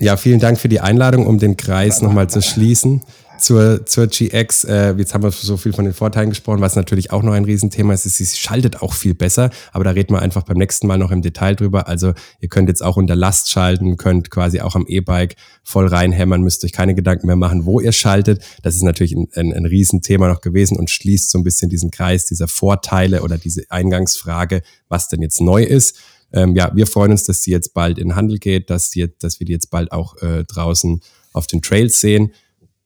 Ja, 0.00 0.16
vielen 0.16 0.40
Dank 0.40 0.58
für 0.58 0.68
die 0.68 0.80
Einladung, 0.80 1.26
um 1.26 1.38
den 1.38 1.56
Kreis 1.56 2.00
nochmal 2.00 2.28
zu 2.28 2.40
schließen 2.40 3.02
zur, 3.38 3.86
zur 3.86 4.06
GX. 4.06 4.64
Äh, 4.64 4.94
jetzt 4.98 5.14
haben 5.14 5.22
wir 5.22 5.30
so 5.30 5.56
viel 5.56 5.72
von 5.72 5.84
den 5.84 5.94
Vorteilen 5.94 6.30
gesprochen, 6.30 6.60
was 6.60 6.76
natürlich 6.76 7.10
auch 7.10 7.22
noch 7.22 7.32
ein 7.32 7.44
Riesenthema 7.44 7.94
ist, 7.94 8.06
ist, 8.06 8.18
sie 8.18 8.26
schaltet 8.26 8.82
auch 8.82 8.92
viel 8.92 9.14
besser, 9.14 9.50
aber 9.72 9.84
da 9.84 9.90
reden 9.90 10.14
wir 10.14 10.20
einfach 10.20 10.42
beim 10.42 10.58
nächsten 10.58 10.86
Mal 10.86 10.98
noch 10.98 11.10
im 11.10 11.22
Detail 11.22 11.54
drüber. 11.54 11.88
Also 11.88 12.12
ihr 12.40 12.48
könnt 12.48 12.68
jetzt 12.68 12.82
auch 12.82 12.96
unter 12.96 13.16
Last 13.16 13.50
schalten, 13.50 13.96
könnt 13.96 14.30
quasi 14.30 14.60
auch 14.60 14.74
am 14.74 14.86
E-Bike 14.86 15.36
voll 15.62 15.86
reinhämmern, 15.86 16.42
müsst 16.42 16.64
euch 16.64 16.72
keine 16.72 16.94
Gedanken 16.94 17.26
mehr 17.26 17.36
machen, 17.36 17.64
wo 17.64 17.80
ihr 17.80 17.92
schaltet. 17.92 18.42
Das 18.62 18.74
ist 18.74 18.82
natürlich 18.82 19.12
ein, 19.12 19.28
ein, 19.34 19.52
ein 19.52 19.66
Riesenthema 19.66 20.28
noch 20.28 20.40
gewesen 20.40 20.76
und 20.76 20.90
schließt 20.90 21.30
so 21.30 21.38
ein 21.38 21.44
bisschen 21.44 21.70
diesen 21.70 21.90
Kreis 21.90 22.26
dieser 22.26 22.48
Vorteile 22.48 23.22
oder 23.22 23.38
diese 23.38 23.62
Eingangsfrage, 23.70 24.62
was 24.88 25.08
denn 25.08 25.22
jetzt 25.22 25.40
neu 25.40 25.62
ist. 25.62 25.96
Ähm, 26.32 26.54
ja, 26.54 26.70
wir 26.74 26.86
freuen 26.86 27.12
uns, 27.12 27.24
dass 27.24 27.40
die 27.40 27.50
jetzt 27.50 27.72
bald 27.72 27.98
in 27.98 28.08
den 28.08 28.16
Handel 28.16 28.38
geht, 28.38 28.68
dass, 28.70 28.90
die, 28.90 29.08
dass 29.18 29.40
wir 29.40 29.46
die 29.46 29.52
jetzt 29.52 29.70
bald 29.70 29.92
auch 29.92 30.16
äh, 30.22 30.44
draußen 30.44 31.00
auf 31.32 31.46
den 31.46 31.62
Trails 31.62 32.00
sehen 32.00 32.32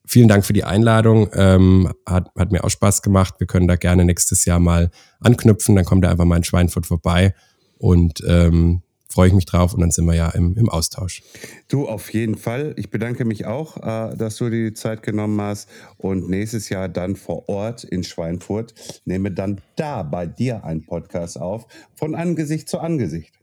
vielen 0.05 0.27
Dank 0.27 0.45
für 0.45 0.53
die 0.53 0.63
Einladung. 0.63 1.29
Ähm, 1.33 1.91
hat, 2.05 2.29
hat 2.37 2.51
mir 2.51 2.63
auch 2.63 2.69
Spaß 2.69 3.01
gemacht. 3.01 3.35
Wir 3.39 3.47
können 3.47 3.67
da 3.67 3.75
gerne 3.75 4.05
nächstes 4.05 4.45
Jahr 4.45 4.59
mal 4.59 4.91
anknüpfen. 5.19 5.75
Dann 5.75 5.85
kommt 5.85 6.03
er 6.05 6.11
einfach 6.11 6.25
mal 6.25 6.37
in 6.37 6.43
Schweinfurt 6.43 6.85
vorbei 6.85 7.33
und 7.77 8.23
ähm, 8.27 8.81
freue 9.13 9.27
ich 9.27 9.33
mich 9.33 9.45
drauf 9.45 9.75
und 9.75 9.81
dann 9.81 9.91
sind 9.91 10.05
wir 10.05 10.15
ja 10.15 10.29
im, 10.29 10.57
im 10.57 10.69
Austausch. 10.69 11.21
Du, 11.67 11.87
auf 11.87 12.11
jeden 12.13 12.35
Fall. 12.35 12.73
Ich 12.77 12.89
bedanke 12.89 13.25
mich 13.25 13.45
auch, 13.45 13.77
äh, 13.77 14.15
dass 14.15 14.37
du 14.37 14.49
die 14.49 14.73
Zeit 14.73 15.03
genommen 15.03 15.39
hast 15.39 15.69
und 15.97 16.29
nächstes 16.29 16.69
Jahr 16.69 16.89
dann 16.89 17.15
vor 17.15 17.47
Ort 17.47 17.83
in 17.83 18.03
Schweinfurt 18.03 18.73
nehme 19.05 19.29
dann 19.31 19.61
da 19.75 20.01
bei 20.01 20.25
dir 20.25 20.63
einen 20.63 20.85
Podcast 20.85 21.39
auf, 21.39 21.67
von 21.93 22.15
Angesicht 22.15 22.67
zu 22.67 22.79
Angesicht. 22.79 23.42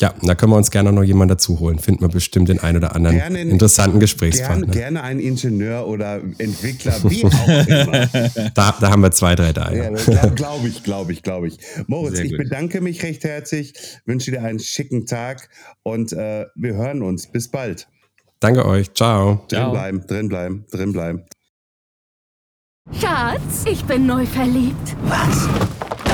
Ja, 0.00 0.14
da 0.22 0.34
können 0.34 0.52
wir 0.52 0.56
uns 0.56 0.70
gerne 0.70 0.92
noch 0.92 1.02
jemanden 1.02 1.34
dazu 1.34 1.60
holen. 1.60 1.78
Finden 1.78 2.00
wir 2.00 2.08
bestimmt 2.08 2.48
den 2.48 2.58
einen 2.58 2.78
oder 2.78 2.96
anderen 2.96 3.16
gerne, 3.16 3.42
interessanten 3.42 4.00
Gesprächspartner. 4.00 4.66
Gerne, 4.66 4.80
gerne 4.80 5.02
einen 5.02 5.20
Ingenieur 5.20 5.86
oder 5.86 6.22
Entwickler, 6.38 6.94
wie 7.04 7.24
auch 7.26 7.66
immer. 7.68 8.06
da, 8.54 8.74
da 8.80 8.90
haben 8.90 9.02
wir 9.02 9.10
zwei, 9.10 9.34
drei 9.34 9.52
da. 9.52 9.70
Ja, 9.70 9.94
ja 9.94 10.26
glaube 10.26 10.68
ich, 10.68 10.82
glaube 10.82 11.12
ich, 11.12 11.22
glaube 11.22 11.48
ich. 11.48 11.58
Moritz, 11.86 12.18
ich 12.18 12.34
bedanke 12.34 12.80
mich 12.80 13.02
recht 13.02 13.24
herzlich, 13.24 13.74
wünsche 14.06 14.30
dir 14.30 14.42
einen 14.42 14.58
schicken 14.58 15.04
Tag 15.04 15.50
und 15.82 16.12
äh, 16.14 16.46
wir 16.54 16.74
hören 16.74 17.02
uns. 17.02 17.26
Bis 17.26 17.48
bald. 17.48 17.86
Danke 18.40 18.64
euch. 18.64 18.94
Ciao. 18.94 19.44
Drin 19.48 19.70
bleiben, 19.70 20.06
drin 20.06 20.28
bleiben, 20.28 20.64
drin 20.70 20.92
bleiben. 20.92 21.24
Schatz, 22.98 23.64
ich 23.66 23.84
bin 23.84 24.06
neu 24.06 24.24
verliebt. 24.24 24.96
Was? 25.04 25.48